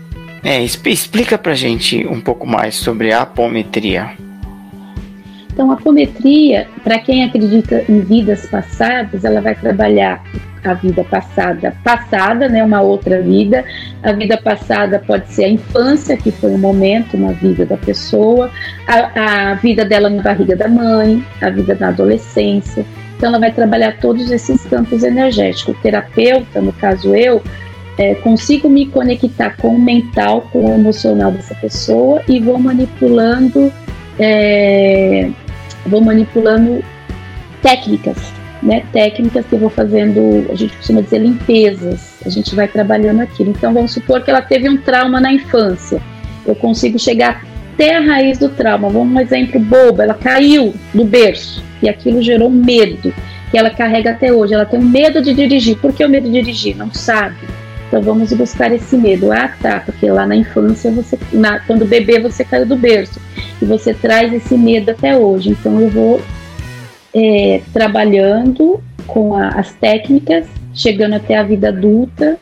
É, 0.42 0.62
explica 0.62 1.36
pra 1.36 1.52
gente 1.52 2.06
um 2.06 2.20
pouco 2.20 2.46
mais 2.46 2.74
sobre 2.76 3.12
a 3.12 3.20
apometria. 3.20 4.12
Então, 5.54 5.70
a 5.70 5.74
apometria, 5.74 6.66
para 6.82 6.98
quem 6.98 7.22
acredita 7.24 7.84
em 7.88 8.00
vidas 8.00 8.44
passadas, 8.46 9.24
ela 9.24 9.40
vai 9.40 9.54
trabalhar 9.54 10.20
a 10.64 10.74
vida 10.74 11.04
passada, 11.04 11.76
passada, 11.84 12.48
né, 12.48 12.64
uma 12.64 12.80
outra 12.80 13.22
vida. 13.22 13.64
A 14.02 14.10
vida 14.12 14.36
passada 14.36 14.98
pode 14.98 15.28
ser 15.32 15.44
a 15.44 15.48
infância, 15.48 16.16
que 16.16 16.32
foi 16.32 16.50
um 16.50 16.58
momento 16.58 17.16
na 17.16 17.30
vida 17.30 17.64
da 17.64 17.76
pessoa, 17.76 18.50
a, 18.88 19.50
a 19.52 19.54
vida 19.54 19.84
dela 19.84 20.10
na 20.10 20.22
barriga 20.22 20.56
da 20.56 20.66
mãe, 20.66 21.24
a 21.40 21.48
vida 21.50 21.76
na 21.78 21.88
adolescência. 21.88 22.84
Então, 23.16 23.28
ela 23.28 23.38
vai 23.38 23.52
trabalhar 23.52 24.00
todos 24.00 24.32
esses 24.32 24.64
campos 24.64 25.04
energéticos. 25.04 25.76
O 25.76 25.80
terapeuta, 25.80 26.60
no 26.60 26.72
caso 26.72 27.14
eu, 27.14 27.40
é, 27.96 28.16
consigo 28.16 28.68
me 28.68 28.86
conectar 28.86 29.56
com 29.58 29.68
o 29.68 29.80
mental, 29.80 30.48
com 30.52 30.64
o 30.64 30.74
emocional 30.74 31.30
dessa 31.30 31.54
pessoa 31.54 32.20
e 32.26 32.40
vou 32.40 32.58
manipulando 32.58 33.72
é, 34.18 35.30
vou 35.86 36.00
manipulando 36.00 36.82
técnicas, 37.62 38.32
né? 38.62 38.84
Técnicas 38.92 39.46
que 39.46 39.54
eu 39.54 39.58
vou 39.58 39.70
fazendo, 39.70 40.46
a 40.50 40.54
gente 40.54 40.76
costuma 40.76 41.00
dizer 41.00 41.18
limpezas. 41.18 42.14
A 42.24 42.28
gente 42.28 42.54
vai 42.54 42.66
trabalhando 42.66 43.20
aquilo. 43.20 43.50
Então 43.50 43.72
vamos 43.72 43.92
supor 43.92 44.22
que 44.22 44.30
ela 44.30 44.42
teve 44.42 44.68
um 44.68 44.76
trauma 44.76 45.20
na 45.20 45.32
infância. 45.32 46.00
Eu 46.46 46.54
consigo 46.54 46.98
chegar 46.98 47.44
até 47.74 47.96
a 47.96 48.00
raiz 48.00 48.38
do 48.38 48.48
trauma. 48.48 48.88
Vamos 48.88 49.14
um 49.14 49.20
exemplo 49.20 49.60
bobo, 49.60 50.02
ela 50.02 50.14
caiu 50.14 50.74
do 50.92 51.04
berço 51.04 51.62
e 51.82 51.88
aquilo 51.88 52.22
gerou 52.22 52.50
medo. 52.50 53.12
que 53.50 53.58
ela 53.58 53.70
carrega 53.70 54.10
até 54.10 54.32
hoje. 54.32 54.54
Ela 54.54 54.64
tem 54.64 54.80
medo 54.80 55.22
de 55.22 55.32
dirigir. 55.34 55.76
Por 55.76 55.92
que 55.92 56.04
o 56.04 56.08
medo 56.08 56.26
de 56.26 56.32
dirigir? 56.32 56.76
Não 56.76 56.92
sabe. 56.92 57.36
Então 57.94 58.02
vamos 58.02 58.32
buscar 58.32 58.72
esse 58.72 58.96
medo. 58.96 59.30
Ah, 59.30 59.54
tá, 59.62 59.78
porque 59.86 60.10
lá 60.10 60.26
na 60.26 60.34
infância, 60.34 60.90
você, 60.90 61.16
na, 61.32 61.60
quando 61.60 61.84
bebê, 61.84 62.18
você 62.18 62.44
caiu 62.44 62.66
do 62.66 62.74
berço. 62.74 63.20
E 63.62 63.64
você 63.64 63.94
traz 63.94 64.32
esse 64.32 64.58
medo 64.58 64.90
até 64.90 65.16
hoje. 65.16 65.50
Então 65.50 65.80
eu 65.80 65.88
vou 65.88 66.20
é, 67.14 67.60
trabalhando 67.72 68.82
com 69.06 69.36
a, 69.36 69.50
as 69.50 69.74
técnicas, 69.74 70.44
chegando 70.74 71.14
até 71.14 71.36
a 71.36 71.44
vida 71.44 71.68
adulta, 71.68 72.36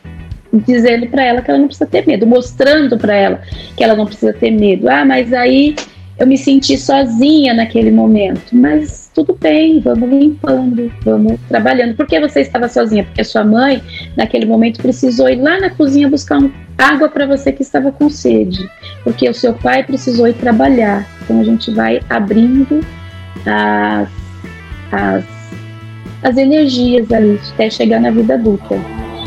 dizendo 0.51 1.05
para 1.05 1.23
ela 1.23 1.39
que 1.43 1.51
ela 1.51 1.59
não 1.59 1.67
precisa 1.67 1.85
ter 1.85 2.07
medo, 2.07 2.25
mostrando 2.25 2.97
para 2.97 3.15
ela 3.15 3.41
que 3.77 3.83
ela 3.83 3.95
não 3.95 4.07
precisa 4.07 4.33
ter 4.33 4.49
medo. 4.49 4.89
Ah, 4.89 5.05
mas 5.05 5.31
aí 5.31 5.75
eu 6.17 6.25
me 6.25 6.35
senti 6.35 6.79
sozinha 6.79 7.53
naquele 7.53 7.91
momento. 7.91 8.55
Mas 8.55 9.02
tudo 9.13 9.37
bem, 9.39 9.79
vamos 9.79 10.09
limpando, 10.09 10.91
vamos 11.03 11.39
trabalhando. 11.47 11.95
Por 11.95 12.07
que 12.07 12.19
você 12.19 12.41
estava 12.41 12.67
sozinha? 12.67 13.03
Porque 13.03 13.23
sua 13.23 13.43
mãe, 13.43 13.81
naquele 14.17 14.45
momento, 14.45 14.81
precisou 14.81 15.29
ir 15.29 15.35
lá 15.35 15.59
na 15.59 15.69
cozinha 15.69 16.09
buscar 16.09 16.39
um, 16.39 16.51
água 16.77 17.09
para 17.09 17.25
você 17.25 17.51
que 17.51 17.61
estava 17.61 17.91
com 17.91 18.09
sede. 18.09 18.69
Porque 19.03 19.29
o 19.29 19.33
seu 19.33 19.53
pai 19.53 19.83
precisou 19.83 20.27
ir 20.27 20.33
trabalhar. 20.33 21.07
Então 21.21 21.39
a 21.39 21.43
gente 21.43 21.71
vai 21.71 22.01
abrindo 22.09 22.81
as, 23.45 24.09
as, 24.91 25.25
as 26.23 26.37
energias 26.37 27.11
ali 27.11 27.39
até 27.53 27.69
chegar 27.69 27.99
na 27.99 28.09
vida 28.09 28.33
adulta. 28.33 28.75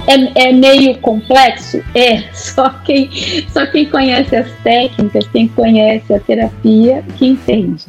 É, 0.08 0.48
é, 0.48 0.52
meio 0.52 0.98
complexo? 0.98 1.82
É, 1.94 2.22
só 2.34 2.70
quem, 2.84 3.10
só 3.48 3.66
quem 3.66 3.86
conhece 3.86 4.36
as 4.36 4.50
técnicas, 4.62 5.26
quem 5.28 5.48
conhece 5.48 6.12
a 6.12 6.20
terapia, 6.20 7.04
que 7.16 7.26
entende. 7.26 7.86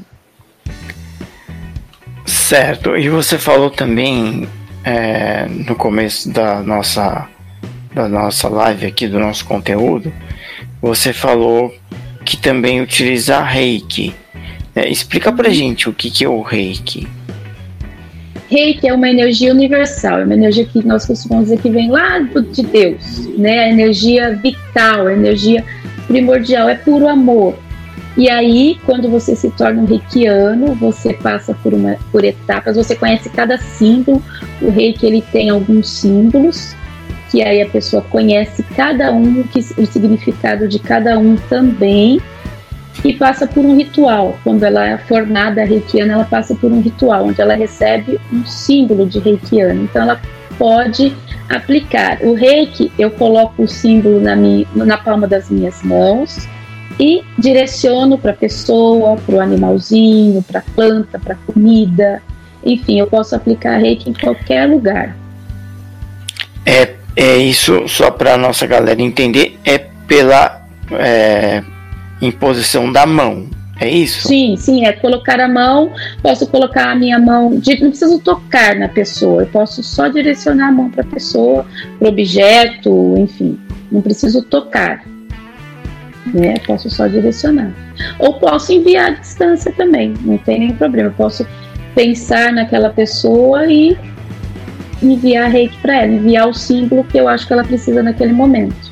Certo, 2.48 2.96
e 2.96 3.10
você 3.10 3.38
falou 3.38 3.70
também 3.70 4.48
é, 4.82 5.48
no 5.68 5.76
começo 5.76 6.32
da 6.32 6.62
nossa, 6.62 7.28
da 7.94 8.08
nossa 8.08 8.48
live 8.48 8.86
aqui, 8.86 9.06
do 9.06 9.20
nosso 9.20 9.44
conteúdo, 9.44 10.14
você 10.82 11.12
falou 11.12 11.76
que 12.24 12.38
também 12.38 12.80
utiliza 12.80 13.42
reiki. 13.42 14.16
É, 14.74 14.88
explica 14.88 15.30
pra 15.30 15.50
gente 15.50 15.90
o 15.90 15.94
que, 15.94 16.10
que 16.10 16.24
é 16.24 16.30
o 16.30 16.42
reiki. 16.42 17.06
Reiki 18.50 18.88
é 18.88 18.94
uma 18.94 19.10
energia 19.10 19.52
universal, 19.52 20.22
é 20.22 20.24
uma 20.24 20.36
energia 20.36 20.64
que 20.64 20.82
nós 20.88 21.06
costumamos 21.06 21.50
dizer 21.50 21.62
que 21.62 21.70
vem 21.70 21.92
lá 21.92 22.20
de 22.20 22.64
Deus, 22.64 23.28
né? 23.38 23.66
A 23.66 23.70
energia 23.72 24.34
vital, 24.42 25.08
a 25.08 25.12
energia 25.12 25.66
primordial, 26.08 26.70
é 26.70 26.76
puro 26.76 27.10
amor. 27.10 27.67
E 28.18 28.32
aí, 28.32 28.80
quando 28.84 29.08
você 29.10 29.36
se 29.36 29.52
torna 29.52 29.84
um 29.84 29.86
reikiano, 29.86 30.74
você 30.74 31.14
passa 31.14 31.54
por, 31.62 31.72
uma, 31.72 31.98
por 32.12 32.24
etapas, 32.24 32.76
você 32.76 32.96
conhece 32.96 33.30
cada 33.30 33.60
símbolo. 33.60 34.24
O 34.60 34.72
reiki 34.72 35.06
ele 35.06 35.22
tem 35.32 35.52
alguns 35.52 35.88
símbolos, 35.88 36.76
que 37.30 37.44
aí 37.44 37.62
a 37.62 37.70
pessoa 37.70 38.02
conhece 38.02 38.64
cada 38.76 39.12
um, 39.12 39.44
que, 39.44 39.60
o 39.60 39.86
significado 39.86 40.68
de 40.68 40.80
cada 40.80 41.20
um 41.20 41.36
também 41.36 42.20
e 43.06 43.14
passa 43.14 43.46
por 43.46 43.64
um 43.64 43.78
ritual. 43.78 44.36
Quando 44.44 44.64
ela 44.64 44.88
é 44.88 44.98
formada 44.98 45.64
reikiana, 45.64 46.14
ela 46.14 46.26
passa 46.26 46.56
por 46.56 46.72
um 46.72 46.82
ritual, 46.82 47.28
onde 47.28 47.40
ela 47.40 47.54
recebe 47.54 48.20
um 48.34 48.44
símbolo 48.44 49.06
de 49.06 49.20
reikiano. 49.20 49.84
Então, 49.84 50.02
ela 50.02 50.20
pode 50.58 51.16
aplicar. 51.48 52.18
O 52.24 52.34
reiki, 52.34 52.92
eu 52.98 53.12
coloco 53.12 53.62
o 53.62 53.68
símbolo 53.68 54.20
na, 54.20 54.36
minha, 54.36 54.66
na 54.74 54.98
palma 54.98 55.28
das 55.28 55.52
minhas 55.52 55.84
mãos 55.84 56.50
e 57.00 57.24
direciono 57.38 58.18
para 58.18 58.32
a 58.32 58.36
pessoa, 58.36 59.18
para 59.18 59.36
o 59.36 59.40
animalzinho, 59.40 60.44
para 60.44 60.60
a 60.60 60.64
planta, 60.76 61.20
para 61.20 61.34
a 61.34 61.38
comida. 61.52 62.22
Enfim, 62.66 63.00
eu 63.00 63.08
posso 63.08 63.36
aplicar 63.36 63.78
reiki 63.78 64.10
em 64.10 64.14
qualquer 64.14 64.68
lugar. 64.68 65.16
É, 66.66 66.96
é 67.16 67.38
isso, 67.38 67.88
só 67.88 68.12
para 68.12 68.34
a 68.34 68.38
nossa 68.38 68.66
galera 68.66 69.02
entender, 69.02 69.58
é 69.64 69.78
pela. 69.78 70.66
É 70.92 71.64
em 72.22 72.32
posição 72.32 72.92
da 72.92 73.06
mão. 73.06 73.48
É 73.80 73.88
isso? 73.88 74.28
Sim, 74.28 74.56
sim, 74.58 74.86
é 74.86 74.92
colocar 74.92 75.40
a 75.40 75.48
mão, 75.48 75.92
posso 76.24 76.48
colocar 76.48 76.92
a 76.92 76.96
minha 76.96 77.20
mão, 77.20 77.52
não 77.52 77.90
preciso 77.90 78.18
tocar 78.20 78.76
na 78.76 78.88
pessoa, 78.88 79.44
eu 79.44 79.48
posso 79.48 79.84
só 79.84 80.08
direcionar 80.08 80.70
a 80.70 80.72
mão 80.72 80.90
para 80.90 81.04
a 81.04 81.06
pessoa, 81.06 81.64
para 82.00 82.08
o 82.08 82.10
objeto, 82.10 83.16
enfim, 83.20 83.60
não 83.92 84.02
preciso 84.02 84.42
tocar, 84.42 85.04
né? 86.34 86.56
Posso 86.66 86.90
só 86.90 87.08
direcionar. 87.08 87.72
Ou 88.20 88.40
posso 88.40 88.72
enviar 88.74 89.08
à 89.08 89.14
distância 89.16 89.72
também, 89.72 90.14
não 90.22 90.38
tem 90.38 90.60
nenhum 90.60 90.76
problema, 90.76 91.14
posso 91.16 91.46
pensar 91.96 92.54
naquela 92.54 92.90
pessoa 92.90 93.66
e 93.66 93.98
enviar 95.02 95.50
reiki 95.50 95.78
para 95.78 96.04
ela, 96.04 96.14
enviar 96.14 96.48
o 96.48 96.54
símbolo 96.54 97.04
que 97.04 97.18
eu 97.18 97.28
acho 97.28 97.48
que 97.48 97.54
ela 97.54 97.64
precisa 97.64 98.02
naquele 98.04 98.34
momento. 98.34 98.92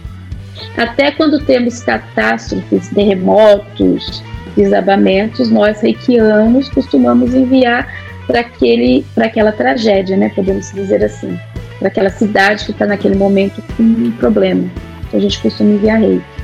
Até 0.78 1.12
quando 1.12 1.40
temos 1.46 1.82
catástrofes, 1.84 2.90
terremotos, 2.90 4.24
desabamentos, 4.56 5.50
nós 5.50 5.82
reikianos 5.82 6.70
costumamos 6.70 7.34
enviar 7.34 7.88
para 8.28 9.26
aquela 9.26 9.52
tragédia, 9.52 10.18
né? 10.18 10.32
Podemos 10.36 10.72
dizer 10.72 11.04
assim, 11.04 11.38
para 11.80 11.90
aquela 11.90 12.10
cidade 12.10 12.66
que 12.66 12.72
está 12.72 12.86
naquele 12.86 13.16
momento 13.16 13.62
com 13.76 13.84
um 13.84 14.12
problema. 14.12 14.70
Então 15.08 15.20
a 15.20 15.22
gente 15.22 15.40
costuma 15.40 15.72
enviar 15.72 16.00
reiki. 16.00 16.35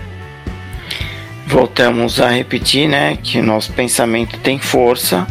Voltamos 1.52 2.22
a 2.22 2.30
repetir, 2.30 2.88
né, 2.88 3.18
que 3.22 3.41
nosso 3.41 3.74
pensamento 3.74 4.38
tem 4.39 4.58
força. 4.58 5.28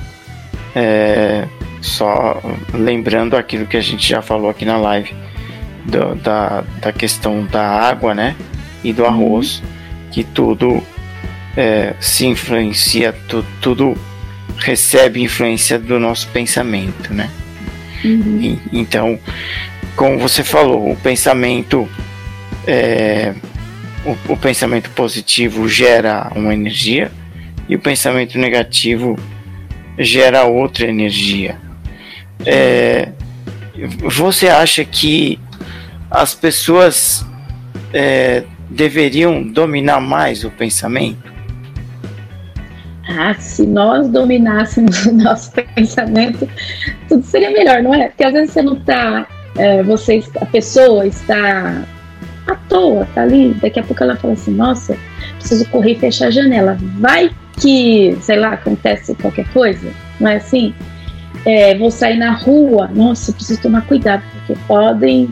É, 0.74 1.48
só 1.80 2.40
lembrando 2.72 3.36
aquilo 3.36 3.66
que 3.66 3.76
a 3.76 3.80
gente 3.80 4.06
já 4.06 4.22
falou 4.22 4.50
aqui 4.50 4.64
na 4.64 4.76
live 4.76 5.14
do, 5.86 6.14
da, 6.16 6.62
da 6.80 6.92
questão 6.92 7.44
da 7.46 7.66
água, 7.66 8.14
né? 8.14 8.36
e 8.82 8.92
do 8.92 9.04
arroz, 9.04 9.60
uhum. 9.60 10.10
que 10.10 10.24
tudo 10.24 10.82
é, 11.56 11.94
se 12.00 12.26
influencia, 12.26 13.14
tu, 13.28 13.44
tudo 13.60 13.96
recebe 14.58 15.22
influência 15.22 15.78
do 15.78 15.98
nosso 15.98 16.28
pensamento, 16.28 17.12
né? 17.12 17.30
Uhum. 18.04 18.38
E, 18.40 18.58
então, 18.72 19.18
como 19.94 20.18
você 20.18 20.42
falou, 20.42 20.90
o 20.90 20.96
pensamento 20.96 21.88
é, 22.66 23.34
o, 24.05 24.32
o, 24.32 24.36
pensamento 24.36 24.90
positivo 24.90 25.68
gera 25.68 26.30
uma 26.34 26.55
energia 26.55 27.11
e 27.68 27.76
o 27.76 27.78
pensamento 27.78 28.38
negativo 28.38 29.18
gera 29.98 30.44
outra 30.44 30.86
energia. 30.86 31.57
É, 32.44 33.11
você 34.03 34.48
acha 34.48 34.84
que 34.84 35.38
as 36.11 36.34
pessoas 36.34 37.24
é, 37.92 38.44
deveriam 38.68 39.42
dominar 39.42 40.01
mais 40.01 40.44
o 40.44 40.51
pensamento? 40.51 41.30
Ah, 43.09 43.34
se 43.34 43.66
nós 43.66 44.09
dominássemos 44.09 45.05
o 45.07 45.12
nosso 45.12 45.53
pensamento, 45.53 46.48
tudo 47.09 47.24
seria 47.24 47.51
melhor, 47.51 47.82
não 47.82 47.94
é? 47.94 48.09
Porque 48.09 48.24
às 48.24 48.32
vezes 48.32 48.53
você 48.53 48.62
não 48.62 48.76
está, 48.76 49.26
é, 49.57 49.82
você, 49.82 50.22
a 50.40 50.46
pessoa 50.46 51.07
está 51.07 51.84
à 52.53 52.55
toa, 52.68 53.07
tá 53.14 53.22
ali, 53.22 53.55
daqui 53.61 53.80
a 53.80 53.82
pouco 53.82 54.03
ela 54.03 54.16
fala 54.16 54.34
assim, 54.34 54.53
nossa, 54.53 54.96
preciso 55.38 55.68
correr 55.68 55.92
e 55.92 55.98
fechar 55.98 56.28
a 56.28 56.30
janela. 56.30 56.78
Vai 56.98 57.30
que, 57.61 58.16
sei 58.20 58.38
lá, 58.38 58.55
acontece 58.55 59.14
qualquer 59.14 59.48
coisa, 59.53 59.90
não 60.18 60.30
é 60.30 60.36
assim? 60.36 60.74
É, 61.44 61.76
vou 61.76 61.90
sair 61.90 62.16
na 62.16 62.32
rua, 62.32 62.88
nossa, 62.94 63.32
preciso 63.32 63.61
tomar 63.62 63.86
cuidado, 63.86 64.22
porque 64.32 64.61
podem, 64.66 65.30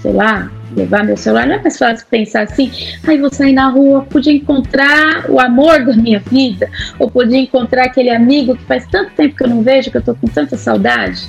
sei 0.00 0.12
lá, 0.12 0.50
levar 0.76 1.04
meu 1.04 1.16
celular, 1.16 1.46
não 1.46 1.56
é 1.56 1.62
mais 1.62 1.76
fácil 1.76 2.06
pensar 2.08 2.42
assim, 2.42 2.70
ai, 3.06 3.18
vou 3.18 3.32
sair 3.32 3.52
na 3.52 3.68
rua, 3.68 4.02
podia 4.02 4.32
encontrar 4.32 5.28
o 5.28 5.40
amor 5.40 5.84
da 5.84 5.94
minha 5.94 6.20
vida, 6.20 6.70
ou 6.98 7.10
podia 7.10 7.38
encontrar 7.38 7.86
aquele 7.86 8.10
amigo 8.10 8.56
que 8.56 8.64
faz 8.64 8.86
tanto 8.86 9.12
tempo 9.14 9.36
que 9.36 9.44
eu 9.44 9.48
não 9.48 9.62
vejo, 9.62 9.90
que 9.90 9.96
eu 9.96 10.02
tô 10.02 10.14
com 10.14 10.28
tanta 10.28 10.56
saudade. 10.56 11.28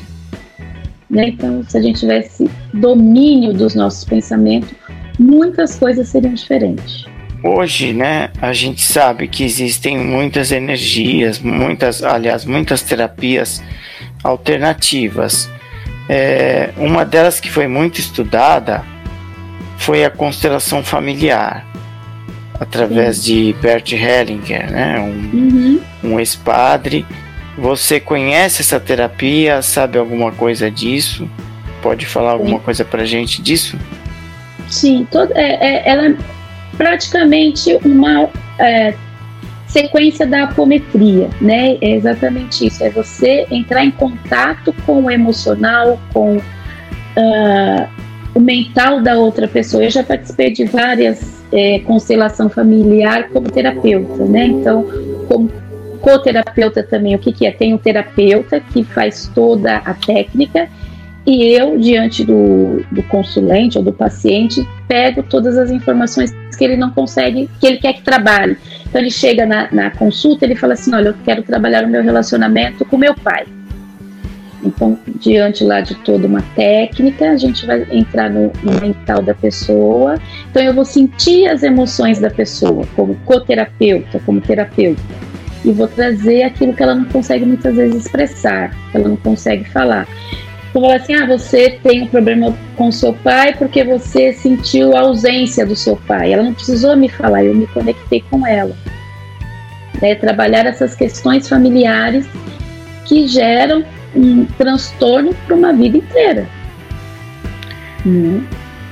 Né? 1.10 1.30
Então, 1.30 1.64
se 1.68 1.78
a 1.78 1.82
gente 1.82 2.00
tivesse 2.00 2.50
domínio 2.74 3.54
dos 3.54 3.76
nossos 3.76 4.06
pensamentos, 4.06 4.72
muitas 5.22 5.78
coisas 5.78 6.08
seriam 6.10 6.34
diferentes. 6.34 7.06
Hoje, 7.44 7.94
né, 7.94 8.30
a 8.42 8.54
gente 8.54 8.82
sabe 8.82 9.28
que 9.28 9.44
existem 9.44 9.98
muitas 9.98 10.52
energias, 10.52 11.40
muitas, 11.40 12.04
aliás, 12.04 12.46
muitas 12.46 12.82
terapias 12.82 13.64
alternativas. 14.24 15.50
É, 16.10 16.72
uma 16.78 17.06
delas 17.06 17.40
que 17.40 17.50
foi 17.50 17.68
muito 17.68 18.00
estudada 18.00 18.84
foi 19.78 20.04
a 20.06 20.10
constelação 20.10 20.84
familiar, 20.84 21.66
através 22.60 23.18
Sim. 23.18 23.24
de 23.24 23.56
Bert 23.60 23.92
Hellinger, 23.92 24.72
né? 24.72 25.00
um, 25.00 25.38
uhum. 25.38 25.82
um 26.04 26.20
ex-padre. 26.20 27.06
Você 27.58 28.00
conhece 28.00 28.62
essa 28.62 28.80
terapia? 28.80 29.62
Sabe 29.62 29.98
alguma 29.98 30.32
coisa 30.32 30.70
disso? 30.70 31.28
Pode 31.82 32.06
falar 32.06 32.32
alguma 32.32 32.60
Sim. 32.60 32.66
coisa 32.66 32.86
pra 32.86 33.04
gente 33.04 33.42
disso? 33.42 33.78
Sim, 34.72 35.06
todo, 35.12 35.32
é, 35.36 35.54
é, 35.54 35.90
ela 35.90 36.08
é 36.08 36.16
praticamente 36.78 37.78
uma. 37.84 38.30
É, 38.58 38.94
sequência 39.68 40.28
da 40.28 40.44
apometria, 40.44 41.30
né? 41.40 41.78
É 41.82 41.92
exatamente 41.92 42.68
isso. 42.68 42.84
É 42.84 42.90
você 42.90 43.48
entrar 43.50 43.86
em 43.86 43.92
contato 43.92 44.76
com 44.86 45.06
o 45.06 45.10
emocional, 45.10 45.98
com 46.14 46.36
uh, 46.36 47.88
o 48.36 48.40
mental 48.42 49.02
da 49.02 49.18
outra 49.18 49.48
pessoa. 49.48 49.86
Eu 49.86 49.90
já 49.90 50.04
participei 50.04 50.52
de 50.52 50.66
várias 50.66 51.42
é, 51.54 51.80
constelação 51.80 52.50
familiar 52.50 53.30
como 53.30 53.50
terapeuta, 53.50 54.26
né? 54.26 54.48
Então, 54.48 54.86
como 55.30 55.50
coterapeuta 56.02 56.84
também, 56.84 57.16
o 57.16 57.20
que, 57.20 57.32
que 57.32 57.46
é? 57.46 57.52
Tem 57.52 57.74
um 57.74 57.78
terapeuta 57.78 58.60
que 58.60 58.84
faz 58.84 59.32
toda 59.34 59.78
a 59.78 59.94
técnica 59.94 60.68
e 61.26 61.44
eu, 61.54 61.78
diante 61.78 62.24
do, 62.24 62.84
do 62.92 63.04
consulente 63.04 63.78
ou 63.78 63.84
do 63.84 63.94
paciente, 63.94 64.68
pego 64.88 65.22
todas 65.22 65.58
as 65.58 65.70
informações 65.70 66.32
que 66.58 66.64
ele 66.64 66.76
não 66.76 66.90
consegue, 66.90 67.50
que 67.60 67.68
ele 67.68 67.78
quer 67.78 67.94
que 67.94 68.02
trabalhe. 68.02 68.58
Então 68.88 69.00
ele 69.00 69.12
chega 69.12 69.46
na, 69.46 69.72
na 69.72 69.92
consulta, 69.92 70.46
ele 70.46 70.56
fala 70.56 70.74
assim, 70.74 70.94
olha, 70.94 71.10
eu 71.10 71.16
quero 71.24 71.44
trabalhar 71.44 71.86
o 71.86 71.88
meu 71.88 72.02
relacionamento 72.02 72.84
com 72.86 72.98
meu 72.98 73.14
pai. 73.14 73.46
Então, 74.64 74.98
diante 75.20 75.64
lá 75.64 75.82
de 75.82 75.96
toda 75.96 76.28
uma 76.28 76.42
técnica, 76.56 77.32
a 77.32 77.38
gente 77.38 77.66
vai 77.66 77.86
entrar 77.92 78.30
no, 78.30 78.52
no, 78.62 78.80
mental 78.80 79.22
da 79.22 79.34
pessoa. 79.34 80.20
Então, 80.50 80.62
eu 80.62 80.74
vou 80.74 80.86
sentir 80.86 81.48
as 81.48 81.64
emoções 81.64 82.20
da 82.20 82.30
pessoa, 82.30 82.86
como 82.96 83.16
coterapeuta, 83.26 84.20
como 84.24 84.40
terapeuta, 84.40 85.02
e 85.66 85.72
vou 85.72 85.88
trazer 85.88 86.44
aquilo 86.44 86.74
que 86.74 86.84
ela 86.84 86.94
não 86.94 87.06
consegue 87.06 87.44
muitas 87.44 87.76
vezes 87.76 88.06
expressar, 88.06 88.72
que 88.92 88.98
ela 88.98 89.08
não 89.08 89.18
consegue 89.18 89.68
falar. 89.70 90.08
Falar 90.74 90.96
assim: 90.96 91.14
ah, 91.14 91.26
você 91.26 91.80
tem 91.84 92.04
um 92.04 92.08
problema 92.08 92.58
com 92.76 92.92
seu 92.92 93.14
pai 93.14 93.54
porque 93.54 93.84
você 93.84 94.34
sentiu 94.34 94.96
a 94.96 95.02
ausência 95.02 95.66
do 95.66 95.76
seu 95.76 95.96
pai. 95.96 96.34
Ela 96.34 96.44
não 96.44 96.54
precisou 96.54 96.96
me 96.96 97.10
falar, 97.10 97.44
eu 97.44 97.54
me 97.54 97.68
conectei 97.68 98.24
com 98.30 98.46
ela. 98.46 98.76
É, 100.02 100.16
trabalhar 100.16 100.66
essas 100.66 100.96
questões 100.96 101.48
familiares 101.48 102.26
que 103.06 103.28
geram 103.28 103.84
um 104.16 104.46
transtorno 104.58 105.34
para 105.46 105.56
uma 105.56 105.74
vida 105.74 105.98
inteira. 105.98 106.48
Hum. 108.06 108.44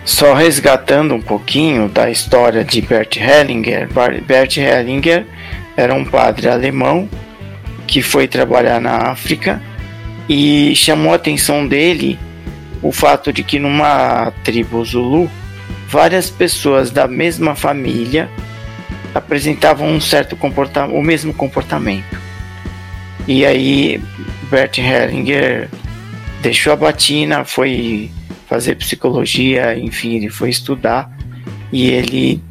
Só 0.05 0.34
resgatando 0.34 1.13
um 1.13 1.21
pouquinho 1.21 1.88
da 1.88 2.09
história 2.09 2.63
de 2.63 2.82
Bert 2.82 3.17
Hellinger. 3.17 3.88
Bert 4.25 4.57
Hellinger 4.57 5.25
era 5.77 5.93
um 5.93 6.03
padre 6.03 6.49
alemão 6.49 7.07
que 7.88 8.01
foi 8.01 8.27
trabalhar 8.27 8.80
na 8.82 9.09
África 9.11 9.61
e 10.30 10.75
chamou 10.75 11.11
a 11.11 11.15
atenção 11.15 11.67
dele 11.67 12.19
o 12.84 12.91
fato 12.91 13.34
de 13.34 13.43
que 13.43 13.57
numa 13.57 14.32
tribo 14.43 14.86
Zulu, 14.86 15.30
várias 15.88 16.30
pessoas 16.30 16.91
da 16.91 17.07
mesma 17.07 17.55
família 17.55 18.30
apresentavam 19.13 19.89
um 19.89 19.99
certo 19.99 20.38
comportamento, 20.38 20.95
o 20.95 21.01
mesmo 21.01 21.34
comportamento. 21.34 22.19
E 23.27 23.43
aí 23.45 23.99
Bert 24.49 24.77
Hellinger 24.77 25.67
deixou 26.41 26.71
a 26.71 26.75
batina, 26.75 27.43
foi 27.43 28.11
fazer 28.47 28.75
psicologia, 28.75 29.77
enfim, 29.77 30.15
ele 30.15 30.30
foi 30.30 30.49
estudar 30.49 31.11
e 31.71 31.89
ele 31.89 32.41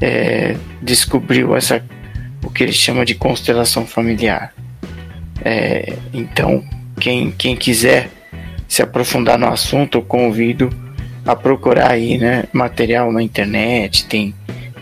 é, 0.00 0.56
descobriu 0.82 1.56
essa 1.56 1.82
o 2.44 2.50
que 2.50 2.64
ele 2.64 2.72
chama 2.72 3.04
de 3.04 3.14
constelação 3.14 3.86
familiar. 3.86 4.52
É, 5.44 5.96
então 6.12 6.62
quem, 7.02 7.32
quem 7.32 7.56
quiser 7.56 8.08
se 8.68 8.80
aprofundar 8.80 9.36
no 9.36 9.48
assunto, 9.48 9.98
eu 9.98 10.02
convido 10.02 10.70
a 11.26 11.34
procurar 11.34 11.90
aí, 11.90 12.16
né, 12.16 12.44
material 12.52 13.10
na 13.10 13.20
internet, 13.20 14.06
tem, 14.06 14.32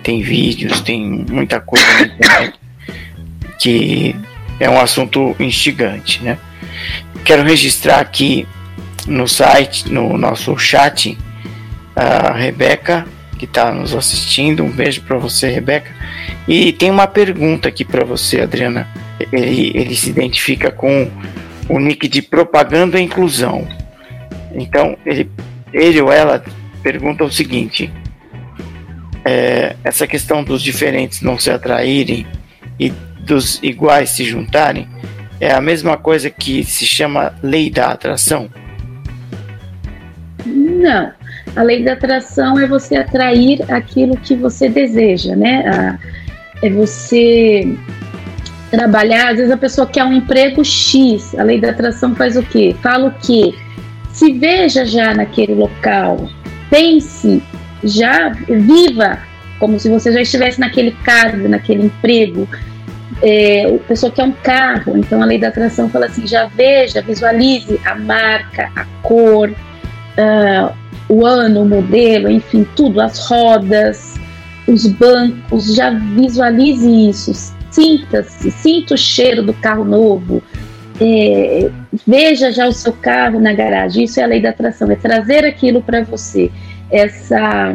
tem 0.03 0.21
vídeos, 0.21 0.83
tem 0.83 1.03
muita 1.03 1.61
coisa 1.61 1.87
na 1.95 2.03
internet 2.03 2.61
que 3.59 4.15
é 4.61 4.69
um 4.69 4.79
assunto 4.79 5.35
instigante, 5.41 6.23
né? 6.23 6.37
Quero 7.25 7.43
registrar 7.43 8.01
aqui 8.01 8.47
no 9.07 9.27
site, 9.27 9.91
no 9.91 10.19
nosso 10.19 10.59
chat, 10.59 11.17
a 11.97 12.33
Rebeca, 12.33 13.07
que 13.39 13.47
está 13.47 13.73
nos 13.73 13.95
assistindo. 13.95 14.63
Um 14.63 14.71
beijo 14.71 15.03
para 15.03 15.17
você, 15.17 15.49
Rebeca. 15.49 15.91
E 16.47 16.73
tem 16.73 16.91
uma 16.91 17.07
pergunta 17.07 17.69
aqui 17.69 17.85
para 17.85 18.05
você, 18.05 18.43
Adriana. 18.43 18.87
Ele, 19.33 19.73
ele 19.75 19.95
se 19.95 20.09
identifica 20.09 20.71
com 20.71 21.11
o 21.71 21.79
nick 21.79 22.09
de 22.09 22.21
propaganda 22.21 22.99
e 22.99 23.05
inclusão. 23.05 23.67
Então, 24.53 24.97
ele, 25.07 25.31
ele 25.73 26.01
ou 26.01 26.13
ela 26.13 26.43
pergunta 26.83 27.25
o 27.25 27.31
seguinte: 27.31 27.91
é, 29.25 29.77
essa 29.85 30.07
questão 30.07 30.43
dos 30.43 30.63
diferentes 30.63 31.23
não 31.23 31.39
se 31.39 31.51
atraírem 31.51 32.27
e 32.79 32.91
dos 33.21 33.63
iguais 33.63 34.11
se 34.11 34.25
juntarem 34.25 34.89
é 35.41 35.53
a 35.53 35.61
mesma 35.61 35.97
coisa 35.97 36.29
que 36.29 36.65
se 36.65 36.85
chama 36.85 37.33
lei 37.43 37.71
da 37.71 37.87
atração? 37.87 38.51
Não. 40.45 41.13
A 41.57 41.63
lei 41.63 41.83
da 41.83 41.95
atração 41.95 42.59
é 42.59 42.67
você 42.67 42.97
atrair 42.97 43.63
aquilo 43.73 44.17
que 44.17 44.37
você 44.37 44.69
deseja, 44.69 45.35
né? 45.35 45.99
É 46.63 46.69
você 46.69 47.67
trabalhar, 48.71 49.31
às 49.31 49.37
vezes 49.37 49.51
a 49.51 49.57
pessoa 49.57 49.87
quer 49.87 50.05
um 50.05 50.13
emprego 50.13 50.65
X, 50.65 51.35
a 51.39 51.43
lei 51.43 51.61
da 51.61 51.71
atração 51.71 52.15
faz 52.15 52.37
o 52.37 52.43
quê? 52.43 52.75
Fala 52.83 53.09
o 53.09 53.15
quê? 53.21 53.55
Se 54.13 54.33
veja 54.33 54.85
já 54.85 55.15
naquele 55.15 55.55
local, 55.55 56.29
pense, 56.71 57.43
já 57.83 58.31
viva 58.31 59.19
como 59.59 59.79
se 59.79 59.89
você 59.89 60.11
já 60.11 60.23
estivesse 60.23 60.59
naquele 60.59 60.93
cargo, 61.05 61.49
naquele 61.49 61.85
emprego. 61.85 62.49
É, 63.23 63.67
a 63.67 63.79
pessoa 63.87 64.11
quer 64.11 64.25
um 64.25 64.33
carro, 64.33 64.97
então 64.97 65.23
a 65.23 65.27
lei 65.27 65.39
da 65.39 65.49
atração 65.49 65.91
fala 65.91 66.07
assim: 66.07 66.27
já 66.27 66.47
veja, 66.47 67.03
visualize 67.03 67.79
a 67.85 67.95
marca, 67.95 68.71
a 68.75 68.85
cor, 69.03 69.51
uh, 69.51 70.75
o 71.09 71.27
ano, 71.27 71.63
o 71.63 71.69
modelo, 71.69 72.31
enfim, 72.31 72.67
tudo, 72.75 73.01
as 73.01 73.27
rodas, 73.27 74.15
os 74.67 74.87
bancos, 74.87 75.75
já 75.75 75.91
visualize 75.91 76.89
isso, 77.11 77.55
sinta-se, 77.71 78.51
sinta 78.51 78.95
o 78.95 78.99
cheiro 78.99 79.43
do 79.43 79.53
carro 79.55 79.85
novo, 79.85 80.43
é, 81.01 81.71
veja 82.07 82.53
já 82.53 82.69
o 82.69 82.73
seu 82.73 82.93
carro 82.93 83.41
na 83.41 83.53
garagem. 83.53 84.05
Isso 84.05 84.21
é 84.21 84.25
a 84.25 84.27
lei 84.27 84.41
da 84.41 84.51
atração, 84.51 84.91
é 84.91 84.97
trazer 84.97 85.45
aquilo 85.45 85.83
para 85.83 86.03
você. 86.03 86.51
Essa 86.91 87.73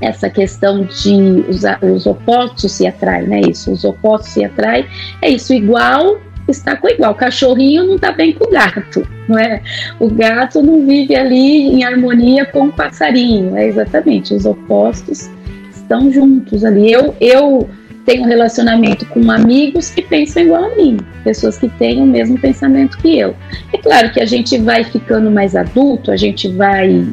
essa 0.00 0.28
questão 0.28 0.84
de 0.84 1.44
os, 1.48 1.62
os 1.82 2.06
opostos 2.06 2.72
se 2.72 2.86
atraem, 2.86 3.28
né? 3.28 3.40
Isso, 3.48 3.70
os 3.72 3.84
opostos 3.84 4.30
se 4.30 4.44
atraem. 4.44 4.86
É 5.22 5.30
isso, 5.30 5.54
igual 5.54 6.20
está 6.48 6.76
com 6.76 6.88
igual. 6.88 7.12
O 7.12 7.14
cachorrinho 7.14 7.84
não 7.84 7.96
está 7.96 8.12
bem 8.12 8.32
com 8.32 8.44
o 8.44 8.50
gato, 8.50 9.06
não 9.28 9.38
é? 9.38 9.62
O 9.98 10.10
gato 10.10 10.62
não 10.62 10.84
vive 10.86 11.14
ali 11.14 11.68
em 11.68 11.84
harmonia 11.84 12.44
com 12.44 12.66
o 12.66 12.72
passarinho. 12.72 13.56
É 13.56 13.66
exatamente, 13.66 14.34
os 14.34 14.44
opostos 14.44 15.30
estão 15.74 16.10
juntos 16.10 16.64
ali. 16.64 16.92
Eu, 16.92 17.14
eu 17.20 17.68
tenho 18.04 18.22
um 18.22 18.26
relacionamento 18.26 19.06
com 19.06 19.30
amigos 19.30 19.90
que 19.90 20.02
pensam 20.02 20.42
igual 20.42 20.64
a 20.64 20.76
mim, 20.76 20.98
pessoas 21.22 21.58
que 21.58 21.68
têm 21.68 22.02
o 22.02 22.06
mesmo 22.06 22.38
pensamento 22.38 22.98
que 22.98 23.18
eu. 23.18 23.34
É 23.72 23.78
claro 23.78 24.12
que 24.12 24.20
a 24.20 24.26
gente 24.26 24.58
vai 24.58 24.84
ficando 24.84 25.30
mais 25.30 25.56
adulto, 25.56 26.10
a 26.10 26.16
gente 26.16 26.48
vai 26.48 27.06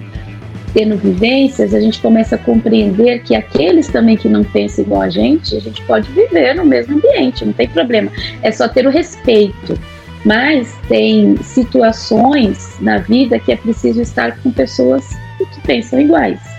tendo 0.73 0.97
vivências, 0.97 1.73
a 1.73 1.79
gente 1.79 1.99
começa 1.99 2.35
a 2.35 2.37
compreender 2.37 3.23
que 3.23 3.35
aqueles 3.35 3.87
também 3.87 4.15
que 4.15 4.29
não 4.29 4.43
pensam 4.43 4.85
igual 4.85 5.01
a 5.01 5.09
gente, 5.09 5.55
a 5.55 5.59
gente 5.59 5.81
pode 5.83 6.09
viver 6.11 6.55
no 6.55 6.65
mesmo 6.65 6.95
ambiente, 6.95 7.45
não 7.45 7.53
tem 7.53 7.67
problema. 7.67 8.11
É 8.41 8.51
só 8.51 8.67
ter 8.67 8.85
o 8.85 8.89
respeito. 8.89 9.77
Mas 10.23 10.77
tem 10.87 11.35
situações 11.37 12.77
na 12.79 12.99
vida 12.99 13.39
que 13.39 13.51
é 13.51 13.55
preciso 13.55 14.01
estar 14.01 14.37
com 14.37 14.51
pessoas 14.51 15.03
que 15.39 15.61
pensam 15.61 15.99
iguais. 15.99 16.50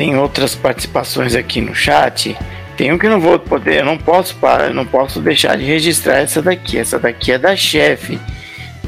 Tem 0.00 0.16
outras 0.16 0.54
participações 0.54 1.34
aqui 1.34 1.60
no 1.60 1.74
chat. 1.74 2.34
Tem 2.74 2.90
um 2.90 2.96
que 2.96 3.06
não 3.06 3.20
vou 3.20 3.38
poder, 3.38 3.80
eu 3.80 3.84
não 3.84 3.98
posso 3.98 4.34
parar, 4.36 4.72
não 4.72 4.86
posso 4.86 5.20
deixar 5.20 5.58
de 5.58 5.64
registrar 5.66 6.20
essa 6.20 6.40
daqui. 6.40 6.78
Essa 6.78 6.98
daqui 6.98 7.32
é 7.32 7.38
da 7.38 7.54
chefe. 7.54 8.18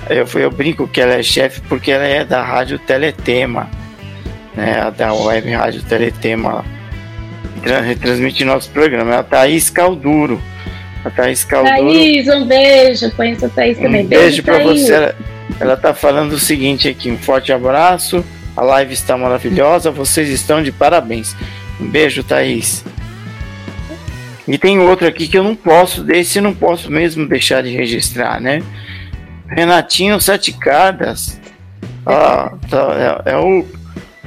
Eu, 0.08 0.26
eu 0.40 0.50
brinco 0.50 0.88
que 0.88 1.02
ela 1.02 1.12
é 1.12 1.22
chefe 1.22 1.60
porque 1.68 1.90
ela 1.90 2.06
é 2.06 2.24
da 2.24 2.42
Rádio 2.42 2.78
Teletema, 2.78 3.68
né? 4.54 4.90
Da 4.96 5.12
Web 5.12 5.50
Rádio 5.50 5.82
Teletema. 5.82 6.64
Retransmite 7.62 8.42
nosso 8.46 8.70
programa. 8.70 9.12
Ela 9.12 9.22
Thaís 9.22 9.68
Calduro. 9.68 10.40
A 11.04 11.10
Thaís 11.10 11.44
Calduro. 11.44 11.76
Thaís, 11.76 12.26
um 12.26 12.46
beijo. 12.46 13.10
Conheço 13.10 13.44
a 13.44 13.48
Thaís 13.50 13.76
também. 13.76 14.06
Um 14.06 14.08
beijo, 14.08 14.42
beijo 14.42 14.42
para 14.44 14.60
você. 14.60 14.94
Ela, 14.94 15.14
ela 15.60 15.76
tá 15.76 15.92
falando 15.92 16.32
o 16.32 16.38
seguinte 16.38 16.88
aqui: 16.88 17.10
um 17.10 17.18
forte 17.18 17.52
abraço. 17.52 18.24
A 18.56 18.62
live 18.62 18.92
está 18.92 19.16
maravilhosa, 19.16 19.90
vocês 19.90 20.28
estão 20.28 20.62
de 20.62 20.70
parabéns. 20.70 21.34
Um 21.80 21.88
beijo, 21.88 22.22
Thaís. 22.22 22.84
E 24.46 24.58
tem 24.58 24.78
outro 24.78 25.06
aqui 25.06 25.28
que 25.28 25.38
eu 25.38 25.44
não 25.44 25.54
posso, 25.54 26.02
desse 26.02 26.40
não 26.40 26.54
posso 26.54 26.90
mesmo 26.90 27.26
deixar 27.28 27.62
de 27.62 27.70
registrar, 27.70 28.40
né? 28.40 28.62
Renatinho 29.48 30.20
Sete 30.20 30.52
Cardas. 30.52 31.40
Ah, 32.04 32.52
tá, 32.68 33.22
é, 33.26 33.32
é, 33.32 33.36
o, 33.36 33.64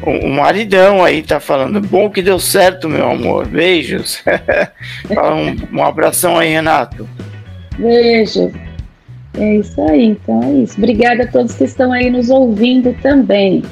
o 0.03 0.30
maridão 0.30 1.03
aí 1.03 1.21
tá 1.21 1.39
falando, 1.39 1.82
bom 1.82 2.09
que 2.09 2.21
deu 2.21 2.39
certo, 2.39 2.89
meu 2.89 3.11
amor. 3.11 3.45
Beijos. 3.47 4.23
um, 5.09 5.78
um 5.80 5.84
abração 5.84 6.38
aí, 6.38 6.49
Renato. 6.49 7.07
Beijo. 7.78 8.51
É 9.38 9.57
isso 9.57 9.82
aí, 9.82 10.05
então 10.05 10.41
é 10.43 10.63
isso. 10.63 10.78
Obrigada 10.78 11.23
a 11.23 11.28
todos 11.28 11.55
que 11.55 11.65
estão 11.65 11.91
aí 11.91 12.09
nos 12.09 12.30
ouvindo 12.30 12.95
também. 13.01 13.63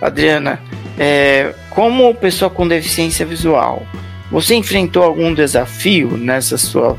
Adriana, 0.00 0.60
é, 0.98 1.54
como 1.70 2.14
pessoa 2.14 2.50
com 2.50 2.66
deficiência 2.66 3.24
visual, 3.24 3.86
você 4.30 4.54
enfrentou 4.54 5.02
algum 5.02 5.34
desafio 5.34 6.16
nessa 6.16 6.56
sua 6.56 6.96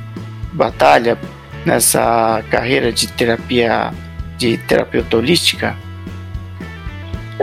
batalha, 0.53 1.17
nessa 1.65 2.43
carreira 2.49 2.91
de 2.91 3.07
terapia, 3.07 3.91
de 4.37 4.57
terapeuta 4.57 5.17
holística? 5.17 5.75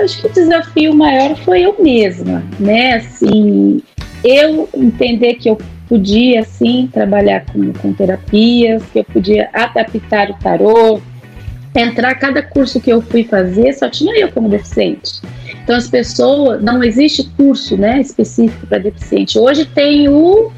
acho 0.00 0.20
que 0.20 0.26
o 0.26 0.32
desafio 0.32 0.94
maior 0.94 1.36
foi 1.38 1.62
eu 1.62 1.76
mesma, 1.80 2.42
né? 2.58 2.94
Assim, 2.94 3.82
eu 4.24 4.68
entender 4.74 5.34
que 5.34 5.48
eu 5.50 5.58
podia, 5.88 6.44
sim, 6.44 6.88
trabalhar 6.92 7.44
com, 7.46 7.72
com 7.72 7.92
terapias, 7.92 8.82
que 8.92 8.98
eu 9.00 9.04
podia 9.04 9.48
adaptar 9.52 10.30
o 10.30 10.34
tarô, 10.34 11.00
entrar 11.80 12.14
cada 12.14 12.42
curso 12.42 12.80
que 12.80 12.90
eu 12.90 13.00
fui 13.00 13.24
fazer, 13.24 13.72
só 13.72 13.88
tinha 13.88 14.18
eu 14.18 14.30
como 14.30 14.48
deficiente. 14.48 15.20
Então 15.62 15.76
as 15.76 15.88
pessoas, 15.88 16.62
não 16.62 16.82
existe 16.82 17.24
curso, 17.36 17.76
né, 17.76 18.00
específico 18.00 18.66
para 18.66 18.78
deficiente. 18.78 19.38
Hoje 19.38 19.64
tem 19.66 20.08
o 20.08 20.50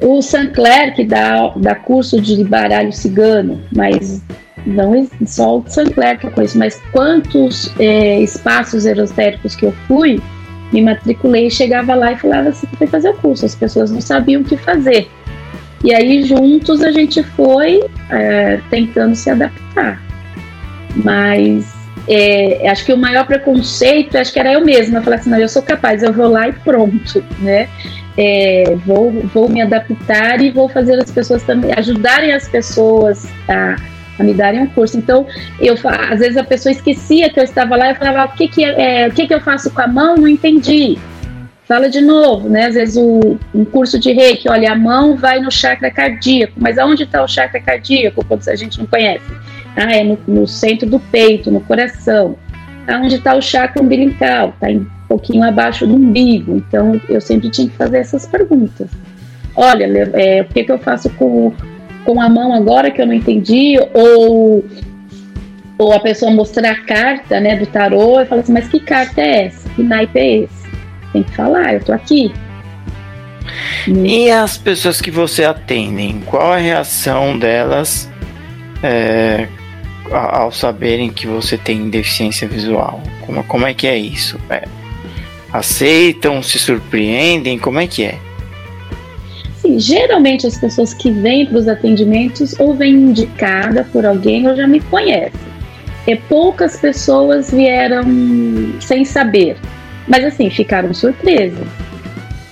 o 0.00 0.20
Sancler 0.20 0.94
que 0.94 1.04
dá, 1.04 1.52
dá 1.56 1.76
curso 1.76 2.20
de 2.20 2.42
baralho 2.42 2.92
cigano, 2.92 3.62
mas 3.72 4.20
não 4.66 5.08
só 5.24 5.58
o 5.58 5.64
Sancler 5.66 6.18
que 6.18 6.26
eu 6.26 6.30
conheço, 6.32 6.58
mas 6.58 6.80
quantos 6.92 7.72
é, 7.78 8.20
espaços 8.20 8.84
esotéricos 8.84 9.54
que 9.54 9.64
eu 9.64 9.72
fui, 9.86 10.20
me 10.72 10.82
matriculei, 10.82 11.50
chegava 11.50 11.94
lá 11.94 12.12
e 12.12 12.16
falava 12.16 12.48
assim, 12.48 12.66
foi 12.78 12.86
fazer 12.86 13.10
o 13.10 13.14
curso, 13.14 13.46
as 13.46 13.54
pessoas 13.54 13.90
não 13.90 14.00
sabiam 14.00 14.42
o 14.42 14.44
que 14.44 14.56
fazer. 14.56 15.08
E 15.82 15.94
aí 15.94 16.24
juntos 16.24 16.82
a 16.82 16.92
gente 16.92 17.22
foi 17.22 17.82
é, 18.10 18.60
tentando 18.70 19.14
se 19.14 19.30
adaptar. 19.30 20.00
Mas 20.96 21.72
é, 22.08 22.68
acho 22.68 22.84
que 22.84 22.92
o 22.92 22.98
maior 22.98 23.26
preconceito, 23.26 24.16
acho 24.16 24.32
que 24.32 24.38
era 24.38 24.52
eu 24.52 24.64
mesma, 24.64 25.02
falei 25.02 25.18
assim, 25.18 25.30
não, 25.30 25.38
eu 25.38 25.48
sou 25.48 25.62
capaz, 25.62 26.02
eu 26.02 26.12
vou 26.12 26.28
lá 26.28 26.48
e 26.48 26.52
pronto, 26.52 27.24
né? 27.40 27.68
É, 28.16 28.76
vou, 28.84 29.10
vou 29.32 29.48
me 29.48 29.62
adaptar 29.62 30.42
e 30.42 30.50
vou 30.50 30.68
fazer 30.68 30.98
as 30.98 31.10
pessoas 31.10 31.42
também, 31.42 31.72
ajudarem 31.72 32.32
as 32.32 32.46
pessoas 32.46 33.26
a 33.48 33.76
a 34.18 34.22
me 34.22 34.34
darem 34.34 34.60
um 34.60 34.66
curso. 34.66 34.96
Então, 34.96 35.26
eu 35.60 35.74
às 35.84 36.20
vezes 36.20 36.36
a 36.36 36.44
pessoa 36.44 36.72
esquecia 36.72 37.30
que 37.30 37.38
eu 37.38 37.44
estava 37.44 37.76
lá 37.76 37.90
e 37.90 37.94
falava, 37.94 38.32
o 38.32 38.36
que 38.36 38.48
que, 38.48 38.64
é, 38.64 39.08
o 39.08 39.12
que 39.12 39.26
que 39.26 39.34
eu 39.34 39.40
faço 39.40 39.70
com 39.70 39.80
a 39.80 39.86
mão? 39.86 40.16
Não 40.16 40.28
entendi. 40.28 40.98
Fala 41.72 41.88
de 41.88 42.02
novo, 42.02 42.50
né? 42.50 42.66
Às 42.66 42.74
vezes 42.74 42.96
o, 42.98 43.38
um 43.54 43.64
curso 43.64 43.98
de 43.98 44.12
reiki, 44.12 44.46
olha, 44.46 44.72
a 44.72 44.76
mão 44.76 45.16
vai 45.16 45.40
no 45.40 45.50
chakra 45.50 45.90
cardíaco, 45.90 46.52
mas 46.58 46.76
aonde 46.76 47.04
está 47.04 47.24
o 47.24 47.26
chakra 47.26 47.58
cardíaco 47.62 48.22
quando 48.26 48.46
a 48.46 48.54
gente 48.54 48.78
não 48.78 48.84
conhece? 48.84 49.24
Ah, 49.74 49.90
é 49.90 50.04
no, 50.04 50.18
no 50.28 50.46
centro 50.46 50.86
do 50.86 51.00
peito, 51.00 51.50
no 51.50 51.62
coração. 51.62 52.36
Aonde 52.86 53.14
está 53.14 53.34
o 53.34 53.40
chakra 53.40 53.82
umbilical? 53.82 54.50
Está 54.50 54.68
um 54.68 54.84
pouquinho 55.08 55.42
abaixo 55.44 55.86
do 55.86 55.94
umbigo. 55.94 56.58
Então, 56.58 57.00
eu 57.08 57.22
sempre 57.22 57.48
tinha 57.48 57.66
que 57.66 57.74
fazer 57.74 58.00
essas 58.00 58.26
perguntas. 58.26 58.90
Olha, 59.56 60.10
é, 60.12 60.42
o 60.42 60.44
que, 60.52 60.64
que 60.64 60.72
eu 60.72 60.78
faço 60.78 61.08
com 61.08 61.54
com 62.04 62.20
a 62.20 62.28
mão 62.28 62.52
agora 62.52 62.90
que 62.90 63.00
eu 63.00 63.06
não 63.06 63.14
entendi, 63.14 63.78
ou, 63.94 64.62
ou 65.78 65.92
a 65.94 66.00
pessoa 66.00 66.30
mostrar 66.30 66.72
a 66.72 66.84
carta 66.84 67.40
né, 67.40 67.56
do 67.56 67.64
tarô 67.64 68.20
e 68.20 68.26
falar 68.26 68.42
assim, 68.42 68.52
mas 68.52 68.68
que 68.68 68.78
carta 68.78 69.22
é 69.22 69.46
essa? 69.46 69.70
Que 69.70 69.82
naipe 69.82 70.18
é 70.18 70.36
esse? 70.40 70.61
Tem 71.12 71.22
que 71.22 71.34
falar, 71.34 71.74
eu 71.74 71.84
tô 71.84 71.92
aqui. 71.92 72.32
E 73.86 74.30
as 74.30 74.56
pessoas 74.56 75.00
que 75.00 75.10
você 75.10 75.44
atende, 75.44 76.20
qual 76.26 76.52
a 76.52 76.56
reação 76.56 77.38
delas 77.38 78.08
é, 78.82 79.48
ao 80.10 80.52
saberem 80.52 81.10
que 81.10 81.26
você 81.26 81.58
tem 81.58 81.90
deficiência 81.90 82.46
visual? 82.46 83.02
Como, 83.26 83.42
como 83.44 83.66
é 83.66 83.74
que 83.74 83.86
é 83.86 83.98
isso? 83.98 84.38
É, 84.48 84.64
aceitam, 85.52 86.42
se 86.42 86.58
surpreendem? 86.58 87.58
Como 87.58 87.78
é 87.78 87.86
que 87.86 88.04
é? 88.04 88.18
Sim, 89.56 89.78
geralmente 89.78 90.46
as 90.46 90.58
pessoas 90.58 90.92
que 90.92 91.10
vêm 91.10 91.46
para 91.46 91.58
os 91.58 91.68
atendimentos 91.68 92.58
ou 92.58 92.74
vêm 92.74 92.94
indicada 92.94 93.86
por 93.92 94.04
alguém 94.04 94.48
ou 94.48 94.56
já 94.56 94.66
me 94.66 94.80
conhecem. 94.80 95.52
É, 96.06 96.16
poucas 96.16 96.76
pessoas 96.76 97.50
vieram 97.50 98.02
sem 98.80 99.04
saber, 99.04 99.56
mas 100.06 100.24
assim, 100.24 100.50
ficaram 100.50 100.92
surpresas. 100.92 101.66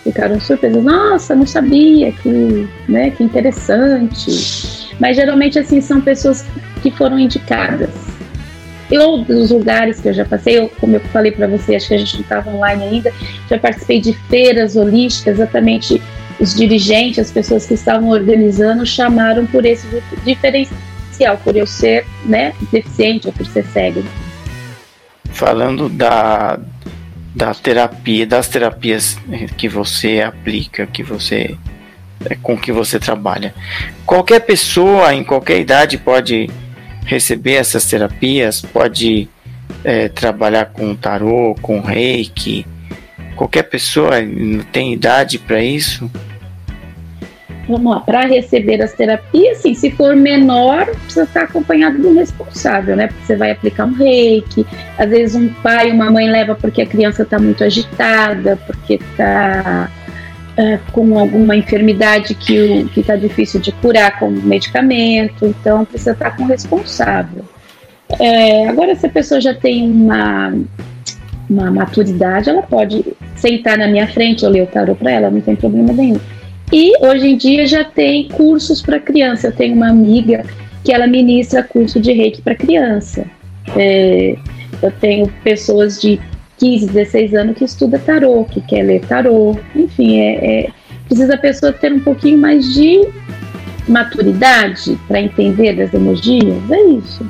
Ficaram 0.02 0.40
surpresas. 0.40 0.82
Nossa, 0.82 1.34
não 1.34 1.46
sabia 1.46 2.12
que, 2.12 2.68
né, 2.88 3.10
que 3.10 3.22
interessante. 3.22 4.88
Mas 4.98 5.16
geralmente 5.16 5.58
assim 5.58 5.80
são 5.80 6.00
pessoas 6.00 6.44
que 6.82 6.90
foram 6.90 7.18
indicadas. 7.18 7.90
Eu, 8.90 9.18
dos 9.18 9.50
lugares 9.50 10.00
que 10.00 10.08
eu 10.08 10.12
já 10.12 10.24
passei, 10.24 10.58
eu, 10.58 10.68
como 10.80 10.96
eu 10.96 11.00
falei 11.00 11.30
para 11.30 11.46
você, 11.46 11.76
acho 11.76 11.88
que 11.88 11.94
a 11.94 11.98
gente 11.98 12.14
não 12.14 12.22
estava 12.22 12.50
online 12.50 12.82
ainda, 12.82 13.12
já 13.48 13.56
participei 13.56 14.00
de 14.00 14.12
feiras 14.28 14.74
holísticas, 14.74 15.34
exatamente 15.34 16.02
os 16.40 16.54
dirigentes, 16.54 17.18
as 17.20 17.30
pessoas 17.30 17.66
que 17.66 17.74
estavam 17.74 18.08
organizando, 18.08 18.84
chamaram 18.84 19.46
por 19.46 19.64
esse 19.64 19.86
diferencial, 20.24 21.36
por 21.44 21.54
eu 21.54 21.66
ser 21.66 22.04
né, 22.24 22.52
deficiente 22.72 23.28
ou 23.28 23.32
por 23.32 23.46
ser 23.46 23.64
cego. 23.66 24.02
Falando 25.26 25.88
da, 25.88 26.58
da 27.34 27.54
terapia, 27.54 28.26
das 28.26 28.48
terapias 28.48 29.18
que 29.56 29.68
você 29.68 30.20
aplica, 30.20 30.86
que 30.86 31.02
você 31.02 31.56
é, 32.24 32.34
com 32.34 32.56
que 32.56 32.70
você 32.70 32.98
trabalha. 32.98 33.54
Qualquer 34.04 34.40
pessoa 34.40 35.14
em 35.14 35.24
qualquer 35.24 35.58
idade 35.58 35.96
pode 35.96 36.50
receber 37.06 37.54
essas 37.54 37.86
terapias, 37.86 38.60
pode 38.60 39.28
é, 39.82 40.08
trabalhar 40.08 40.66
com 40.66 40.94
tarô, 40.94 41.56
com 41.62 41.80
reiki. 41.80 42.66
Qualquer 43.36 43.62
pessoa 43.62 44.16
tem 44.70 44.92
idade 44.92 45.38
para 45.38 45.62
isso? 45.62 46.10
Vamos 47.68 47.92
lá, 47.92 48.00
para 48.00 48.26
receber 48.26 48.82
as 48.82 48.92
terapias, 48.92 49.58
sim, 49.58 49.74
se 49.74 49.90
for 49.90 50.16
menor, 50.16 50.86
precisa 50.86 51.24
estar 51.24 51.42
acompanhado 51.44 51.98
do 51.98 52.14
responsável, 52.14 52.96
né? 52.96 53.08
Porque 53.08 53.26
você 53.26 53.36
vai 53.36 53.52
aplicar 53.52 53.86
um 53.86 53.92
reiki, 53.92 54.66
às 54.98 55.08
vezes 55.08 55.34
um 55.34 55.48
pai, 55.62 55.90
uma 55.90 56.10
mãe 56.10 56.30
leva 56.30 56.54
porque 56.54 56.82
a 56.82 56.86
criança 56.86 57.22
está 57.22 57.38
muito 57.38 57.62
agitada, 57.62 58.56
porque 58.66 58.94
está 58.94 59.90
é, 60.56 60.78
com 60.92 61.18
alguma 61.18 61.56
enfermidade 61.56 62.34
que 62.34 62.86
está 62.96 63.16
difícil 63.16 63.60
de 63.60 63.72
curar 63.72 64.18
com 64.18 64.30
medicamento, 64.30 65.46
então 65.46 65.84
precisa 65.84 66.12
estar 66.12 66.36
com 66.36 66.44
o 66.44 66.46
responsável. 66.46 67.44
É, 68.18 68.68
agora, 68.68 68.94
se 68.96 69.06
a 69.06 69.10
pessoa 69.10 69.40
já 69.40 69.54
tem 69.54 69.88
uma, 69.88 70.52
uma 71.48 71.70
maturidade, 71.70 72.50
ela 72.50 72.62
pode 72.62 73.04
sentar 73.36 73.78
na 73.78 73.86
minha 73.86 74.06
frente, 74.08 74.44
eu 74.44 74.50
ler 74.50 74.62
o 74.62 74.66
tarô 74.66 74.94
para 74.94 75.10
ela, 75.10 75.30
não 75.30 75.40
tem 75.40 75.54
problema 75.54 75.92
nenhum. 75.92 76.20
E 76.72 76.92
hoje 77.04 77.28
em 77.28 77.36
dia 77.36 77.66
já 77.66 77.84
tem 77.84 78.28
cursos 78.28 78.80
para 78.80 79.00
criança. 79.00 79.48
Eu 79.48 79.52
tenho 79.52 79.74
uma 79.74 79.88
amiga 79.88 80.44
que 80.84 80.92
ela 80.92 81.06
ministra 81.06 81.62
curso 81.62 82.00
de 82.00 82.12
reiki 82.12 82.40
para 82.42 82.54
criança. 82.54 83.26
É, 83.76 84.36
eu 84.82 84.90
tenho 84.92 85.28
pessoas 85.42 86.00
de 86.00 86.20
15, 86.58 86.86
16 86.86 87.34
anos 87.34 87.58
que 87.58 87.64
estuda 87.64 87.98
tarô, 87.98 88.44
que 88.44 88.60
quer 88.60 88.82
ler 88.82 89.00
tarô. 89.00 89.56
Enfim, 89.74 90.20
é, 90.20 90.60
é 90.66 90.70
precisa 91.06 91.34
a 91.34 91.38
pessoa 91.38 91.72
ter 91.72 91.92
um 91.92 91.98
pouquinho 91.98 92.38
mais 92.38 92.72
de 92.72 93.08
maturidade 93.88 94.96
para 95.08 95.20
entender 95.20 95.74
das 95.74 95.92
energias. 95.92 96.70
É 96.70 96.80
isso. 96.82 97.28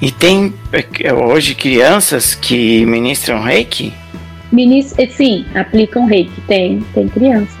E 0.00 0.10
tem 0.10 0.54
é, 0.72 1.12
hoje 1.12 1.54
crianças 1.54 2.34
que 2.34 2.86
ministram 2.86 3.42
reiki? 3.42 3.92
Ministra, 4.52 5.08
sim, 5.10 5.44
aplicam 5.54 6.06
reiki. 6.06 6.40
Tem, 6.42 6.80
tem 6.94 7.08
crianças. 7.08 7.59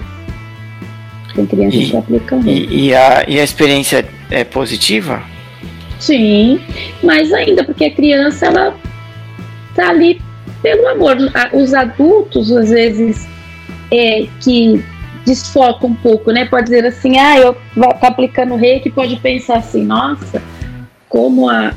Tem 1.34 1.46
crianças 1.46 1.80
e, 1.80 1.90
que 1.90 1.96
aplicam 1.96 2.40
e, 2.44 2.86
e, 2.86 2.94
a, 2.94 3.24
e 3.28 3.38
a 3.38 3.44
experiência 3.44 4.04
é 4.30 4.44
positiva? 4.44 5.22
Sim, 5.98 6.60
mas 7.02 7.32
ainda 7.32 7.62
porque 7.62 7.84
a 7.84 7.90
criança 7.90 8.46
ela 8.46 8.74
tá 9.74 9.90
ali 9.90 10.20
pelo 10.62 10.88
amor. 10.88 11.16
Os 11.52 11.74
adultos 11.74 12.50
às 12.50 12.70
vezes 12.70 13.28
é 13.92 14.26
que 14.40 14.82
desfocam 15.24 15.90
um 15.90 15.94
pouco, 15.94 16.32
né? 16.32 16.46
Pode 16.46 16.64
dizer 16.64 16.86
assim, 16.86 17.18
ah, 17.18 17.38
eu 17.38 17.54
tá 18.00 18.08
aplicando 18.08 18.56
reiki, 18.56 18.90
pode 18.90 19.16
pensar 19.16 19.58
assim, 19.58 19.84
nossa, 19.84 20.42
como 21.08 21.48
a, 21.48 21.74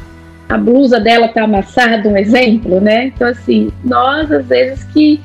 a 0.48 0.58
blusa 0.58 1.00
dela 1.00 1.28
tá 1.28 1.44
amassada, 1.44 2.08
um 2.08 2.18
exemplo, 2.18 2.80
né? 2.80 3.08
Então 3.08 3.28
assim, 3.28 3.72
nós 3.84 4.32
às 4.32 4.46
vezes 4.46 4.84
que 4.86 5.20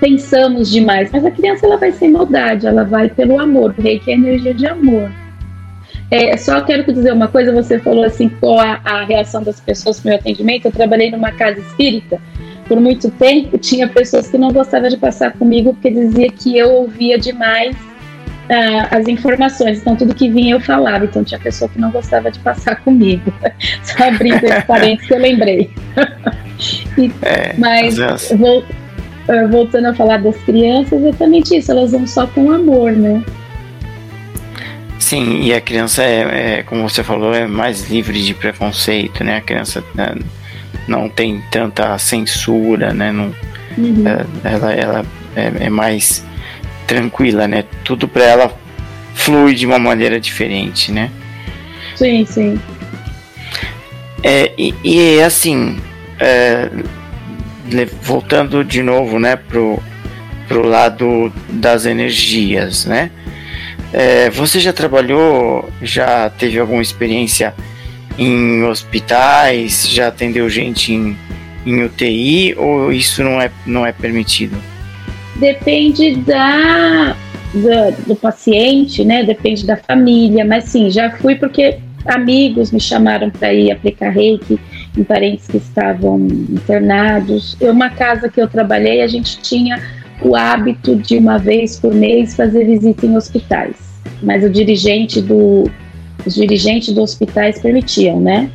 pensamos 0.00 0.70
demais, 0.70 1.10
mas 1.12 1.24
a 1.24 1.30
criança 1.30 1.66
ela 1.66 1.76
vai 1.76 1.92
sem 1.92 2.10
maldade, 2.10 2.66
ela 2.66 2.84
vai 2.84 3.08
pelo 3.08 3.38
amor, 3.40 3.74
o 3.76 3.82
reiki 3.82 4.10
é 4.10 4.14
energia 4.14 4.54
de 4.54 4.66
amor. 4.66 5.10
É, 6.10 6.36
só 6.38 6.60
quero 6.62 6.90
dizer 6.90 7.12
uma 7.12 7.28
coisa, 7.28 7.52
você 7.52 7.78
falou 7.78 8.04
assim, 8.04 8.28
qual 8.28 8.58
a, 8.58 8.80
a 8.82 9.04
reação 9.04 9.42
das 9.42 9.60
pessoas 9.60 10.00
para 10.00 10.08
o 10.08 10.10
meu 10.10 10.18
atendimento. 10.18 10.64
Eu 10.64 10.72
trabalhei 10.72 11.10
numa 11.10 11.32
casa 11.32 11.60
espírita 11.60 12.18
por 12.66 12.80
muito 12.80 13.10
tempo, 13.10 13.58
tinha 13.58 13.86
pessoas 13.88 14.28
que 14.28 14.38
não 14.38 14.50
gostavam 14.50 14.88
de 14.88 14.96
passar 14.96 15.32
comigo 15.32 15.74
porque 15.74 15.90
dizia 15.90 16.30
que 16.30 16.56
eu 16.56 16.70
ouvia 16.70 17.18
demais 17.18 17.76
uh, 17.76 18.88
as 18.90 19.06
informações. 19.06 19.80
Então, 19.80 19.96
tudo 19.96 20.14
que 20.14 20.28
vinha 20.28 20.54
eu 20.54 20.60
falava. 20.60 21.04
Então, 21.04 21.22
tinha 21.22 21.38
pessoa 21.38 21.68
que 21.68 21.78
não 21.78 21.90
gostava 21.90 22.30
de 22.30 22.38
passar 22.40 22.76
comigo. 22.84 23.32
Só 23.82 24.04
abrindo 24.04 24.44
esse 24.44 24.62
parênteses 24.66 25.06
que 25.06 25.14
eu 25.14 25.18
lembrei. 25.18 25.70
e, 26.96 27.12
é, 27.22 27.54
mas, 27.56 27.96
vou, 28.32 28.64
voltando 29.50 29.86
a 29.86 29.94
falar 29.94 30.18
das 30.18 30.36
crianças, 30.38 30.92
é 31.02 31.08
exatamente 31.08 31.56
isso. 31.56 31.70
Elas 31.70 31.92
vão 31.92 32.06
só 32.06 32.26
com 32.26 32.50
amor, 32.50 32.92
né? 32.92 33.22
Sim, 34.98 35.42
e 35.42 35.54
a 35.54 35.60
criança 35.60 36.02
é, 36.02 36.58
é, 36.58 36.62
como 36.62 36.88
você 36.88 37.02
falou, 37.02 37.34
é 37.34 37.46
mais 37.46 37.88
livre 37.88 38.22
de 38.22 38.34
preconceito, 38.34 39.22
né? 39.24 39.36
A 39.36 39.40
criança 39.40 39.82
né, 39.94 40.14
não 40.86 41.08
tem 41.08 41.42
tanta 41.50 41.96
censura, 41.98 42.92
né? 42.92 43.12
Não, 43.12 43.34
uhum. 43.76 44.04
é, 44.06 44.26
ela 44.44 44.72
ela 44.72 45.06
é, 45.36 45.52
é, 45.60 45.70
mais 45.70 46.24
tranquila, 46.86 47.46
né? 47.46 47.64
Tudo 47.84 48.08
para 48.08 48.24
ela 48.24 48.58
flui 49.14 49.54
de 49.54 49.66
uma 49.66 49.78
maneira 49.78 50.20
diferente, 50.20 50.92
né? 50.92 51.10
Sim, 51.96 52.24
sim. 52.26 52.60
É, 54.22 54.52
e, 54.58 54.74
e 54.84 55.22
assim, 55.22 55.78
é, 56.18 56.68
voltando 58.02 58.64
de 58.64 58.82
novo, 58.82 59.18
né, 59.18 59.36
pro, 59.36 59.82
pro 60.46 60.66
lado 60.66 61.32
das 61.48 61.86
energias, 61.86 62.84
né? 62.84 63.10
É, 63.92 64.28
você 64.30 64.60
já 64.60 64.72
trabalhou, 64.72 65.68
já 65.82 66.28
teve 66.30 66.58
alguma 66.58 66.82
experiência 66.82 67.54
em 68.18 68.62
hospitais, 68.64 69.88
já 69.88 70.08
atendeu 70.08 70.48
gente 70.50 70.92
em, 70.92 71.16
em 71.64 71.84
UTI 71.84 72.54
ou 72.56 72.92
isso 72.92 73.22
não 73.22 73.40
é, 73.40 73.50
não 73.64 73.86
é 73.86 73.92
permitido? 73.92 74.56
Depende 75.36 76.16
da, 76.16 77.16
do, 77.54 78.08
do 78.08 78.16
paciente, 78.16 79.04
né? 79.04 79.22
Depende 79.22 79.64
da 79.64 79.76
família, 79.76 80.44
mas 80.44 80.64
sim, 80.64 80.90
já 80.90 81.10
fui 81.16 81.36
porque 81.36 81.78
amigos 82.04 82.72
me 82.72 82.80
chamaram 82.80 83.30
para 83.30 83.54
ir 83.54 83.70
aplicar 83.70 84.10
reiki 84.10 84.58
em 84.98 85.04
parentes 85.04 85.46
que 85.46 85.56
estavam 85.56 86.18
internados. 86.18 87.56
Eu, 87.60 87.72
uma 87.72 87.90
casa 87.90 88.28
que 88.28 88.40
eu 88.40 88.48
trabalhei, 88.48 89.02
a 89.02 89.06
gente 89.06 89.38
tinha 89.40 89.80
o 90.20 90.34
hábito 90.34 90.96
de 90.96 91.16
uma 91.16 91.38
vez 91.38 91.78
por 91.78 91.94
mês 91.94 92.34
fazer 92.34 92.64
visita 92.64 93.06
em 93.06 93.16
hospitais, 93.16 93.76
mas 94.22 94.42
o 94.42 94.50
dirigente 94.50 95.22
do 95.22 95.70
os 96.26 96.34
dirigentes 96.34 96.92
dos 96.92 97.12
hospitais 97.12 97.60
permitiam, 97.60 98.20
né? 98.20 98.50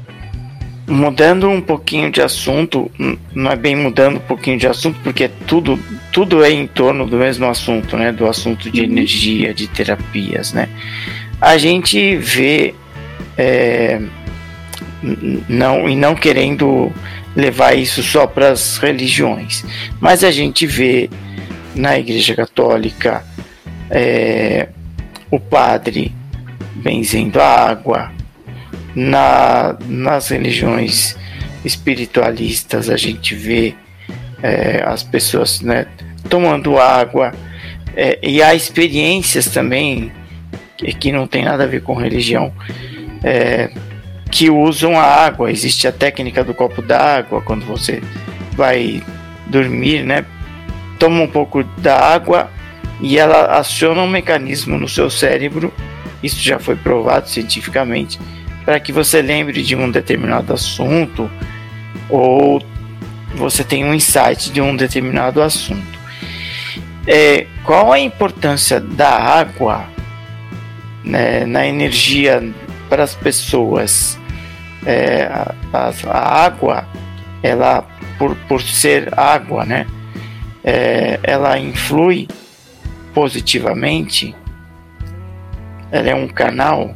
Mudando 0.85 1.49
um 1.49 1.61
pouquinho 1.61 2.11
de 2.11 2.21
assunto, 2.21 2.91
não 3.33 3.49
é 3.49 3.55
bem 3.55 3.73
mudando 3.73 4.17
um 4.17 4.19
pouquinho 4.19 4.57
de 4.57 4.67
assunto, 4.67 4.99
porque 5.01 5.29
tudo, 5.47 5.79
tudo 6.11 6.43
é 6.43 6.51
em 6.51 6.67
torno 6.67 7.05
do 7.05 7.15
mesmo 7.15 7.45
assunto, 7.45 7.95
né? 7.95 8.11
Do 8.11 8.27
assunto 8.27 8.69
de 8.69 8.81
uhum. 8.81 8.87
energia, 8.87 9.53
de 9.53 9.67
terapias, 9.67 10.51
né? 10.51 10.67
A 11.39 11.57
gente 11.57 12.17
vê 12.17 12.75
é, 13.37 14.01
não 15.49 15.89
e 15.89 15.95
não 15.95 16.15
querendo 16.15 16.91
levar 17.35 17.73
isso 17.73 18.01
só 18.01 18.25
para 18.25 18.49
as 18.49 18.77
religiões, 18.77 19.65
mas 19.99 20.23
a 20.23 20.31
gente 20.31 20.65
vê 20.65 21.09
na 21.75 21.97
Igreja 21.97 22.35
Católica 22.35 23.23
é, 23.89 24.69
o 25.29 25.39
padre 25.39 26.13
benzendo 26.75 27.41
a 27.41 27.69
água. 27.69 28.11
Na, 28.95 29.75
nas 29.87 30.29
religiões 30.29 31.17
espiritualistas 31.65 32.91
a 32.91 32.97
gente 32.97 33.33
vê 33.33 33.73
é, 34.43 34.83
as 34.85 35.01
pessoas 35.01 35.61
né, 35.61 35.87
tomando 36.29 36.77
água 36.77 37.33
é, 37.95 38.19
e 38.21 38.41
há 38.43 38.53
experiências 38.53 39.47
também 39.47 40.11
que, 40.77 40.93
que, 40.93 41.11
não 41.11 41.25
tem 41.25 41.43
nada 41.43 41.63
a 41.63 41.67
ver 41.67 41.81
com 41.81 41.95
religião 41.95 42.53
é, 43.23 43.71
que 44.33 44.49
usam 44.49 44.99
a 44.99 45.03
água. 45.03 45.51
Existe 45.51 45.87
a 45.87 45.91
técnica 45.91 46.43
do 46.43 46.53
copo 46.53 46.81
d'água 46.81 47.41
quando 47.41 47.65
você 47.65 48.01
vai 48.53 49.01
dormir, 49.47 50.03
né? 50.03 50.25
Toma 50.99 51.21
um 51.21 51.27
pouco 51.27 51.63
da 51.77 51.97
água 51.97 52.49
e 52.99 53.17
ela 53.17 53.57
aciona 53.57 54.01
um 54.01 54.07
mecanismo 54.07 54.77
no 54.77 54.87
seu 54.87 55.09
cérebro 55.09 55.71
isso 56.23 56.39
já 56.39 56.57
foi 56.57 56.77
provado 56.77 57.29
cientificamente, 57.29 58.17
para 58.63 58.79
que 58.79 58.93
você 58.93 59.21
lembre 59.21 59.61
de 59.61 59.75
um 59.75 59.91
determinado 59.91 60.53
assunto 60.53 61.29
ou 62.09 62.63
você 63.35 63.63
tenha 63.63 63.85
um 63.85 63.93
insight 63.93 64.49
de 64.49 64.61
um 64.61 64.73
determinado 64.75 65.41
assunto. 65.41 65.99
É, 67.05 67.45
qual 67.65 67.91
a 67.91 67.99
importância 67.99 68.79
da 68.79 69.09
água 69.09 69.85
né, 71.03 71.45
na 71.45 71.67
energia 71.67 72.41
para 72.89 73.03
as 73.03 73.13
pessoas? 73.13 74.17
É, 74.85 75.25
a, 75.25 75.91
a, 76.07 76.45
água, 76.45 76.85
ela 77.41 77.87
por, 78.17 78.35
por 78.47 78.61
ser 78.61 79.17
água, 79.17 79.65
né, 79.65 79.87
é, 80.63 81.19
ela 81.23 81.57
influi 81.57 82.27
positivamente 83.13 84.35
ela 85.93 86.09
é 86.09 86.15
um 86.15 86.27
canal? 86.27 86.95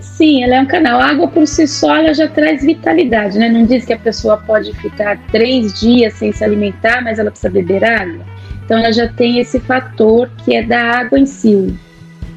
Sim, 0.00 0.44
ela 0.44 0.54
é 0.54 0.60
um 0.60 0.66
canal. 0.66 1.00
A 1.00 1.10
água 1.10 1.26
por 1.26 1.48
si 1.48 1.66
só 1.66 1.96
ela 1.96 2.14
já 2.14 2.28
traz 2.28 2.62
vitalidade, 2.62 3.36
né? 3.40 3.48
Não 3.48 3.66
diz 3.66 3.84
que 3.84 3.92
a 3.92 3.98
pessoa 3.98 4.36
pode 4.36 4.72
ficar 4.74 5.18
três 5.32 5.80
dias 5.80 6.12
sem 6.12 6.30
se 6.30 6.44
alimentar, 6.44 7.02
mas 7.02 7.18
ela 7.18 7.28
precisa 7.28 7.50
beber 7.50 7.84
água. 7.84 8.24
Então 8.64 8.78
ela 8.78 8.92
já 8.92 9.08
tem 9.08 9.40
esse 9.40 9.58
fator 9.58 10.30
que 10.44 10.54
é 10.54 10.62
da 10.62 10.80
água 10.80 11.18
em 11.18 11.26
si, 11.26 11.76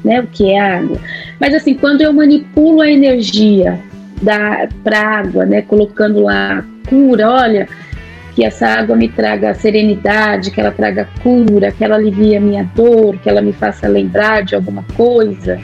né? 0.04 0.20
O 0.20 0.26
que 0.26 0.50
é 0.50 0.58
água. 0.58 0.98
Mas 1.38 1.54
assim, 1.54 1.74
quando 1.74 2.00
eu 2.00 2.12
manipulo 2.12 2.80
a 2.80 2.90
energia 2.90 3.78
para 4.82 5.00
água, 5.00 5.44
né? 5.44 5.62
Colocando 5.62 6.22
lá 6.22 6.64
cura, 6.88 7.30
olha, 7.30 7.68
que 8.34 8.44
essa 8.44 8.66
água 8.66 8.96
me 8.96 9.08
traga 9.08 9.54
serenidade, 9.54 10.50
que 10.50 10.60
ela 10.60 10.70
traga 10.70 11.08
cura, 11.22 11.72
que 11.72 11.84
ela 11.84 11.96
alivie 11.96 12.36
a 12.36 12.40
minha 12.40 12.64
dor, 12.74 13.16
que 13.18 13.28
ela 13.28 13.42
me 13.42 13.52
faça 13.52 13.88
lembrar 13.88 14.42
de 14.42 14.54
alguma 14.54 14.84
coisa. 14.96 15.60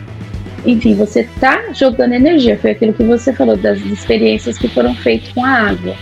Enfim, 0.64 0.94
você 0.94 1.20
está 1.20 1.72
jogando 1.72 2.14
energia, 2.14 2.58
foi 2.58 2.72
aquilo 2.72 2.92
que 2.92 3.04
você 3.04 3.32
falou, 3.32 3.56
das 3.56 3.78
experiências 3.80 4.58
que 4.58 4.68
foram 4.68 4.94
feitas 4.94 5.32
com 5.32 5.44
a 5.44 5.48
água. 5.48 5.94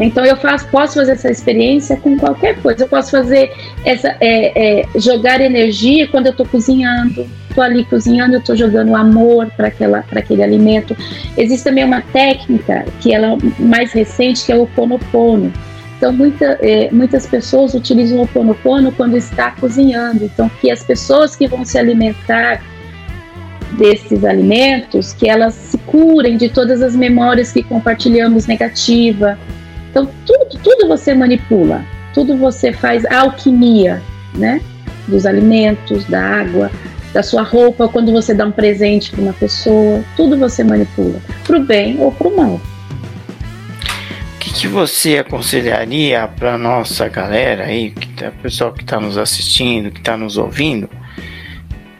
Então 0.00 0.24
eu 0.24 0.36
faço, 0.36 0.66
posso 0.68 0.94
fazer 0.94 1.12
essa 1.12 1.30
experiência 1.30 1.96
com 1.96 2.16
qualquer 2.18 2.60
coisa. 2.60 2.84
Eu 2.84 2.88
posso 2.88 3.10
fazer 3.10 3.52
essa, 3.84 4.16
é, 4.20 4.80
é, 4.80 4.86
jogar 4.98 5.40
energia 5.40 6.08
quando 6.08 6.26
eu 6.26 6.32
estou 6.32 6.46
cozinhando. 6.46 7.26
Estou 7.48 7.62
ali 7.62 7.84
cozinhando, 7.84 8.34
eu 8.34 8.40
estou 8.40 8.56
jogando 8.56 8.96
amor 8.96 9.48
para 9.56 9.68
aquele 9.68 10.42
alimento. 10.42 10.96
Existe 11.36 11.64
também 11.64 11.84
uma 11.84 12.00
técnica 12.00 12.84
que 13.00 13.14
ela 13.14 13.38
mais 13.58 13.92
recente 13.92 14.44
que 14.44 14.50
é 14.50 14.56
o 14.56 14.66
ponopono 14.66 15.52
então, 16.04 16.12
muita, 16.12 16.58
é, 16.60 16.90
muitas 16.90 17.26
pessoas 17.26 17.72
utilizam 17.72 18.20
o 18.20 18.28
ponopono 18.28 18.92
quando 18.92 19.16
está 19.16 19.52
cozinhando. 19.52 20.24
Então, 20.24 20.50
que 20.60 20.70
as 20.70 20.82
pessoas 20.82 21.34
que 21.34 21.46
vão 21.46 21.64
se 21.64 21.78
alimentar 21.78 22.62
desses 23.72 24.22
alimentos, 24.22 25.14
que 25.14 25.28
elas 25.28 25.54
se 25.54 25.78
curem 25.78 26.36
de 26.36 26.50
todas 26.50 26.82
as 26.82 26.94
memórias 26.94 27.52
que 27.52 27.62
compartilhamos 27.62 28.46
negativa. 28.46 29.38
Então, 29.94 30.10
tudo, 30.26 30.58
tudo 30.60 30.88
você 30.88 31.14
manipula, 31.14 31.84
tudo 32.12 32.36
você 32.36 32.72
faz 32.72 33.06
alquimia, 33.06 34.02
né? 34.34 34.60
Dos 35.06 35.24
alimentos, 35.24 36.04
da 36.06 36.20
água, 36.20 36.68
da 37.12 37.22
sua 37.22 37.42
roupa, 37.42 37.86
quando 37.86 38.10
você 38.10 38.34
dá 38.34 38.44
um 38.44 38.50
presente 38.50 39.12
para 39.12 39.22
uma 39.22 39.32
pessoa, 39.32 40.02
tudo 40.16 40.36
você 40.36 40.64
manipula, 40.64 41.20
para 41.46 41.58
o 41.58 41.64
bem 41.64 41.96
ou 42.00 42.10
para 42.10 42.26
o 42.26 42.36
mal 42.36 42.60
que 44.64 44.68
você 44.68 45.18
aconselharia 45.18 46.26
para 46.26 46.56
nossa 46.56 47.06
galera 47.08 47.64
aí, 47.64 47.90
que 47.90 48.08
tá, 48.08 48.32
pessoal 48.42 48.72
que 48.72 48.82
está 48.82 48.98
nos 48.98 49.18
assistindo, 49.18 49.90
que 49.90 49.98
está 49.98 50.16
nos 50.16 50.38
ouvindo, 50.38 50.88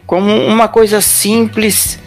como 0.07 0.33
uma 0.33 0.67
coisa 0.67 0.99
simples 0.99 1.99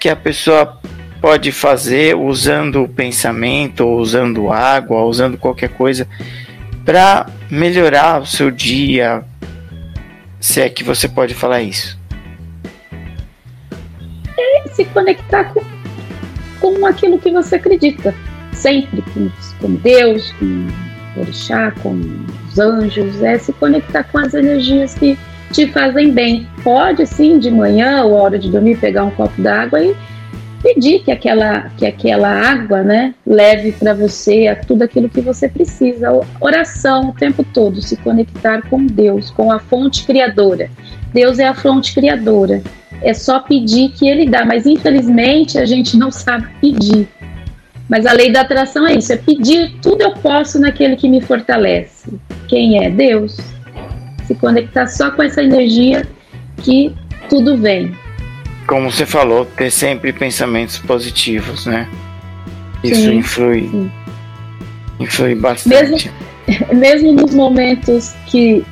que 0.00 0.08
a 0.08 0.16
pessoa 0.16 0.81
pode 1.22 1.52
fazer 1.52 2.16
usando 2.16 2.82
o 2.82 2.88
pensamento, 2.88 3.86
ou 3.86 4.00
usando 4.00 4.52
água, 4.52 4.98
ou 4.98 5.08
usando 5.08 5.38
qualquer 5.38 5.68
coisa 5.68 6.08
para 6.84 7.26
melhorar 7.48 8.20
o 8.20 8.26
seu 8.26 8.50
dia, 8.50 9.22
se 10.40 10.60
é 10.60 10.68
que 10.68 10.82
você 10.82 11.08
pode 11.08 11.32
falar 11.32 11.62
isso? 11.62 11.96
É 14.36 14.68
se 14.68 14.84
conectar 14.86 15.44
com, 15.44 15.62
com 16.60 16.84
aquilo 16.84 17.16
que 17.20 17.30
você 17.30 17.54
acredita 17.54 18.12
sempre 18.52 19.02
com, 19.14 19.30
com 19.60 19.74
Deus, 19.76 20.32
com 20.32 20.66
o 21.16 21.20
orixá, 21.20 21.72
com 21.82 22.00
os 22.48 22.58
anjos, 22.58 23.22
é 23.22 23.38
se 23.38 23.52
conectar 23.52 24.02
com 24.04 24.18
as 24.18 24.34
energias 24.34 24.94
que 24.94 25.16
te 25.52 25.68
fazem 25.68 26.10
bem. 26.10 26.48
pode, 26.64 27.06
sim, 27.06 27.38
de 27.38 27.50
manhã 27.50 28.02
ou 28.02 28.14
hora 28.14 28.38
de 28.38 28.50
dormir, 28.50 28.76
pegar 28.78 29.04
um 29.04 29.10
copo 29.10 29.40
d'água 29.40 29.84
e 29.84 29.94
pedir 30.62 31.00
que 31.02 31.10
aquela, 31.10 31.70
que 31.76 31.84
aquela 31.84 32.28
água 32.28 32.82
né, 32.82 33.14
leve 33.26 33.72
para 33.72 33.92
você 33.92 34.46
a 34.46 34.56
tudo 34.56 34.82
aquilo 34.82 35.08
que 35.08 35.20
você 35.20 35.48
precisa. 35.48 36.08
Oração 36.40 37.10
o 37.10 37.12
tempo 37.12 37.44
todo, 37.52 37.82
se 37.82 37.96
conectar 37.96 38.62
com 38.68 38.86
Deus, 38.86 39.30
com 39.30 39.50
a 39.50 39.58
fonte 39.58 40.04
criadora. 40.04 40.70
Deus 41.12 41.38
é 41.38 41.48
a 41.48 41.54
fonte 41.54 41.92
criadora. 41.92 42.62
É 43.02 43.12
só 43.12 43.40
pedir 43.40 43.90
que 43.90 44.08
Ele 44.08 44.28
dá, 44.28 44.44
mas 44.44 44.64
infelizmente 44.64 45.58
a 45.58 45.66
gente 45.66 45.96
não 45.96 46.10
sabe 46.10 46.46
pedir. 46.60 47.08
Mas 47.88 48.06
a 48.06 48.12
lei 48.12 48.32
da 48.32 48.42
atração 48.42 48.86
é 48.86 48.94
isso: 48.94 49.12
é 49.12 49.16
pedir 49.16 49.74
tudo 49.82 50.02
eu 50.02 50.12
posso 50.12 50.60
naquele 50.60 50.94
que 50.94 51.08
me 51.08 51.20
fortalece. 51.20 52.12
Quem 52.48 52.84
é? 52.84 52.88
Deus. 52.88 53.36
Se 54.26 54.36
conectar 54.36 54.86
só 54.86 55.10
com 55.10 55.22
essa 55.22 55.42
energia 55.42 56.06
que 56.58 56.94
tudo 57.28 57.56
vem 57.56 57.92
como 58.72 58.90
você 58.90 59.04
falou, 59.04 59.44
ter 59.44 59.70
sempre 59.70 60.14
pensamentos 60.14 60.78
positivos, 60.78 61.66
né? 61.66 61.86
Isso 62.82 63.02
sim, 63.02 63.16
influi, 63.16 63.68
sim. 63.68 63.92
influi 64.98 65.34
bastante. 65.34 66.10
Mesmo, 66.48 66.72
mesmo 66.80 67.12
nos 67.12 67.34
momentos 67.34 68.14
que 68.24 68.64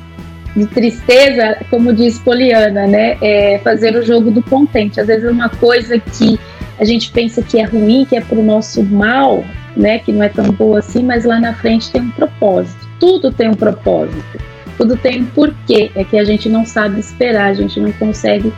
de 0.55 0.65
tristeza, 0.65 1.55
como 1.69 1.93
diz 1.93 2.17
Poliana, 2.17 2.87
né? 2.87 3.15
É 3.21 3.59
fazer 3.63 3.95
o 3.95 4.03
jogo 4.03 4.31
do 4.31 4.41
contente. 4.41 4.99
Às 4.99 5.05
vezes 5.05 5.23
é 5.23 5.29
uma 5.29 5.49
coisa 5.49 5.99
que 5.99 6.39
a 6.79 6.83
gente 6.83 7.11
pensa 7.11 7.43
que 7.43 7.59
é 7.59 7.63
ruim, 7.63 8.03
que 8.03 8.15
é 8.15 8.21
para 8.21 8.39
o 8.39 8.43
nosso 8.43 8.81
mal, 8.81 9.45
né? 9.77 9.99
Que 9.99 10.11
não 10.11 10.23
é 10.23 10.29
tão 10.29 10.45
boa 10.45 10.79
assim, 10.79 11.03
mas 11.03 11.25
lá 11.25 11.39
na 11.39 11.53
frente 11.53 11.91
tem 11.91 12.01
um 12.01 12.09
propósito. 12.09 12.89
Tudo 12.99 13.31
tem 13.31 13.49
um 13.49 13.53
propósito. 13.53 14.41
Tudo 14.79 14.97
tem 14.97 15.21
um 15.21 15.25
porquê. 15.25 15.91
É 15.93 16.03
que 16.03 16.17
a 16.17 16.23
gente 16.23 16.49
não 16.49 16.65
sabe 16.65 16.99
esperar, 16.99 17.51
a 17.51 17.53
gente 17.53 17.79
não 17.79 17.91
consegue 17.91 18.51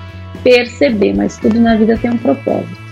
perceber, 0.43 1.15
mas 1.15 1.37
tudo 1.37 1.59
na 1.59 1.75
vida 1.75 1.97
tem 1.97 2.11
um 2.11 2.17
propósito. 2.17 2.83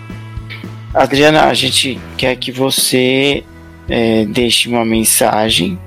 Adriana, 0.93 1.45
a 1.45 1.53
gente 1.53 1.99
quer 2.17 2.35
que 2.35 2.51
você 2.51 3.43
é, 3.87 4.25
deixe 4.25 4.67
uma 4.67 4.83
mensagem 4.83 5.79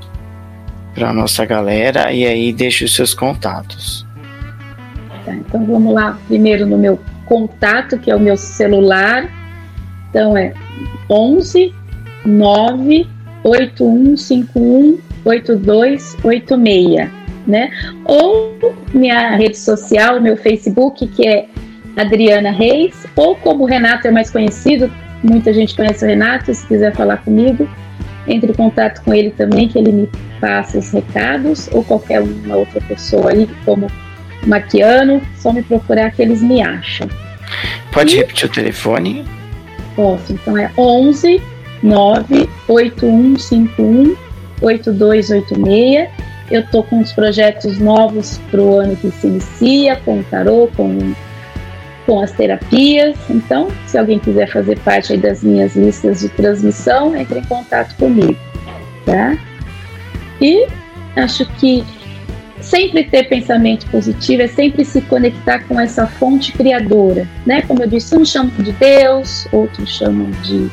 para 0.95 1.12
nossa 1.12 1.45
galera 1.45 2.12
e 2.12 2.25
aí 2.25 2.53
deixe 2.53 2.85
os 2.85 2.95
seus 2.95 3.12
contatos. 3.12 4.07
Tá, 5.25 5.35
então 5.35 5.67
vamos 5.67 5.95
lá, 5.95 6.19
primeiro 6.29 6.67
no 6.67 6.79
meu 6.79 7.01
contato, 7.27 7.99
que 7.99 8.11
é 8.11 8.17
o 8.17 8.21
meu 8.21 8.37
celular. 8.37 9.29
Então 10.11 10.37
é 10.37 10.55
11 11.11 11.75
9 12.25 13.07
8151 13.43 14.99
8286 15.25 17.11
né? 17.47 17.71
Ou 18.05 18.57
minha 18.93 19.37
rede 19.37 19.59
social, 19.59 20.21
meu 20.21 20.37
Facebook, 20.37 21.07
que 21.09 21.27
é 21.27 21.47
Adriana 21.97 22.51
Reis, 22.51 23.07
ou 23.14 23.36
como 23.36 23.64
o 23.64 23.66
Renato 23.66 24.07
é 24.07 24.11
mais 24.11 24.30
conhecido, 24.30 24.90
muita 25.22 25.53
gente 25.53 25.74
conhece 25.74 26.03
o 26.05 26.09
Renato, 26.09 26.53
se 26.53 26.66
quiser 26.66 26.95
falar 26.95 27.18
comigo, 27.18 27.68
entre 28.26 28.53
em 28.53 28.55
contato 28.55 29.03
com 29.03 29.12
ele 29.14 29.30
também, 29.30 29.68
que 29.68 29.78
ele 29.78 29.92
me 29.92 30.11
passa 30.40 30.78
os 30.78 30.90
recados, 30.90 31.68
ou 31.72 31.84
qualquer 31.84 32.22
uma 32.22 32.57
outra 32.57 32.80
pessoa 32.80 33.30
aí, 33.30 33.49
como 33.64 33.86
Maquiano, 34.47 35.22
só 35.36 35.53
me 35.53 35.62
procurar 35.62 36.11
que 36.11 36.22
eles 36.22 36.42
me 36.42 36.61
acham. 36.62 37.09
Pode 37.92 38.14
e, 38.14 38.16
repetir 38.18 38.49
o 38.49 38.53
telefone? 38.53 39.24
Posso, 39.95 40.32
então 40.32 40.59
é 40.59 40.70
11 40.76 41.40
98151 41.82 44.16
8286 44.61 46.09
eu 46.51 46.61
estou 46.61 46.82
com 46.82 46.97
uns 46.97 47.12
projetos 47.12 47.78
novos 47.78 48.38
para 48.51 48.61
o 48.61 48.78
ano 48.78 48.97
que 48.97 49.11
se 49.11 49.26
inicia, 49.26 49.97
com 49.97 50.20
o 50.20 50.24
tarô, 50.24 50.68
com, 50.76 51.14
com 52.07 52.21
as 52.21 52.33
terapias. 52.33 53.17
Então, 53.29 53.69
se 53.87 53.99
alguém 53.99 54.19
quiser 54.19 54.51
fazer 54.51 54.79
parte 54.81 55.17
das 55.17 55.43
minhas 55.43 55.77
listas 55.77 56.21
de 56.21 56.29
transmissão, 56.31 57.17
entre 57.17 57.39
em 57.41 57.45
contato 57.45 57.95
comigo. 57.97 58.37
Tá? 59.05 59.37
E 60.41 60.67
acho 61.17 61.47
que 61.59 61.85
sempre 62.61 63.05
ter 63.05 63.29
pensamento 63.29 63.87
positivo 63.91 64.43
é 64.43 64.49
sempre 64.49 64.85
se 64.85 65.01
conectar 65.03 65.61
com 65.65 65.79
essa 65.79 66.07
fonte 66.07 66.53
criadora, 66.53 67.29
né? 67.45 67.63
Como 67.63 67.83
eu 67.83 67.87
disse, 67.87 68.17
uns 68.17 68.31
chamam 68.31 68.51
de 68.59 68.73
Deus, 68.73 69.47
outros 69.53 69.91
chamam 69.91 70.31
de 70.43 70.71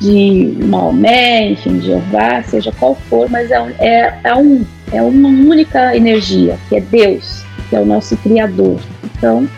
de 0.00 0.56
Maomé, 0.64 1.50
enfim, 1.50 1.78
de 1.78 1.86
Jeová, 1.86 2.42
seja 2.42 2.72
qual 2.78 2.94
for, 2.94 3.28
mas 3.28 3.50
é, 3.50 3.74
é, 3.78 4.18
é, 4.24 4.34
um, 4.34 4.64
é 4.92 5.02
uma 5.02 5.28
única 5.28 5.96
energia, 5.96 6.56
que 6.68 6.76
é 6.76 6.80
Deus, 6.80 7.44
que 7.68 7.76
é 7.76 7.80
o 7.80 7.84
nosso 7.84 8.16
Criador. 8.18 8.80
Então, 9.04 9.48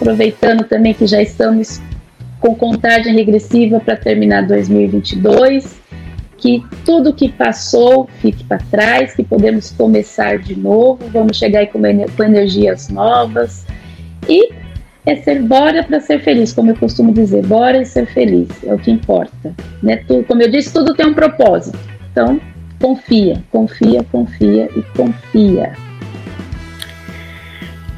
aproveitando 0.00 0.64
também 0.64 0.94
que 0.94 1.06
já 1.06 1.20
estamos 1.20 1.80
com 2.40 2.54
contagem 2.54 3.14
regressiva 3.14 3.80
para 3.80 3.96
terminar 3.96 4.46
2022, 4.46 5.76
que 6.36 6.64
tudo 6.84 7.12
que 7.12 7.28
passou 7.28 8.08
fique 8.20 8.44
para 8.44 8.58
trás, 8.70 9.14
que 9.14 9.24
podemos 9.24 9.72
começar 9.72 10.38
de 10.38 10.56
novo, 10.56 11.00
vamos 11.12 11.36
chegar 11.36 11.60
aí 11.60 11.66
com, 11.66 11.80
com 12.16 12.22
energias 12.22 12.88
novas 12.88 13.66
e 14.28 14.50
é 15.04 15.16
ser 15.16 15.42
bora 15.42 15.82
para 15.82 16.00
ser 16.00 16.20
feliz, 16.20 16.52
como 16.52 16.70
eu 16.70 16.76
costumo 16.76 17.12
dizer, 17.12 17.44
bora 17.44 17.82
e 17.82 17.86
ser 17.86 18.06
feliz, 18.06 18.48
é 18.64 18.72
o 18.72 18.78
que 18.78 18.90
importa. 18.90 19.54
Né? 19.82 19.96
Tu, 20.06 20.22
como 20.24 20.42
eu 20.42 20.50
disse, 20.50 20.72
tudo 20.72 20.94
tem 20.94 21.06
um 21.06 21.14
propósito. 21.14 21.78
Então, 22.12 22.40
confia, 22.80 23.42
confia, 23.50 24.04
confia 24.12 24.68
e 24.76 24.82
confia. 24.96 25.87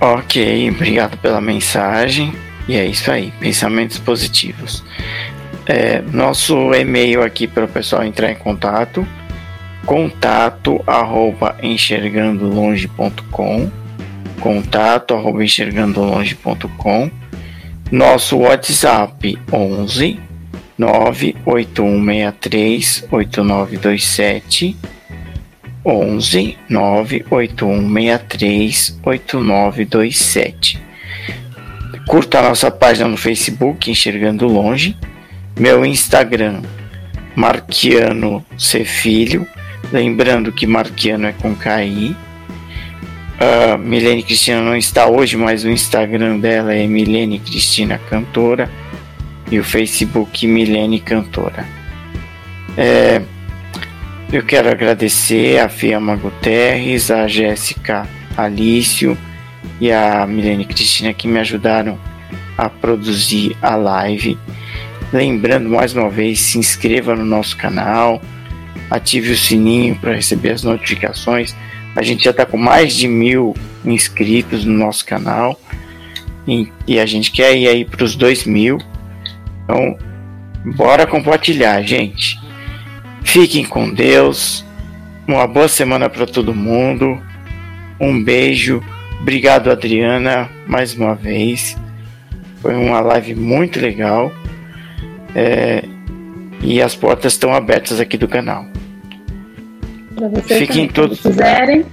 Ok, 0.00 0.70
obrigado 0.70 1.18
pela 1.18 1.42
mensagem. 1.42 2.32
E 2.66 2.74
é 2.74 2.86
isso 2.86 3.10
aí, 3.10 3.30
pensamentos 3.38 3.98
positivos. 3.98 4.82
É, 5.66 6.00
nosso 6.00 6.72
e-mail 6.72 7.22
aqui 7.22 7.46
para 7.46 7.66
o 7.66 7.68
pessoal 7.68 8.02
entrar 8.02 8.32
em 8.32 8.36
contato, 8.36 9.06
contato 9.84 10.82
arroba 10.86 11.54
enxergandolonge.com 11.62 13.70
contato 14.40 15.14
arroba 15.14 15.44
enxergandolonge.com 15.44 17.10
nosso 17.92 18.38
WhatsApp 18.38 19.38
11 19.52 20.18
98163 20.78 23.06
8927 23.10 24.76
11 25.84 26.56
98163 26.68 28.98
8927 29.02 30.78
Curta 32.06 32.38
a 32.40 32.42
nossa 32.42 32.70
página 32.70 33.08
no 33.08 33.16
Facebook 33.16 33.90
Enxergando 33.90 34.46
Longe. 34.46 34.96
Meu 35.58 35.84
Instagram 35.84 36.62
Marquiano 37.36 38.44
C. 38.58 38.84
Filho. 38.84 39.46
Lembrando 39.92 40.52
que 40.52 40.66
Marquiano 40.66 41.26
é 41.26 41.32
com 41.32 41.54
KI 41.54 42.16
a 43.40 43.78
Milene 43.78 44.22
Cristina 44.22 44.60
não 44.60 44.76
está 44.76 45.06
hoje, 45.06 45.34
mas 45.34 45.64
o 45.64 45.70
Instagram 45.70 46.38
dela 46.38 46.74
é 46.74 46.86
Milene 46.86 47.38
Cristina 47.38 47.98
Cantora 48.10 48.70
e 49.50 49.58
o 49.58 49.64
Facebook 49.64 50.46
Milene 50.46 51.00
Cantora. 51.00 51.66
É, 52.76 53.22
eu 54.32 54.42
quero 54.44 54.68
agradecer 54.68 55.58
a 55.58 55.68
Fiamma 55.68 56.16
Guterres, 56.16 57.10
a 57.10 57.26
Jéssica 57.26 58.08
Alício 58.36 59.16
e 59.80 59.90
a 59.92 60.26
Milene 60.26 60.64
Cristina 60.64 61.12
que 61.12 61.28
me 61.28 61.38
ajudaram 61.38 61.98
a 62.56 62.68
produzir 62.68 63.56
a 63.60 63.76
live. 63.76 64.38
Lembrando 65.12 65.68
mais 65.68 65.94
uma 65.94 66.08
vez, 66.08 66.40
se 66.40 66.58
inscreva 66.58 67.16
no 67.16 67.24
nosso 67.24 67.56
canal, 67.56 68.20
ative 68.90 69.32
o 69.32 69.36
sininho 69.36 69.96
para 69.96 70.14
receber 70.14 70.52
as 70.52 70.62
notificações 70.62 71.54
a 71.94 72.02
gente 72.02 72.24
já 72.24 72.30
está 72.30 72.46
com 72.46 72.56
mais 72.56 72.94
de 72.94 73.08
mil 73.08 73.54
inscritos 73.84 74.64
no 74.64 74.72
nosso 74.72 75.04
canal 75.04 75.60
e, 76.46 76.68
e 76.86 77.00
a 77.00 77.06
gente 77.06 77.30
quer 77.32 77.56
ir 77.56 77.68
aí 77.68 77.84
para 77.84 78.04
os 78.04 78.14
dois 78.14 78.44
mil. 78.44 78.78
Então, 79.64 79.98
bora 80.76 81.06
compartilhar, 81.06 81.82
gente. 81.82 82.38
Fiquem 83.22 83.64
com 83.64 83.92
Deus. 83.92 84.64
Uma 85.26 85.46
boa 85.46 85.68
semana 85.68 86.08
para 86.08 86.26
todo 86.26 86.54
mundo. 86.54 87.20
Um 88.00 88.22
beijo. 88.22 88.82
Obrigado, 89.20 89.70
Adriana, 89.70 90.48
mais 90.66 90.94
uma 90.94 91.14
vez. 91.14 91.76
Foi 92.62 92.74
uma 92.74 93.00
live 93.00 93.34
muito 93.34 93.78
legal. 93.78 94.32
É, 95.34 95.84
e 96.62 96.82
as 96.82 96.94
portas 96.94 97.34
estão 97.34 97.54
abertas 97.54 98.00
aqui 98.00 98.16
do 98.16 98.26
canal 98.26 98.66
para 100.20 100.28
vocês 100.28 100.60
Fiquem 100.60 100.86
também. 100.86 100.88
todos. 100.88 101.18
Se 101.18 101.28
quiserem, 101.28 101.86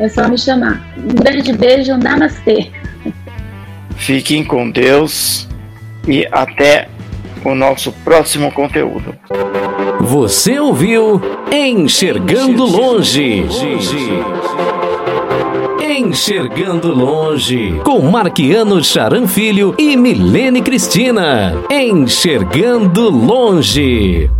é 0.00 0.08
só 0.08 0.28
me 0.28 0.38
chamar. 0.38 0.82
Um 0.96 1.14
grande 1.14 1.52
beijo, 1.52 1.96
namastê. 1.96 2.70
Fiquem 3.96 4.44
com 4.44 4.70
Deus 4.70 5.46
e 6.08 6.26
até 6.32 6.88
o 7.44 7.54
nosso 7.54 7.92
próximo 7.92 8.50
conteúdo. 8.50 9.14
Você 10.00 10.58
ouviu 10.58 11.20
Enxergando 11.52 12.64
Longe. 12.64 13.46
Enxergando 15.80 16.92
Longe, 16.92 17.80
com 17.84 18.00
Marquiano 18.00 18.82
Charan 18.82 19.26
Filho 19.26 19.74
e 19.78 19.96
Milene 19.96 20.62
Cristina. 20.62 21.54
Enxergando 21.70 23.08
Longe. 23.10 24.30